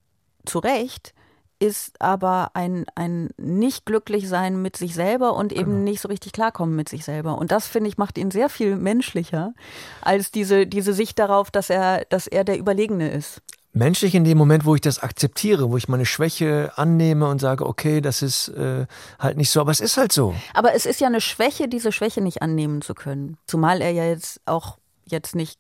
zu 0.45 0.59
Recht, 0.59 1.13
ist 1.59 1.99
aber 2.01 2.51
ein, 2.53 2.85
ein 2.95 3.29
nicht 3.37 3.85
glücklich 3.85 4.27
sein 4.27 4.61
mit 4.61 4.77
sich 4.77 4.93
selber 4.93 5.33
und 5.35 5.51
eben 5.51 5.83
nicht 5.83 6.01
so 6.01 6.07
richtig 6.07 6.31
klarkommen 6.31 6.75
mit 6.75 6.87
sich 6.87 7.03
selber. 7.03 7.37
Und 7.37 7.51
das, 7.51 7.65
finde 7.65 7.89
ich, 7.89 7.97
macht 7.97 8.17
ihn 8.17 8.29
sehr 8.31 8.49
viel 8.49 8.75
menschlicher 8.75 9.53
als 10.01 10.31
diese, 10.31 10.67
diese 10.67 10.93
Sicht 10.93 11.17
darauf, 11.17 11.49
dass 11.49 11.69
er, 11.69 12.05
dass 12.05 12.27
er 12.27 12.43
der 12.43 12.59
Überlegene 12.59 13.09
ist. 13.09 13.41
Menschlich 13.77 14.15
in 14.15 14.23
dem 14.23 14.37
Moment, 14.37 14.65
wo 14.65 14.75
ich 14.75 14.81
das 14.81 14.99
akzeptiere, 14.99 15.69
wo 15.71 15.77
ich 15.77 15.87
meine 15.87 16.05
Schwäche 16.05 16.71
annehme 16.75 17.27
und 17.27 17.39
sage, 17.39 17.65
okay, 17.65 18.01
das 18.01 18.21
ist 18.21 18.49
äh, 18.49 18.85
halt 19.19 19.37
nicht 19.37 19.49
so, 19.49 19.61
aber 19.61 19.71
es 19.71 19.79
ist 19.79 19.97
halt 19.97 20.11
so. 20.11 20.35
Aber 20.53 20.73
es 20.73 20.85
ist 20.85 20.99
ja 20.99 21.07
eine 21.07 21.21
Schwäche, 21.21 21.67
diese 21.67 21.91
Schwäche 21.91 22.21
nicht 22.21 22.41
annehmen 22.41 22.81
zu 22.81 22.93
können. 22.93 23.37
Zumal 23.47 23.81
er 23.81 23.91
ja 23.91 24.05
jetzt 24.05 24.41
auch 24.45 24.77
jetzt 25.05 25.35
nicht 25.35 25.59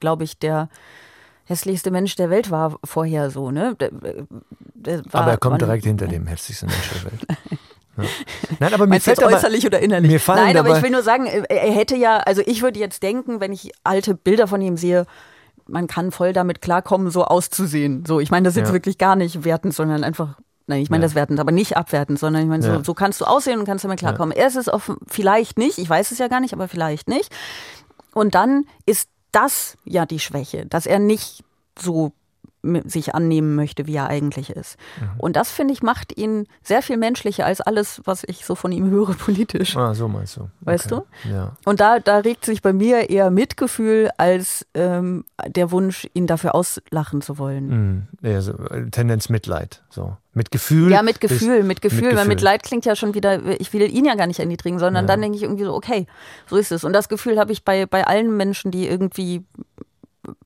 glaube 0.00 0.24
ich, 0.24 0.38
der 0.38 0.68
hässlichste 1.44 1.90
Mensch 1.90 2.16
der 2.16 2.30
Welt 2.30 2.50
war 2.50 2.78
vorher 2.84 3.30
so, 3.30 3.50
ne? 3.50 3.76
Der, 3.78 3.90
der 4.74 5.04
war, 5.12 5.22
aber 5.22 5.32
er 5.32 5.38
kommt 5.38 5.60
direkt 5.60 5.84
hinter 5.84 6.06
dem 6.06 6.26
hässlichsten 6.26 6.68
Mensch 6.68 6.90
der 6.94 7.12
Welt. 7.12 7.26
Ja. 7.98 8.04
Nein, 8.60 8.74
aber 8.74 8.84
mir 8.84 8.90
Meinst 8.90 9.06
fällt 9.06 9.22
äußerlich 9.22 9.64
aber, 9.64 9.76
oder 9.76 9.80
innerlich. 9.82 10.10
Mir 10.10 10.20
fallen 10.20 10.44
Nein, 10.44 10.58
aber 10.58 10.76
ich 10.76 10.82
will 10.82 10.90
nur 10.90 11.02
sagen, 11.02 11.24
er 11.24 11.72
hätte 11.72 11.96
ja, 11.96 12.18
also 12.18 12.42
ich 12.44 12.60
würde 12.60 12.78
jetzt 12.78 13.02
denken, 13.02 13.40
wenn 13.40 13.54
ich 13.54 13.72
alte 13.84 14.14
Bilder 14.14 14.46
von 14.46 14.60
ihm 14.60 14.76
sehe, 14.76 15.06
man 15.68 15.86
kann 15.86 16.10
voll 16.12 16.32
damit 16.32 16.60
klarkommen, 16.60 17.10
so 17.10 17.24
auszusehen. 17.24 18.04
So, 18.06 18.20
ich 18.20 18.30
meine, 18.30 18.44
das 18.44 18.54
ist 18.54 18.62
jetzt 18.62 18.72
wirklich 18.72 18.98
gar 18.98 19.16
nicht 19.16 19.44
wertend, 19.44 19.74
sondern 19.74 20.04
einfach 20.04 20.36
Nein, 20.68 20.82
ich 20.82 20.90
meine 20.90 21.02
ja. 21.02 21.06
das 21.06 21.14
wertend, 21.14 21.38
aber 21.38 21.52
nicht 21.52 21.76
abwertend, 21.76 22.18
sondern 22.18 22.42
ich 22.42 22.48
meine, 22.48 22.62
so, 22.62 22.70
ja. 22.70 22.84
so 22.84 22.92
kannst 22.92 23.20
du 23.20 23.24
aussehen 23.24 23.60
und 23.60 23.66
kannst 23.66 23.84
damit 23.84 24.00
klarkommen. 24.00 24.36
Ja. 24.36 24.42
Er 24.42 24.48
ist 24.48 24.56
es 24.56 24.68
vielleicht 25.06 25.58
nicht, 25.58 25.78
ich 25.78 25.88
weiß 25.88 26.10
es 26.10 26.18
ja 26.18 26.26
gar 26.26 26.40
nicht, 26.40 26.54
aber 26.54 26.66
vielleicht 26.66 27.08
nicht. 27.08 27.32
Und 28.12 28.34
dann 28.34 28.64
ist 28.84 29.08
das 29.30 29.76
ja 29.84 30.06
die 30.06 30.18
Schwäche, 30.18 30.66
dass 30.66 30.86
er 30.86 30.98
nicht 30.98 31.44
so 31.78 32.12
sich 32.84 33.14
annehmen 33.14 33.54
möchte, 33.54 33.86
wie 33.86 33.96
er 33.96 34.08
eigentlich 34.08 34.50
ist. 34.50 34.76
Mhm. 35.00 35.08
Und 35.18 35.36
das, 35.36 35.50
finde 35.50 35.72
ich, 35.74 35.82
macht 35.82 36.16
ihn 36.16 36.46
sehr 36.62 36.82
viel 36.82 36.96
menschlicher 36.96 37.46
als 37.46 37.60
alles, 37.60 38.00
was 38.04 38.24
ich 38.24 38.44
so 38.44 38.54
von 38.54 38.72
ihm 38.72 38.90
höre 38.90 39.14
politisch. 39.18 39.76
Ah, 39.76 39.94
so 39.94 40.08
meinst 40.08 40.36
du. 40.36 40.48
Weißt 40.60 40.92
okay. 40.92 41.04
du? 41.24 41.30
Ja. 41.32 41.56
Und 41.64 41.80
da, 41.80 41.98
da 41.98 42.18
regt 42.18 42.44
sich 42.44 42.62
bei 42.62 42.72
mir 42.72 43.10
eher 43.10 43.30
Mitgefühl 43.30 44.10
als 44.16 44.66
ähm, 44.74 45.24
der 45.46 45.70
Wunsch, 45.70 46.08
ihn 46.14 46.26
dafür 46.26 46.54
auslachen 46.54 47.22
zu 47.22 47.38
wollen. 47.38 47.68
Mhm. 47.68 48.02
Ja, 48.22 48.40
so, 48.40 48.52
äh, 48.52 48.90
Tendenz 48.90 49.28
Mitleid. 49.28 49.82
So. 49.90 50.16
Mit 50.36 50.50
Gefühl. 50.50 50.92
Ja, 50.92 51.02
mit 51.02 51.22
Gefühl, 51.22 51.62
mit 51.62 51.80
Gefühl. 51.80 52.08
Mit 52.08 52.16
Weil 52.16 52.26
Mitleid 52.26 52.62
klingt 52.62 52.84
ja 52.84 52.94
schon 52.94 53.14
wieder, 53.14 53.40
ich 53.58 53.72
will 53.72 53.82
ihn 53.82 54.04
ja 54.04 54.16
gar 54.16 54.26
nicht 54.26 54.38
erniedrigen, 54.38 54.78
sondern 54.78 55.04
ja. 55.04 55.08
dann 55.08 55.22
denke 55.22 55.38
ich 55.38 55.42
irgendwie 55.42 55.64
so, 55.64 55.72
okay, 55.72 56.06
so 56.46 56.56
ist 56.56 56.72
es. 56.72 56.84
Und 56.84 56.92
das 56.92 57.08
Gefühl 57.08 57.38
habe 57.38 57.52
ich 57.52 57.64
bei, 57.64 57.86
bei 57.86 58.06
allen 58.06 58.36
Menschen, 58.36 58.70
die 58.70 58.86
irgendwie 58.86 59.46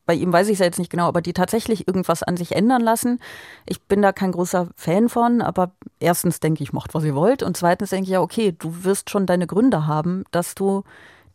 bei 0.06 0.14
ihm 0.14 0.32
weiß 0.32 0.48
ich 0.48 0.54
es 0.54 0.58
ja 0.60 0.66
jetzt 0.66 0.78
nicht 0.78 0.90
genau, 0.90 1.06
aber 1.06 1.22
die 1.22 1.32
tatsächlich 1.32 1.86
irgendwas 1.86 2.22
an 2.22 2.36
sich 2.36 2.52
ändern 2.52 2.82
lassen. 2.82 3.20
Ich 3.66 3.82
bin 3.82 4.02
da 4.02 4.12
kein 4.12 4.32
großer 4.32 4.68
Fan 4.76 5.08
von, 5.08 5.42
aber 5.42 5.72
erstens 5.98 6.40
denke 6.40 6.62
ich, 6.62 6.72
macht, 6.72 6.94
was 6.94 7.04
ihr 7.04 7.14
wollt. 7.14 7.42
Und 7.42 7.56
zweitens 7.56 7.90
denke 7.90 8.04
ich 8.04 8.10
ja, 8.10 8.20
okay, 8.20 8.54
du 8.58 8.84
wirst 8.84 9.10
schon 9.10 9.26
deine 9.26 9.46
Gründe 9.46 9.86
haben, 9.86 10.24
dass 10.30 10.54
du 10.54 10.84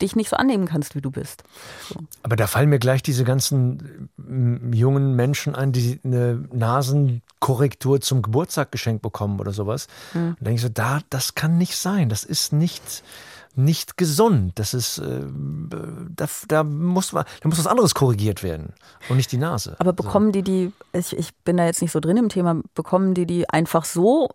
dich 0.02 0.16
nicht 0.16 0.30
so 0.30 0.36
annehmen 0.36 0.66
kannst, 0.66 0.96
wie 0.96 1.02
du 1.02 1.12
bist. 1.12 1.44
So. 1.88 1.96
Aber 2.24 2.36
da 2.36 2.48
fallen 2.48 2.70
mir 2.70 2.80
gleich 2.80 3.02
diese 3.02 3.24
ganzen 3.24 4.10
äh, 4.20 4.76
jungen 4.76 5.16
Menschen 5.16 5.56
ein, 5.56 5.72
die 5.72 6.00
eine 6.04 6.44
Nasenkorrektur 6.52 8.02
zum 8.02 8.22
Geburtstag 8.22 8.72
geschenkt 8.72 9.02
bekommen 9.02 9.40
oder 9.40 9.54
sowas. 9.54 9.88
Mhm. 10.14 10.36
Und 10.40 10.42
denke 10.42 10.56
ich 10.56 10.62
so, 10.62 10.70
da, 10.70 11.00
das 11.10 11.36
kann 11.36 11.58
nicht 11.58 11.78
sein. 11.78 12.10
Das 12.10 12.24
ist 12.24 12.52
nicht 12.52 13.04
nicht 13.58 13.98
gesund. 13.98 14.54
Das 14.56 14.74
ist, 14.74 15.00
äh, 15.00 15.22
da, 16.10 16.28
da, 16.48 16.64
muss, 16.64 17.12
da 17.12 17.26
muss 17.44 17.60
was 17.60 17.68
anderes 17.68 17.96
korrigiert 17.96 18.44
werden 18.44 18.74
und 19.10 19.18
nicht 19.18 19.32
die 19.32 19.38
Nase. 19.38 19.76
Aber 19.80 19.94
bekommen 19.94 20.32
die 20.32 20.44
die, 20.44 20.74
ich, 20.94 21.18
ich 21.18 21.34
bin 21.44 21.58
da 21.58 21.66
jetzt 21.66 21.82
nicht 21.82 21.92
so 21.92 22.00
drin 22.00 22.18
im 22.18 22.30
Thema, 22.30 22.62
bekommen 22.74 23.14
die 23.14 23.26
die 23.26 23.50
einfach 23.50 23.86
so 23.86 24.30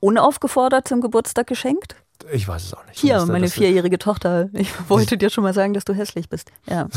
unaufgefordert 0.00 0.88
zum 0.88 1.00
Geburtstag 1.00 1.46
geschenkt? 1.46 1.96
Ich 2.32 2.48
weiß 2.48 2.64
es 2.64 2.74
auch 2.74 2.84
nicht. 2.86 2.98
Hier, 2.98 3.24
meine 3.26 3.48
vierjährige 3.48 3.98
Tochter. 3.98 4.48
Ich 4.52 4.70
wollte 4.88 5.16
dir 5.16 5.30
schon 5.30 5.44
mal 5.44 5.54
sagen, 5.54 5.74
dass 5.74 5.84
du 5.84 5.94
hässlich 5.94 6.28
bist. 6.28 6.50
Ja. 6.68 6.88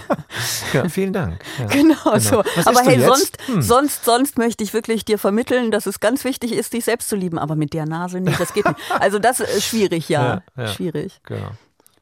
ja 0.72 0.88
vielen 0.88 1.12
Dank. 1.12 1.38
Ja, 1.58 1.66
genau, 1.66 1.96
genau, 2.04 2.18
so. 2.18 2.42
Was 2.56 2.66
aber 2.66 2.80
hey, 2.82 3.00
sonst, 3.00 3.38
hm. 3.46 3.62
sonst, 3.62 4.04
sonst 4.04 4.38
möchte 4.38 4.62
ich 4.64 4.72
wirklich 4.72 5.04
dir 5.04 5.18
vermitteln, 5.18 5.70
dass 5.70 5.86
es 5.86 6.00
ganz 6.00 6.24
wichtig 6.24 6.52
ist, 6.52 6.72
dich 6.72 6.84
selbst 6.84 7.08
zu 7.08 7.16
lieben. 7.16 7.38
Aber 7.38 7.56
mit 7.56 7.72
der 7.72 7.86
Nase 7.86 8.20
nicht, 8.20 8.38
das 8.38 8.52
geht 8.54 8.66
nicht. 8.66 8.78
Also 8.98 9.18
das 9.18 9.40
ist 9.40 9.64
schwierig, 9.64 10.08
ja. 10.08 10.42
ja 10.56 10.66
schwierig. 10.68 11.20
Genau. 11.24 11.50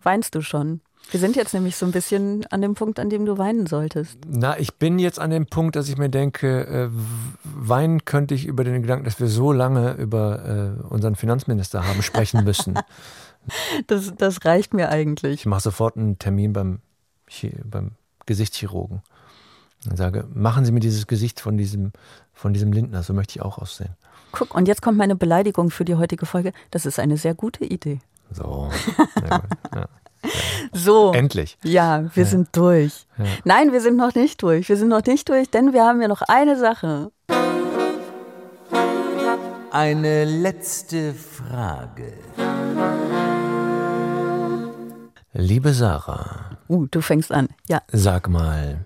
Weinst 0.03 0.35
du 0.35 0.43
schon? 0.43 0.81
Wir 1.11 1.21
sind 1.21 1.37
jetzt 1.37 1.55
nämlich 1.55 1.77
so 1.77 1.87
ein 1.87 1.93
bisschen 1.93 2.45
an 2.51 2.61
dem 2.61 2.75
Punkt, 2.75 3.01
an 3.01 3.09
dem 3.09 3.25
du 3.25 3.39
weinen 3.39 3.67
solltest. 3.67 4.19
Na, 4.27 4.59
ich 4.59 4.75
bin 4.75 4.99
jetzt 4.99 5.19
an 5.19 5.31
dem 5.31 5.47
Punkt, 5.47 5.75
dass 5.75 5.89
ich 5.89 5.97
mir 5.97 6.11
denke, 6.11 6.67
äh, 6.67 6.89
weinen 7.45 8.05
könnte 8.05 8.35
ich 8.35 8.47
über 8.47 8.63
den 8.63 8.83
Gedanken, 8.83 9.07
dass 9.07 9.19
wir 9.19 9.29
so 9.29 9.53
lange 9.53 9.95
über 9.95 10.77
äh, 10.85 10.87
unseren 10.89 11.17
Finanzminister 11.17 11.87
haben 11.87 12.03
sprechen 12.03 12.45
müssen. 12.45 12.79
das, 13.87 14.13
das 14.17 14.45
reicht 14.45 14.75
mir 14.75 14.91
eigentlich. 14.91 15.41
Ich 15.41 15.47
mache 15.47 15.63
sofort 15.63 15.97
einen 15.97 16.19
Termin 16.19 16.53
beim, 16.53 16.81
beim 17.65 17.93
Gesichtschirurgen 18.27 19.03
und 19.89 19.97
sage, 19.97 20.27
machen 20.35 20.67
Sie 20.67 20.73
mir 20.73 20.81
dieses 20.81 21.07
Gesicht 21.07 21.41
von 21.41 21.57
diesem, 21.57 21.93
von 22.35 22.53
diesem 22.53 22.73
Lindner, 22.73 23.03
so 23.03 23.15
möchte 23.15 23.39
ich 23.39 23.43
auch 23.43 23.59
aussehen. 23.59 23.97
Guck, 24.33 24.55
und 24.55 24.69
jetzt 24.69 24.83
kommt 24.83 24.99
meine 24.99 25.17
Beleidigung 25.17 25.71
für 25.71 25.87
die 25.87 25.95
heutige 25.95 26.27
Folge. 26.27 26.53
Das 26.71 26.85
ist 26.85 26.99
eine 26.99 27.17
sehr 27.17 27.35
gute 27.35 27.65
Idee. 27.65 28.01
So. 28.31 28.71
ja. 29.75 29.89
So. 30.73 31.13
Endlich. 31.13 31.57
Ja, 31.65 32.05
wir 32.15 32.25
ja. 32.25 32.29
sind 32.29 32.49
durch. 32.53 33.07
Ja. 33.17 33.25
Nein, 33.45 33.73
wir 33.73 33.81
sind 33.81 33.97
noch 33.97 34.15
nicht 34.15 34.43
durch. 34.43 34.69
Wir 34.69 34.77
sind 34.77 34.89
noch 34.89 35.05
nicht 35.05 35.29
durch, 35.29 35.51
denn 35.51 35.73
wir 35.73 35.85
haben 35.85 36.01
ja 36.01 36.09
noch 36.09 36.23
eine 36.23 36.59
Sache. 36.59 37.11
Eine 39.71 40.25
letzte 40.25 41.15
Frage. 41.15 42.13
Liebe 45.33 45.73
Sarah. 45.73 46.59
Uh, 46.69 46.87
du 46.91 47.01
fängst 47.01 47.33
an. 47.33 47.49
Ja. 47.69 47.83
Sag 47.93 48.29
mal, 48.29 48.85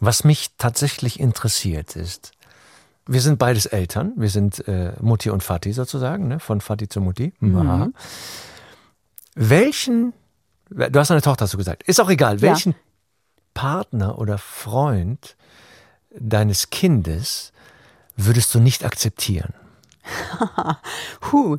was 0.00 0.24
mich 0.24 0.50
tatsächlich 0.58 1.18
interessiert 1.18 1.96
ist, 1.96 2.32
wir 3.06 3.22
sind 3.22 3.38
beides 3.38 3.66
Eltern, 3.66 4.12
wir 4.16 4.28
sind 4.28 4.66
äh, 4.68 4.92
Mutti 5.00 5.30
und 5.30 5.42
Vati 5.42 5.72
sozusagen, 5.72 6.28
ne? 6.28 6.40
von 6.40 6.60
Vati 6.60 6.88
zu 6.88 7.00
Mutti. 7.00 7.32
Mhm. 7.40 7.94
Welchen 9.34 10.12
Du 10.70 10.98
hast 10.98 11.10
eine 11.10 11.22
Tochter, 11.22 11.44
hast 11.44 11.54
du 11.54 11.58
gesagt. 11.58 11.82
Ist 11.84 12.00
auch 12.00 12.10
egal, 12.10 12.40
welchen 12.40 12.72
ja. 12.72 12.78
Partner 13.54 14.18
oder 14.18 14.38
Freund 14.38 15.36
deines 16.10 16.70
Kindes 16.70 17.52
würdest 18.16 18.54
du 18.54 18.60
nicht 18.60 18.84
akzeptieren? 18.84 19.54
huh. 21.32 21.56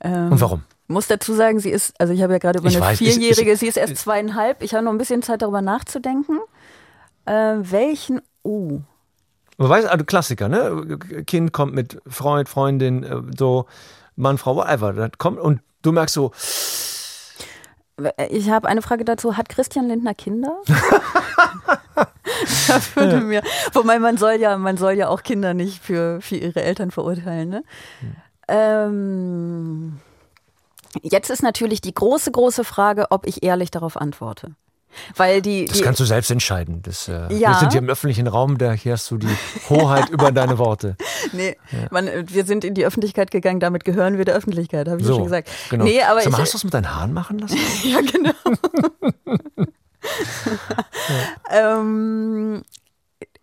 Ähm, 0.00 0.32
Und 0.32 0.40
warum? 0.40 0.62
Muss 0.86 1.06
dazu 1.06 1.34
sagen, 1.34 1.60
sie 1.60 1.70
ist, 1.70 1.94
also 2.00 2.12
ich 2.12 2.22
habe 2.22 2.32
ja 2.32 2.38
gerade 2.38 2.58
über 2.58 2.68
ich 2.68 2.76
eine 2.76 2.86
weiß, 2.86 2.98
Vierjährige, 2.98 3.50
ist, 3.50 3.54
ist, 3.54 3.60
sie 3.60 3.68
ist 3.68 3.76
erst 3.76 3.96
zweieinhalb. 3.96 4.62
Ich 4.62 4.74
habe 4.74 4.84
noch 4.84 4.92
ein 4.92 4.98
bisschen 4.98 5.22
Zeit 5.22 5.42
darüber 5.42 5.62
nachzudenken. 5.62 6.38
Äh, 7.26 7.56
welchen, 7.60 8.20
uh. 8.44 8.80
Du 9.56 9.68
weißt, 9.68 9.86
also 9.86 10.04
Klassiker, 10.04 10.48
ne? 10.48 10.98
Kind 11.26 11.52
kommt 11.52 11.74
mit 11.74 12.00
Freund, 12.06 12.48
Freundin, 12.48 13.04
äh, 13.04 13.20
so, 13.36 13.66
Mann, 14.16 14.38
Frau, 14.38 14.56
whatever. 14.56 14.92
Das 14.92 15.12
kommt 15.18 15.38
und 15.38 15.60
du 15.82 15.92
merkst 15.92 16.14
so, 16.14 16.32
ich 18.30 18.50
habe 18.50 18.68
eine 18.68 18.82
Frage 18.82 19.04
dazu. 19.04 19.36
Hat 19.36 19.48
Christian 19.48 19.88
Lindner 19.88 20.14
Kinder? 20.14 20.56
das 22.68 22.96
würde 22.96 23.16
ja. 23.16 23.20
mir. 23.20 23.42
Wobei 23.72 23.98
man 23.98 24.16
soll 24.16 24.34
ja, 24.34 24.56
man 24.58 24.76
soll 24.76 24.92
ja 24.92 25.08
auch 25.08 25.22
Kinder 25.22 25.54
nicht 25.54 25.82
für, 25.82 26.20
für 26.20 26.36
ihre 26.36 26.62
Eltern 26.62 26.90
verurteilen. 26.90 27.48
Ne? 27.48 27.64
Hm. 28.00 28.16
Ähm, 28.48 30.00
jetzt 31.02 31.30
ist 31.30 31.42
natürlich 31.42 31.80
die 31.80 31.94
große, 31.94 32.30
große 32.32 32.64
Frage, 32.64 33.06
ob 33.10 33.26
ich 33.26 33.42
ehrlich 33.42 33.70
darauf 33.70 33.96
antworte. 33.96 34.54
Weil 35.16 35.42
die, 35.42 35.66
das 35.66 35.82
kannst 35.82 36.00
du 36.00 36.04
selbst 36.04 36.30
entscheiden. 36.30 36.82
Das, 36.82 37.08
äh, 37.08 37.32
ja. 37.34 37.50
Wir 37.50 37.54
sind 37.60 37.72
hier 37.72 37.80
im 37.80 37.88
öffentlichen 37.88 38.26
Raum, 38.26 38.58
da 38.58 38.72
hier 38.72 38.92
hast 38.92 39.10
du 39.10 39.18
die 39.18 39.28
Hoheit 39.68 40.08
über 40.10 40.32
deine 40.32 40.58
Worte. 40.58 40.96
Nee, 41.32 41.56
ja. 41.70 41.86
man, 41.90 42.08
wir 42.26 42.44
sind 42.44 42.64
in 42.64 42.74
die 42.74 42.84
Öffentlichkeit 42.84 43.30
gegangen, 43.30 43.60
damit 43.60 43.84
gehören 43.84 44.18
wir 44.18 44.24
der 44.24 44.34
Öffentlichkeit, 44.34 44.88
habe 44.88 45.00
ich 45.00 45.06
so, 45.06 45.12
ja 45.12 45.16
schon 45.16 45.24
gesagt. 45.24 45.48
Genau. 45.68 45.84
Nee, 45.84 46.02
aber 46.02 46.22
Sag 46.22 46.32
mal, 46.32 46.38
ich, 46.38 46.42
hast 46.42 46.54
du 46.54 46.58
es 46.58 46.64
mit 46.64 46.74
deinen 46.74 46.94
Haaren 46.94 47.12
machen 47.12 47.38
lassen? 47.38 47.58
ja, 47.84 48.00
genau. 48.00 48.32
ähm, 51.50 52.62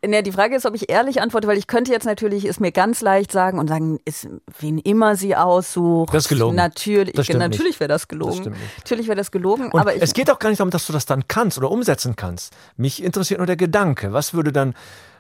Ne, 0.05 0.21
die 0.21 0.31
Frage 0.31 0.55
ist, 0.55 0.67
ob 0.67 0.75
ich 0.75 0.91
ehrlich 0.91 1.21
antworte, 1.21 1.47
weil 1.47 1.57
ich 1.57 1.65
könnte 1.65 1.91
jetzt 1.91 2.05
natürlich 2.05 2.45
es 2.45 2.59
mir 2.59 2.71
ganz 2.71 3.01
leicht 3.01 3.31
sagen 3.31 3.57
und 3.57 3.67
sagen, 3.67 3.99
ist, 4.05 4.27
wen 4.59 4.77
immer 4.77 5.15
sie 5.15 5.35
aussucht. 5.35 6.13
Das 6.13 6.25
ist 6.25 6.29
gelogen. 6.29 6.55
Natürlich, 6.55 7.15
das 7.15 7.29
natürlich 7.29 7.79
wäre 7.79 7.87
das 7.87 8.07
gelogen. 8.07 8.43
Das 8.43 8.53
natürlich 8.77 9.07
wäre 9.07 9.15
das 9.15 9.31
gelogen. 9.31 9.71
Und 9.71 9.79
aber 9.79 9.95
ich, 9.95 10.01
es 10.03 10.13
geht 10.13 10.29
auch 10.29 10.37
gar 10.37 10.49
nicht 10.49 10.59
darum, 10.59 10.69
dass 10.69 10.85
du 10.85 10.93
das 10.93 11.07
dann 11.07 11.27
kannst 11.27 11.57
oder 11.57 11.71
umsetzen 11.71 12.15
kannst. 12.15 12.55
Mich 12.75 13.03
interessiert 13.03 13.39
nur 13.39 13.47
der 13.47 13.55
Gedanke. 13.57 14.13
Was 14.13 14.35
würde 14.35 14.51
dann, 14.51 14.75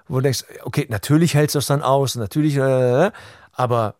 wo 0.07 0.17
du 0.17 0.21
denkst, 0.21 0.43
okay, 0.61 0.85
natürlich 0.89 1.33
hältst 1.33 1.55
du 1.55 1.57
das 1.57 1.65
dann 1.65 1.81
aus, 1.81 2.13
natürlich, 2.13 2.55
äh, 2.57 3.11
aber. 3.53 3.95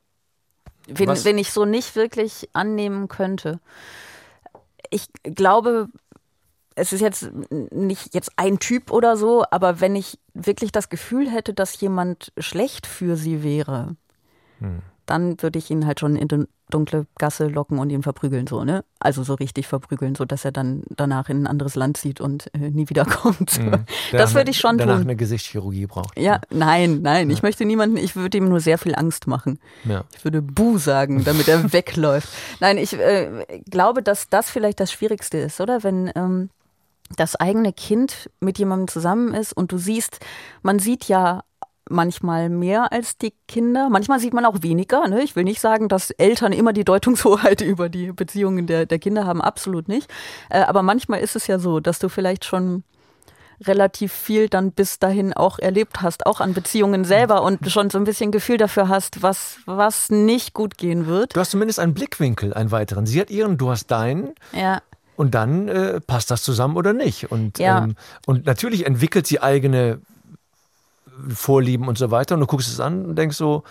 Wenn, 0.87 1.09
wenn 1.09 1.37
ich 1.39 1.51
so 1.51 1.65
nicht 1.65 1.95
wirklich 1.95 2.49
annehmen 2.53 3.07
könnte. 3.07 3.59
Ich 4.91 5.07
glaube, 5.23 5.87
es 6.77 6.93
ist 6.93 7.01
jetzt 7.01 7.31
nicht 7.71 8.13
jetzt 8.13 8.31
ein 8.37 8.59
Typ 8.59 8.91
oder 8.91 9.17
so, 9.17 9.43
aber 9.49 9.81
wenn 9.81 9.95
ich 9.95 10.19
wirklich 10.33 10.71
das 10.71 10.89
Gefühl 10.89 11.29
hätte, 11.29 11.53
dass 11.53 11.79
jemand 11.81 12.31
schlecht 12.37 12.85
für 12.85 13.17
sie 13.17 13.43
wäre, 13.43 13.95
hm. 14.59 14.81
dann 15.05 15.41
würde 15.41 15.57
ich 15.57 15.71
ihn 15.71 15.87
halt 15.87 15.99
schon 15.99 16.15
in 16.15 16.29
eine 16.29 16.47
dunkle 16.69 17.07
Gasse 17.17 17.47
locken 17.47 17.79
und 17.79 17.89
ihn 17.89 18.03
verprügeln, 18.03 18.45
so, 18.45 18.63
ne? 18.63 18.83
Also 18.99 19.23
so 19.23 19.35
richtig 19.35 19.67
verprügeln, 19.67 20.15
so 20.15 20.25
dass 20.25 20.43
er 20.43 20.51
dann 20.51 20.83
danach 20.89 21.29
in 21.29 21.43
ein 21.43 21.47
anderes 21.47 21.75
Land 21.75 21.97
zieht 21.97 22.19
und 22.19 22.53
äh, 22.53 22.69
nie 22.69 22.89
wiederkommt. 22.89 23.51
Hm. 23.53 23.85
Das 24.11 24.35
würde 24.35 24.51
ich 24.51 24.59
schon 24.59 24.77
danach 24.77 24.95
tun. 24.95 25.03
eine 25.03 25.15
Gesichtschirurgie 25.15 25.87
braucht. 25.87 26.17
Ja, 26.17 26.41
nein, 26.49 27.01
nein. 27.01 27.29
Ja. 27.29 27.35
Ich 27.35 27.41
möchte 27.41 27.65
niemanden, 27.65 27.97
ich 27.97 28.15
würde 28.15 28.37
ihm 28.37 28.49
nur 28.49 28.59
sehr 28.59 28.77
viel 28.77 28.95
Angst 28.95 29.27
machen. 29.27 29.59
Ja. 29.85 30.03
Ich 30.15 30.23
würde 30.23 30.41
Buh 30.41 30.77
sagen, 30.77 31.23
damit 31.23 31.47
er 31.47 31.73
wegläuft. 31.73 32.29
Nein, 32.59 32.77
ich 32.77 32.93
äh, 32.93 33.61
glaube, 33.69 34.03
dass 34.03 34.29
das 34.29 34.49
vielleicht 34.49 34.79
das 34.79 34.91
Schwierigste 34.91 35.37
ist, 35.37 35.59
oder? 35.59 35.83
Wenn 35.83 36.11
ähm, 36.15 36.49
das 37.15 37.35
eigene 37.35 37.73
Kind 37.73 38.29
mit 38.39 38.59
jemandem 38.59 38.87
zusammen 38.87 39.33
ist 39.33 39.53
und 39.53 39.71
du 39.71 39.77
siehst, 39.77 40.19
man 40.61 40.79
sieht 40.79 41.05
ja 41.05 41.43
manchmal 41.89 42.49
mehr 42.49 42.91
als 42.91 43.17
die 43.17 43.33
Kinder. 43.47 43.89
Manchmal 43.89 44.19
sieht 44.19 44.33
man 44.33 44.45
auch 44.45 44.61
weniger. 44.61 45.07
Ne? 45.07 45.23
Ich 45.23 45.35
will 45.35 45.43
nicht 45.43 45.61
sagen, 45.61 45.87
dass 45.87 46.11
Eltern 46.11 46.51
immer 46.51 46.73
die 46.73 46.83
Deutungshoheit 46.83 47.61
über 47.61 47.89
die 47.89 48.11
Beziehungen 48.11 48.67
der, 48.67 48.85
der 48.85 48.99
Kinder 48.99 49.25
haben. 49.25 49.41
Absolut 49.41 49.87
nicht. 49.87 50.11
Äh, 50.49 50.61
aber 50.61 50.83
manchmal 50.83 51.21
ist 51.21 51.35
es 51.35 51.47
ja 51.47 51.59
so, 51.59 51.79
dass 51.79 51.99
du 51.99 52.09
vielleicht 52.09 52.45
schon 52.45 52.83
relativ 53.65 54.13
viel 54.13 54.49
dann 54.49 54.71
bis 54.71 54.99
dahin 54.99 55.33
auch 55.33 55.57
erlebt 55.57 56.01
hast, 56.01 56.27
auch 56.27 56.41
an 56.41 56.53
Beziehungen 56.53 57.05
selber 57.05 57.41
und 57.41 57.71
schon 57.71 57.89
so 57.89 57.97
ein 57.97 58.03
bisschen 58.03 58.31
Gefühl 58.31 58.57
dafür 58.57 58.87
hast, 58.87 59.23
was, 59.23 59.57
was 59.65 60.11
nicht 60.11 60.53
gut 60.53 60.77
gehen 60.77 61.07
wird. 61.07 61.35
Du 61.35 61.39
hast 61.39 61.51
zumindest 61.51 61.79
einen 61.79 61.95
Blickwinkel, 61.95 62.53
einen 62.53 62.71
weiteren. 62.71 63.07
Sie 63.07 63.19
hat 63.19 63.31
ihren, 63.31 63.57
du 63.57 63.71
hast 63.71 63.87
deinen. 63.87 64.35
Ja. 64.53 64.81
Und 65.17 65.33
dann 65.33 65.67
äh, 65.67 65.99
passt 65.99 66.31
das 66.31 66.43
zusammen 66.43 66.77
oder 66.77 66.93
nicht. 66.93 67.31
Und, 67.31 67.57
Ja. 67.59 67.83
ähm, 67.83 67.95
und 68.27 68.45
natürlich 68.45 68.85
entwickelt 68.85 69.27
sie 69.27 69.41
eigene 69.41 69.99
Vorlieben 71.33 71.87
und 71.87 71.97
so 71.97 72.11
weiter. 72.11 72.35
Und 72.35 72.41
du 72.41 72.47
guckst 72.47 72.69
es 72.69 72.79
an 72.79 73.03
und 73.03 73.15
denkst 73.15 73.35
so, 73.35 73.63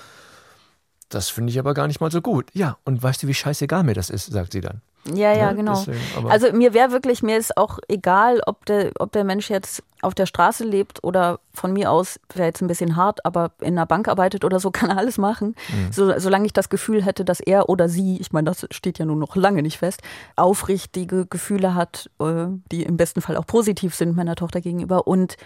das 1.09 1.29
finde 1.29 1.51
ich 1.53 1.59
aber 1.59 1.75
gar 1.75 1.87
nicht 1.87 2.01
mal 2.01 2.11
so 2.11 2.21
gut. 2.21 2.47
Ja, 2.53 2.79
und 2.85 3.03
weißt 3.03 3.23
du, 3.23 3.27
wie 3.29 3.35
scheißegal 3.35 3.83
mir 3.85 3.95
das 3.95 4.11
ist, 4.11 4.27
sagt 4.27 4.53
sie 4.53 4.61
dann. 4.61 4.81
Ja, 5.15 5.33
ja, 5.33 5.51
Ne? 5.51 5.59
genau. 5.59 5.75
Deswegen, 5.87 6.29
also 6.29 6.53
mir 6.53 6.75
wäre 6.75 6.91
wirklich, 6.91 7.23
mir 7.23 7.37
ist 7.37 7.57
auch 7.57 7.79
egal, 7.87 8.41
ob 8.47 8.67
der, 8.67 8.91
ob 8.99 9.13
der 9.13 9.23
Mensch 9.23 9.49
jetzt 9.51 9.85
auf 10.03 10.15
der 10.17 10.27
Straße 10.27 10.65
lebt 10.65 11.03
oder 11.05 11.39
von 11.55 11.73
mir 11.73 11.93
aus, 11.93 12.19
wäre 12.35 12.49
jetzt 12.49 12.61
ein 12.61 12.67
bisschen 12.67 12.97
hart, 12.97 13.25
aber 13.25 13.53
in 13.61 13.69
einer 13.79 13.87
Bank 13.87 14.09
arbeitet 14.09 14.45
oder 14.45 14.59
so, 14.59 14.71
kann 14.73 14.91
er 14.91 14.99
alles 14.99 15.17
machen. 15.17 15.55
Mhm. 15.69 15.93
So, 15.93 16.19
solange 16.19 16.47
ich 16.47 16.53
das 16.53 16.69
Gefühl 16.71 17.05
hätte, 17.05 17.25
dass 17.25 17.39
er 17.39 17.69
oder 17.69 17.89
sie, 17.89 18.19
ich 18.21 18.33
meine, 18.33 18.47
das 18.47 18.67
steht 18.73 18.99
ja 18.99 19.05
nun 19.05 19.21
noch 19.21 19.37
lange 19.37 19.63
nicht 19.63 19.79
fest, 19.79 20.03
aufrichtige 20.35 21.27
Gefühle 21.27 21.75
hat, 21.75 22.11
äh, 22.21 22.47
die 22.73 22.83
im 22.83 22.97
besten 22.97 23.21
Fall 23.21 23.37
auch 23.37 23.47
positiv 23.47 23.95
sind 23.95 24.17
meiner 24.17 24.35
Tochter 24.37 24.61
gegenüber 24.61 25.07
und 25.07 25.37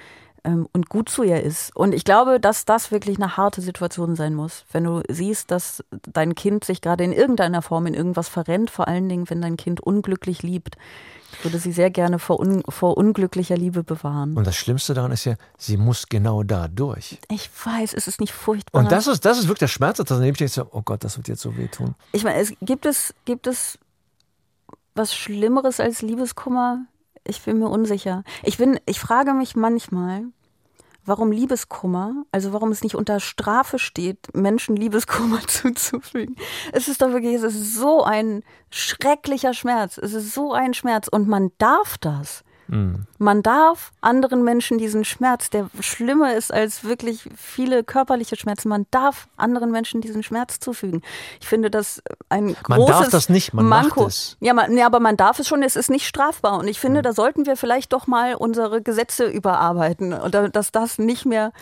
ähm, 0.45 0.68
und 0.72 0.88
gut 0.88 1.09
zu 1.09 1.22
ihr 1.22 1.43
ist. 1.43 1.74
Und 1.76 1.95
ich 1.95 2.05
glaube, 2.05 2.41
dass 2.41 2.64
das 2.64 2.91
wirklich 2.91 3.16
eine 3.16 3.36
harte 3.36 3.61
Situation 3.61 4.16
sein 4.16 4.34
muss, 4.34 4.64
wenn 4.72 4.84
du 4.84 5.03
siehst, 5.09 5.51
dass 5.51 5.84
dein 6.12 6.34
Kind 6.34 6.64
sich 6.64 6.80
gerade 6.80 7.05
in 7.05 7.12
irgendeiner 7.12 7.62
Form 7.62 7.86
in 7.86 7.95
irgendwas 7.95 8.28
verrennt, 8.28 8.70
vor 8.70 8.88
allen 8.88 9.09
Dingen, 9.09 9.28
wenn 9.30 9.41
dein 9.41 9.57
Kind 9.57 9.80
unglücklich 9.80 10.43
liebt. 10.43 10.76
Ich 11.32 11.45
würde 11.45 11.59
sie 11.59 11.72
sehr 11.72 11.91
gerne 11.91 12.18
vor, 12.18 12.41
un 12.41 12.62
vor 12.68 12.97
unglücklicher 12.97 13.57
Liebe 13.57 13.84
bewahren. 13.84 14.36
Und 14.36 14.47
das 14.47 14.57
Schlimmste 14.57 14.95
daran 14.95 15.12
ist 15.12 15.24
ja, 15.24 15.34
sie 15.57 15.76
muss 15.76 16.09
genau 16.09 16.43
da 16.43 16.66
durch. 16.68 17.18
Ich 17.30 17.49
weiß, 17.64 17.95
es 17.95 18.09
ist 18.09 18.20
nicht 18.20 18.32
furchtbar. 18.32 18.80
Und 18.80 18.91
das 18.91 19.07
ist, 19.07 19.24
das 19.24 19.38
ist 19.38 19.45
wirklich 19.45 19.61
der 19.61 19.68
Schmerz, 19.68 19.99
dass 19.99 20.09
daneben 20.09 20.34
steht, 20.34 20.51
so, 20.51 20.66
oh 20.72 20.82
Gott, 20.82 21.05
das 21.05 21.16
wird 21.16 21.28
jetzt 21.28 21.43
so 21.43 21.57
wehtun. 21.57 21.95
ich 22.12 22.24
meine, 22.24 22.41
es 22.41 22.53
gibt 22.61 22.84
es, 22.84 23.14
gibt 23.24 23.47
es 23.47 23.78
was 24.95 25.14
Schlimmeres 25.14 25.80
als 25.80 26.03
Liebeskummer? 26.03 26.84
Ich 27.25 27.43
bin 27.43 27.59
mir 27.59 27.68
unsicher. 27.68 28.25
Ich 28.43 28.59
bin, 28.59 28.79
ich 28.87 29.01
frage 29.01 29.35
mich 29.35 29.57
manchmal, 29.57 30.25
warum 31.05 31.33
Liebeskummer, 31.33 32.25
also 32.33 32.53
warum 32.53 32.71
es 32.71 32.83
nicht 32.83 32.95
unter 32.95 33.21
Strafe 33.21 33.79
steht, 33.79 34.35
Menschen 34.35 34.77
Liebeskummer 34.77 35.41
zuzufügen. 35.47 36.37
Es 36.73 36.89
ist 36.89 37.03
doch 37.03 37.11
wirklich, 37.11 37.35
es 37.35 37.43
ist 37.43 37.75
so 37.75 38.03
ein 38.05 38.43
schrecklicher 38.71 39.55
Schmerz. 39.55 39.99
Es 39.99 40.14
ist 40.14 40.35
so 40.35 40.53
ein 40.53 40.75
Schmerz 40.75 41.09
und 41.09 41.29
man 41.29 41.51
darf 41.59 41.99
das. 41.99 42.45
Man 43.18 43.43
darf 43.43 43.93
anderen 44.01 44.45
Menschen 44.45 44.79
diesen 44.79 45.05
Schmerz, 45.05 45.51
der 45.51 45.68
schlimmer 45.81 46.35
ist 46.35 46.53
als 46.53 46.85
wirklich 46.85 47.29
viele 47.37 47.83
körperliche 47.83 48.37
Schmerzen, 48.37 48.68
man 48.68 48.87
darf 48.91 49.29
anderen 49.37 49.73
Menschen 49.73 50.01
diesen 50.01 50.23
Schmerz 50.23 50.61
zufügen. 50.61 51.03
Ich 51.41 51.49
finde 51.49 51.71
das 51.71 52.03
ein 52.29 52.55
großes 52.55 52.68
Man 52.68 52.87
darf 52.87 53.09
das 53.11 53.29
nicht, 53.29 53.53
man 53.55 53.66
macht 53.66 53.97
Manko. 53.97 54.07
es. 54.07 54.37
Ja, 54.41 54.55
man, 54.55 54.77
ja, 54.77 54.87
aber 54.87 55.01
man 55.01 55.16
darf 55.16 55.39
es 55.41 55.49
schon, 55.49 55.62
es 55.62 55.75
ist 55.75 55.91
nicht 55.91 56.07
strafbar. 56.07 56.59
Und 56.59 56.68
ich 56.68 56.79
finde, 56.79 57.03
da 57.03 57.12
sollten 57.12 57.45
wir 57.45 57.57
vielleicht 57.57 57.93
doch 57.93 58.07
mal 58.07 58.35
unsere 58.35 58.83
Gesetze 58.83 59.27
überarbeiten. 59.27 60.14
Dass 60.53 60.71
das 60.71 60.99
nicht 60.99 61.27
mehr 61.27 61.53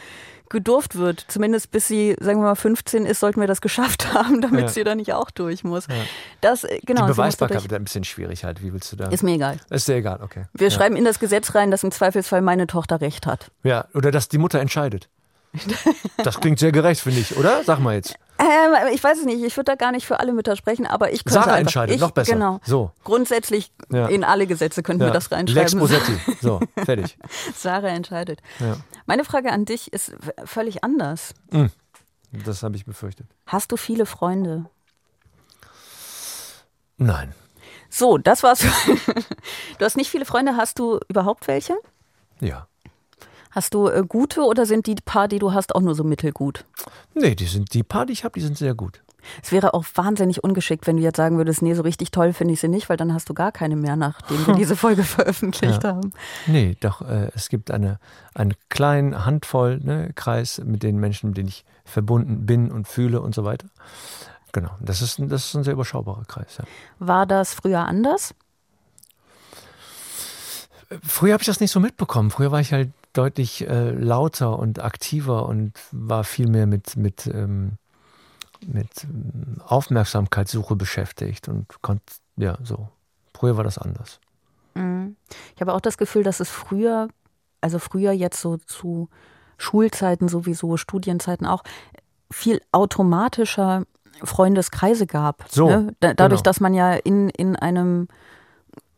gedurft 0.51 0.97
wird. 0.97 1.25
Zumindest 1.29 1.71
bis 1.71 1.87
sie, 1.89 2.17
sagen 2.21 2.41
wir 2.41 2.45
mal, 2.47 2.55
15 2.55 3.07
ist, 3.07 3.21
sollten 3.21 3.41
wir 3.41 3.47
das 3.49 3.61
geschafft 3.61 4.13
haben, 4.15 4.41
damit 4.41 4.61
Ja. 4.63 4.69
sie 4.69 4.85
da 4.85 4.95
nicht 4.95 5.13
auch 5.13 5.31
durch 5.31 5.65
muss. 5.65 5.87
Das, 6.41 6.65
äh, 6.65 6.81
genau, 6.85 7.03
Die 7.07 7.13
Beweisbarkeit 7.13 7.63
wird 7.63 7.73
ein 7.75 7.85
bisschen 7.85 8.05
schwierig 8.05 8.45
halt. 8.45 8.63
Wie 8.63 8.73
willst 8.73 8.91
du 8.93 8.97
da? 8.97 9.09
Ist 9.09 9.23
mir 9.23 9.35
egal. 9.35 9.59
Ist 9.71 9.89
dir 9.89 9.97
egal, 9.97 10.21
okay. 10.23 10.45
Wir 10.55 10.69
ja. 10.69 10.75
schreiben 10.75 10.97
in 10.97 11.05
das 11.05 11.19
Gesetz 11.19 11.55
rein, 11.55 11.71
dass 11.71 11.85
im 11.85 11.91
Zweifelsfall 11.91 12.43
meine 12.43 12.67
Tochter 12.67 13.01
Recht 13.01 13.27
hat. 13.27 13.51
Ja, 13.63 13.87
oder 13.95 14.11
dass 14.11 14.29
die 14.29 14.39
Mutter 14.39 14.61
entscheidet. 14.61 15.09
Das 16.25 16.41
klingt 16.41 16.59
sehr 16.59 16.73
gerecht, 16.73 17.01
finde 17.01 17.21
ich, 17.21 17.37
oder? 17.37 17.63
Sag 17.65 17.79
mal 17.81 17.95
jetzt. 17.95 18.15
Ähm, 18.39 18.93
ich 18.93 19.03
weiß 19.03 19.19
es 19.19 19.25
nicht, 19.25 19.43
ich 19.43 19.57
würde 19.57 19.73
da 19.73 19.75
gar 19.75 19.91
nicht 19.93 20.07
für 20.07 20.21
alle 20.21 20.33
Mütter 20.33 20.55
sprechen, 20.57 20.87
aber 20.87 21.13
ich 21.13 21.25
könnte 21.25 21.35
Sarah 21.41 21.47
einfach, 21.55 21.59
entscheidet, 21.61 21.95
ich, 21.97 22.01
noch 22.01 22.13
besser. 22.13 22.35
Genau. 22.35 22.61
So. 22.65 22.93
Grundsätzlich 23.03 23.73
Ja. 23.91 24.07
in 24.07 24.23
alle 24.25 24.47
Gesetze 24.47 24.83
könnten 24.83 25.03
Ja. 25.03 25.09
wir 25.09 25.13
das 25.13 25.31
Lex 25.31 25.33
reinschreiben. 25.33 25.79
Bosetti. 25.81 26.13
So, 26.41 26.61
fertig. 26.85 27.19
Sarah 27.57 27.89
entscheidet. 27.89 28.41
Ja. 28.61 28.77
Meine 29.07 29.25
Frage 29.25 29.51
an 29.51 29.65
dich 29.65 29.93
ist 29.93 30.15
völlig 30.45 30.85
anders. 30.85 31.35
Das 32.31 32.63
habe 32.63 32.77
ich 32.77 32.85
befürchtet. 32.85 33.27
Hast 33.47 33.73
du 33.73 33.77
viele 33.77 34.07
Freunde? 34.07 34.67
Nein. 36.97 37.35
So, 37.91 38.19
das 38.19 38.43
war's. 38.43 38.61
du 39.79 39.85
hast 39.85 39.97
nicht 39.97 40.11
viele 40.11 40.25
Freunde. 40.25 40.57
Hast 40.57 40.79
du 40.79 41.01
überhaupt 41.09 41.49
welche? 41.49 41.75
Ja. 42.41 42.67
Hast 43.51 43.75
du 43.75 43.89
äh, 43.89 44.05
gute 44.07 44.43
oder 44.43 44.67
sind 44.67 44.87
die 44.87 44.95
paar, 44.97 45.29
die 45.29 45.39
du 45.39 45.53
hast, 45.53 45.75
auch 45.75 45.81
nur 45.81 45.95
so 45.95 46.05
mittelgut? 46.05 46.65
Nee, 47.15 47.35
die 47.35 47.47
sind 47.47 47.73
die 47.75 47.83
paar, 47.83 48.07
die 48.07 48.13
ich 48.13 48.25
habe, 48.25 48.35
die 48.39 48.45
sind 48.45 48.57
sehr 48.59 48.75
gut. 48.75 49.03
Es 49.43 49.53
wäre 49.53 49.75
auch 49.75 49.85
wahnsinnig 49.95 50.43
ungeschickt, 50.45 50.87
wenn 50.87 50.97
du 50.97 51.03
jetzt 51.03 51.17
sagen 51.17 51.37
würdest, 51.37 51.61
nee, 51.61 51.75
so 51.75 51.83
richtig 51.83 52.11
toll 52.13 52.33
finde 52.33 52.55
ich 52.55 52.61
sie 52.61 52.69
nicht, 52.69 52.89
weil 52.89 52.97
dann 52.97 53.13
hast 53.13 53.29
du 53.29 53.35
gar 53.35 53.53
keine 53.53 53.77
mehr, 53.77 53.97
nachdem 53.97 54.47
wir 54.47 54.55
diese 54.55 54.77
Folge 54.85 55.03
veröffentlicht 55.03 55.83
Ja. 55.85 55.91
haben. 55.97 56.13
Nee, 56.47 56.77
doch, 56.81 57.03
äh, 57.03 57.31
es 57.35 57.49
gibt 57.49 57.71
eine, 57.71 57.99
einen 58.35 58.55
kleinen 58.71 59.27
Handvoll 59.27 59.81
ne, 59.83 60.13
Kreis 60.15 60.63
mit 60.65 60.83
den 60.83 60.97
Menschen, 60.99 61.31
mit 61.31 61.37
denen 61.37 61.49
ich 61.49 61.65
verbunden 61.85 62.47
bin 62.47 62.71
und 62.71 62.87
fühle 62.89 63.21
und 63.21 63.35
so 63.35 63.45
weiter. 63.45 63.67
Genau, 64.53 64.71
das 64.81 65.03
ist, 65.03 65.19
ein- 65.19 65.29
das 65.29 65.47
ist 65.47 65.55
ein 65.57 65.65
sehr 65.65 65.75
überschaubarer 65.75 66.25
Kreis. 66.27 66.57
Ja. 66.59 66.65
War 66.99 67.27
das 67.27 67.53
früher 67.53 67.81
anders? 67.81 68.35
Früher 71.03 71.35
habe 71.35 71.43
ich 71.43 71.47
das 71.47 71.61
nicht 71.61 71.71
so 71.71 71.81
mitbekommen. 71.81 72.31
Früher 72.31 72.51
war 72.51 72.61
ich 72.61 72.73
halt 72.73 72.91
deutlich 73.19 73.67
äh, 73.67 73.91
lauter 73.91 74.59
und 74.59 74.81
aktiver 74.81 75.47
und 75.47 75.73
war 75.91 76.23
viel 76.25 76.49
mehr 76.49 76.67
mit, 76.67 76.97
mit, 76.97 77.27
ähm, 77.27 77.73
mit 78.65 79.05
ähm, 79.05 79.61
Aufmerksamkeitssuche 79.67 80.77
beschäftigt 80.77 81.49
und 81.49 81.83
konnte, 81.83 82.05
ja, 82.37 82.57
so. 82.63 82.89
Früher 83.35 83.57
war 83.57 83.65
das 83.65 83.79
anders. 83.79 84.19
Ich 85.55 85.61
habe 85.61 85.75
auch 85.75 85.81
das 85.81 85.99
Gefühl, 85.99 86.23
dass 86.23 86.41
es 86.41 86.49
früher, 86.49 87.09
also 87.61 87.79
früher 87.79 88.13
jetzt 88.13 88.41
so 88.41 88.57
zu 88.57 89.09
Schulzeiten 89.57 90.29
sowieso, 90.29 90.77
Studienzeiten 90.77 91.47
auch, 91.47 91.63
viel 92.31 92.61
automatischer 92.73 93.85
Freundeskreise 94.23 95.07
gab. 95.07 95.45
So, 95.49 95.69
ne? 95.69 95.95
da, 96.01 96.15
dadurch, 96.15 96.41
genau. 96.41 96.51
dass 96.51 96.61
man 96.61 96.75
ja 96.75 96.95
in, 96.95 97.29
in 97.31 97.57
einem 97.57 98.09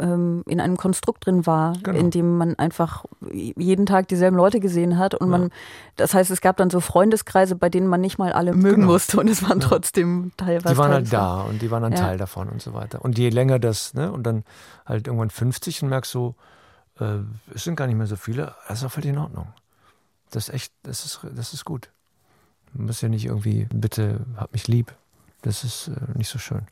ähm, 0.01 0.43
in 0.47 0.61
einem 0.61 0.77
Konstrukt 0.77 1.27
drin 1.27 1.47
war, 1.47 1.75
Genau. 1.83 1.99
in 1.99 2.11
dem 2.11 2.39
man 2.39 2.59
einfach 2.59 3.05
jeden 3.33 3.87
Tag 3.87 4.09
dieselben 4.09 4.37
Leute 4.37 4.59
gesehen 4.61 4.99
hat 4.99 5.15
und 5.15 5.29
man, 5.29 5.51
das 5.97 6.15
heißt, 6.15 6.31
es 6.31 6.41
gab 6.41 6.57
dann 6.57 6.71
so 6.71 6.81
Freundeskreise, 6.81 7.55
bei 7.57 7.69
denen 7.69 7.87
man 7.87 8.01
nicht 8.01 8.19
mal 8.19 8.33
alle 8.33 8.53
mögen 8.55 8.83
Genau. 8.83 8.93
musste 8.93 9.21
und 9.21 9.29
es 9.29 9.43
waren 9.49 9.61
trotzdem 9.61 10.33
teilweise. 10.37 10.75
Die 10.75 10.79
waren 10.79 10.93
halt 10.93 11.13
da 11.13 11.43
und 11.43 11.63
die 11.63 11.71
waren 11.71 11.85
ein 11.85 11.93
Ja. 11.93 11.99
Teil 12.01 12.19
davon 12.19 12.49
und 12.49 12.61
so 12.63 12.73
weiter. 12.75 13.05
Und 13.05 13.19
je 13.19 13.29
länger 13.29 13.59
das, 13.59 13.95
ne, 13.95 14.11
und 14.11 14.25
dann 14.25 14.45
halt 14.87 15.07
irgendwann 15.07 15.31
50 15.31 15.83
und 15.83 15.89
merkst 15.91 16.11
so, 16.11 16.35
äh, 16.99 17.19
es 17.55 17.65
sind 17.65 17.77
gar 17.77 17.87
nicht 17.87 17.97
mehr 17.97 18.07
so 18.07 18.17
viele, 18.17 18.55
das 18.69 18.79
ist 18.81 18.85
auch 18.87 18.91
völlig 18.93 19.11
in 19.11 19.19
Ordnung. 19.19 19.47
Das 20.31 20.49
ist 20.49 20.55
echt, 20.55 20.73
das 20.83 21.05
ist, 21.05 21.21
das 21.35 21.53
ist 21.53 21.65
gut. 21.65 21.91
Du 22.73 22.83
musst 22.83 23.03
ja 23.03 23.09
nicht 23.09 23.27
irgendwie, 23.27 23.67
bitte 23.75 24.21
hab 24.37 24.53
mich 24.53 24.69
lieb. 24.69 24.95
Das 25.43 25.65
ist 25.65 25.89
äh, 25.89 25.93
nicht 26.19 26.29
so 26.29 26.39
schön. 26.39 26.63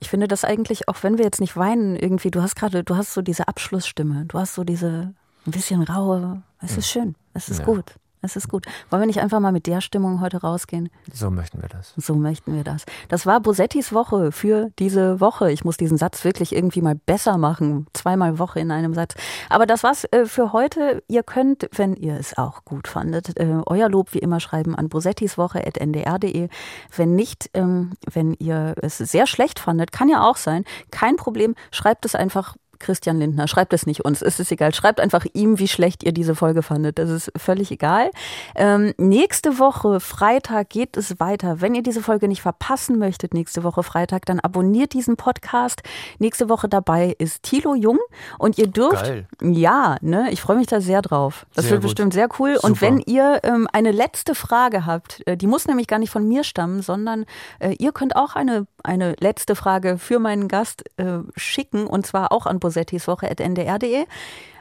Ich 0.00 0.08
finde 0.08 0.28
das 0.28 0.44
eigentlich, 0.44 0.88
auch 0.88 1.02
wenn 1.02 1.18
wir 1.18 1.24
jetzt 1.24 1.40
nicht 1.40 1.56
weinen, 1.56 1.96
irgendwie, 1.96 2.30
du 2.30 2.42
hast 2.42 2.56
gerade, 2.56 2.84
du 2.84 2.96
hast 2.96 3.14
so 3.14 3.22
diese 3.22 3.48
Abschlussstimme, 3.48 4.24
du 4.26 4.38
hast 4.38 4.54
so 4.54 4.64
diese 4.64 5.14
ein 5.46 5.50
bisschen 5.50 5.82
raue, 5.82 6.42
es 6.60 6.76
ist 6.76 6.88
schön, 6.90 7.14
es 7.34 7.48
ist 7.48 7.60
Ja. 7.60 7.64
gut, 7.64 7.94
es 8.22 8.36
ist 8.36 8.48
gut. 8.48 8.66
Wollen 8.90 9.02
wir 9.02 9.06
nicht 9.06 9.20
einfach 9.20 9.40
mal 9.40 9.52
mit 9.52 9.66
der 9.66 9.80
Stimmung 9.80 10.20
heute 10.20 10.38
rausgehen? 10.40 10.88
So 11.12 11.30
möchten 11.30 11.60
wir 11.62 11.68
das. 11.68 11.94
So 11.96 12.14
möchten 12.14 12.54
wir 12.54 12.64
das. 12.64 12.84
Das 13.08 13.26
war 13.26 13.40
Bosettis 13.40 13.92
Woche 13.92 14.32
für 14.32 14.70
diese 14.78 15.20
Woche. 15.20 15.50
Ich 15.52 15.64
muss 15.64 15.76
diesen 15.76 15.98
Satz 15.98 16.24
wirklich 16.24 16.54
irgendwie 16.54 16.82
mal 16.82 16.94
besser 16.94 17.38
machen. 17.38 17.86
Zweimal 17.92 18.38
Woche 18.38 18.60
in 18.60 18.70
einem 18.70 18.94
Satz. 18.94 19.14
Aber 19.48 19.66
das 19.66 19.82
war's 19.82 20.04
äh, 20.10 20.26
für 20.26 20.52
heute. 20.52 21.02
Ihr 21.08 21.22
könnt, 21.22 21.68
wenn 21.72 21.94
ihr 21.94 22.14
es 22.14 22.36
auch 22.36 22.64
gut 22.64 22.88
fandet, 22.88 23.38
äh, 23.38 23.62
euer 23.66 23.88
Lob 23.88 24.14
wie 24.14 24.18
immer 24.18 24.40
schreiben 24.40 24.74
an 24.74 24.88
bosettiswoche.ndr.de. 24.88 26.48
Wenn 26.96 27.14
nicht, 27.14 27.50
ähm, 27.54 27.92
wenn 28.10 28.34
ihr 28.34 28.74
es 28.82 28.98
sehr 28.98 29.26
schlecht 29.26 29.58
fandet, 29.58 29.92
kann 29.92 30.08
ja 30.08 30.22
auch 30.28 30.36
sein. 30.36 30.64
Kein 30.90 31.16
Problem. 31.16 31.54
Schreibt 31.70 32.04
es 32.04 32.14
einfach 32.14 32.56
Christian 32.80 33.18
Lindner. 33.18 33.48
Schreibt 33.48 33.72
es 33.72 33.86
nicht 33.86 34.04
uns, 34.04 34.22
es 34.22 34.40
ist 34.40 34.52
egal. 34.52 34.74
Schreibt 34.74 35.00
einfach 35.00 35.26
ihm, 35.32 35.58
wie 35.58 35.68
schlecht 35.68 36.02
ihr 36.04 36.12
diese 36.12 36.34
Folge 36.34 36.62
fandet. 36.62 36.98
Das 36.98 37.10
ist 37.10 37.32
völlig 37.36 37.70
egal. 37.70 38.10
Ähm, 38.54 38.94
nächste 38.98 39.58
Woche, 39.58 40.00
Freitag, 40.00 40.70
geht 40.70 40.96
es 40.96 41.20
weiter. 41.20 41.60
Wenn 41.60 41.74
ihr 41.74 41.82
diese 41.82 42.02
Folge 42.02 42.28
nicht 42.28 42.42
verpassen 42.42 42.98
möchtet, 42.98 43.34
nächste 43.34 43.62
Woche 43.62 43.82
Freitag, 43.82 44.26
dann 44.26 44.40
abonniert 44.40 44.92
diesen 44.92 45.16
Podcast. 45.16 45.82
Nächste 46.18 46.48
Woche 46.48 46.68
dabei 46.68 47.14
ist 47.18 47.42
Thilo 47.42 47.74
Jung 47.74 47.98
und 48.38 48.58
ihr 48.58 48.66
dürft. 48.66 49.04
Geil. 49.04 49.26
Ja, 49.42 49.96
ne, 50.00 50.28
ich 50.30 50.40
freue 50.40 50.56
mich 50.56 50.66
da 50.66 50.80
sehr 50.80 51.02
drauf. 51.02 51.46
Das 51.54 51.64
Sehr 51.64 51.72
wird 51.72 51.82
gut. 51.82 51.90
bestimmt 51.90 52.14
sehr 52.14 52.28
cool. 52.38 52.58
Und 52.62 52.78
Super. 52.78 52.80
wenn 52.80 52.98
ihr 53.00 53.40
ähm, 53.42 53.68
eine 53.72 53.92
letzte 53.92 54.34
Frage 54.34 54.86
habt, 54.86 55.26
äh, 55.26 55.36
die 55.36 55.46
muss 55.46 55.66
nämlich 55.66 55.86
gar 55.86 55.98
nicht 55.98 56.10
von 56.10 56.26
mir 56.26 56.44
stammen, 56.44 56.82
sondern 56.82 57.24
äh, 57.58 57.74
ihr 57.78 57.92
könnt 57.92 58.16
auch 58.16 58.36
eine, 58.36 58.66
eine 58.82 59.14
letzte 59.20 59.54
Frage 59.54 59.98
für 59.98 60.18
meinen 60.18 60.48
Gast 60.48 60.84
äh, 60.96 61.18
schicken 61.36 61.86
und 61.86 62.06
zwar 62.06 62.32
auch 62.32 62.46
an 62.46 62.60
bosettiswoche.ndr.de. 62.68 64.04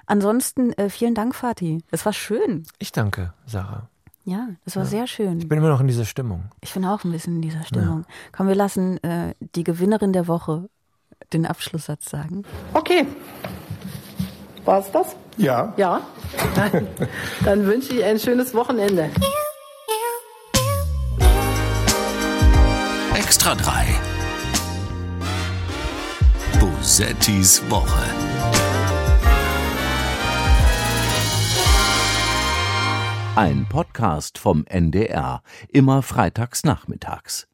Ansonsten 0.06 0.72
äh, 0.74 0.90
vielen 0.90 1.14
Dank, 1.14 1.36
Fatih. 1.36 1.80
Es 1.92 2.06
war 2.06 2.14
schön. 2.14 2.64
Ich 2.80 2.92
danke, 2.92 3.34
Sarah. 3.46 3.90
Ja, 4.24 4.50
es 4.66 4.76
war 4.76 4.86
sehr 4.86 5.08
schön. 5.08 5.40
Ich 5.40 5.48
bin 5.48 5.58
immer 5.58 5.70
noch 5.70 5.80
in 5.80 5.88
dieser 5.88 6.04
Stimmung. 6.04 6.52
Ich 6.62 6.74
bin 6.74 6.84
auch 6.84 7.04
ein 7.06 7.12
bisschen 7.12 7.38
in 7.38 7.42
dieser 7.42 7.64
Stimmung. 7.64 8.06
Komm, 8.34 8.50
wir 8.50 8.56
lassen 8.56 9.02
äh, 9.04 9.34
die 9.56 9.64
Gewinnerin 9.64 10.12
der 10.12 10.28
Woche 10.28 10.70
den 11.32 11.46
Abschlusssatz 11.46 12.10
sagen. 12.10 12.44
Okay. 12.74 13.06
War 14.66 14.80
es 14.80 14.92
das? 14.92 15.16
Ja. 15.38 15.74
Ja. 15.78 16.02
Dann, 16.56 16.88
dann 17.46 17.66
wünsche 17.66 17.94
ich 17.94 18.04
ein 18.04 18.20
schönes 18.20 18.54
Wochenende. 18.54 19.10
Extra 23.14 23.56
3. 23.56 24.07
Bosettis 26.78 27.60
Woche. 27.72 28.04
Ein 33.36 33.66
Podcast 33.68 34.38
vom 34.38 34.64
NDR, 34.68 35.42
immer 35.70 36.04
freitags 36.04 36.64
nachmittags. 36.64 37.48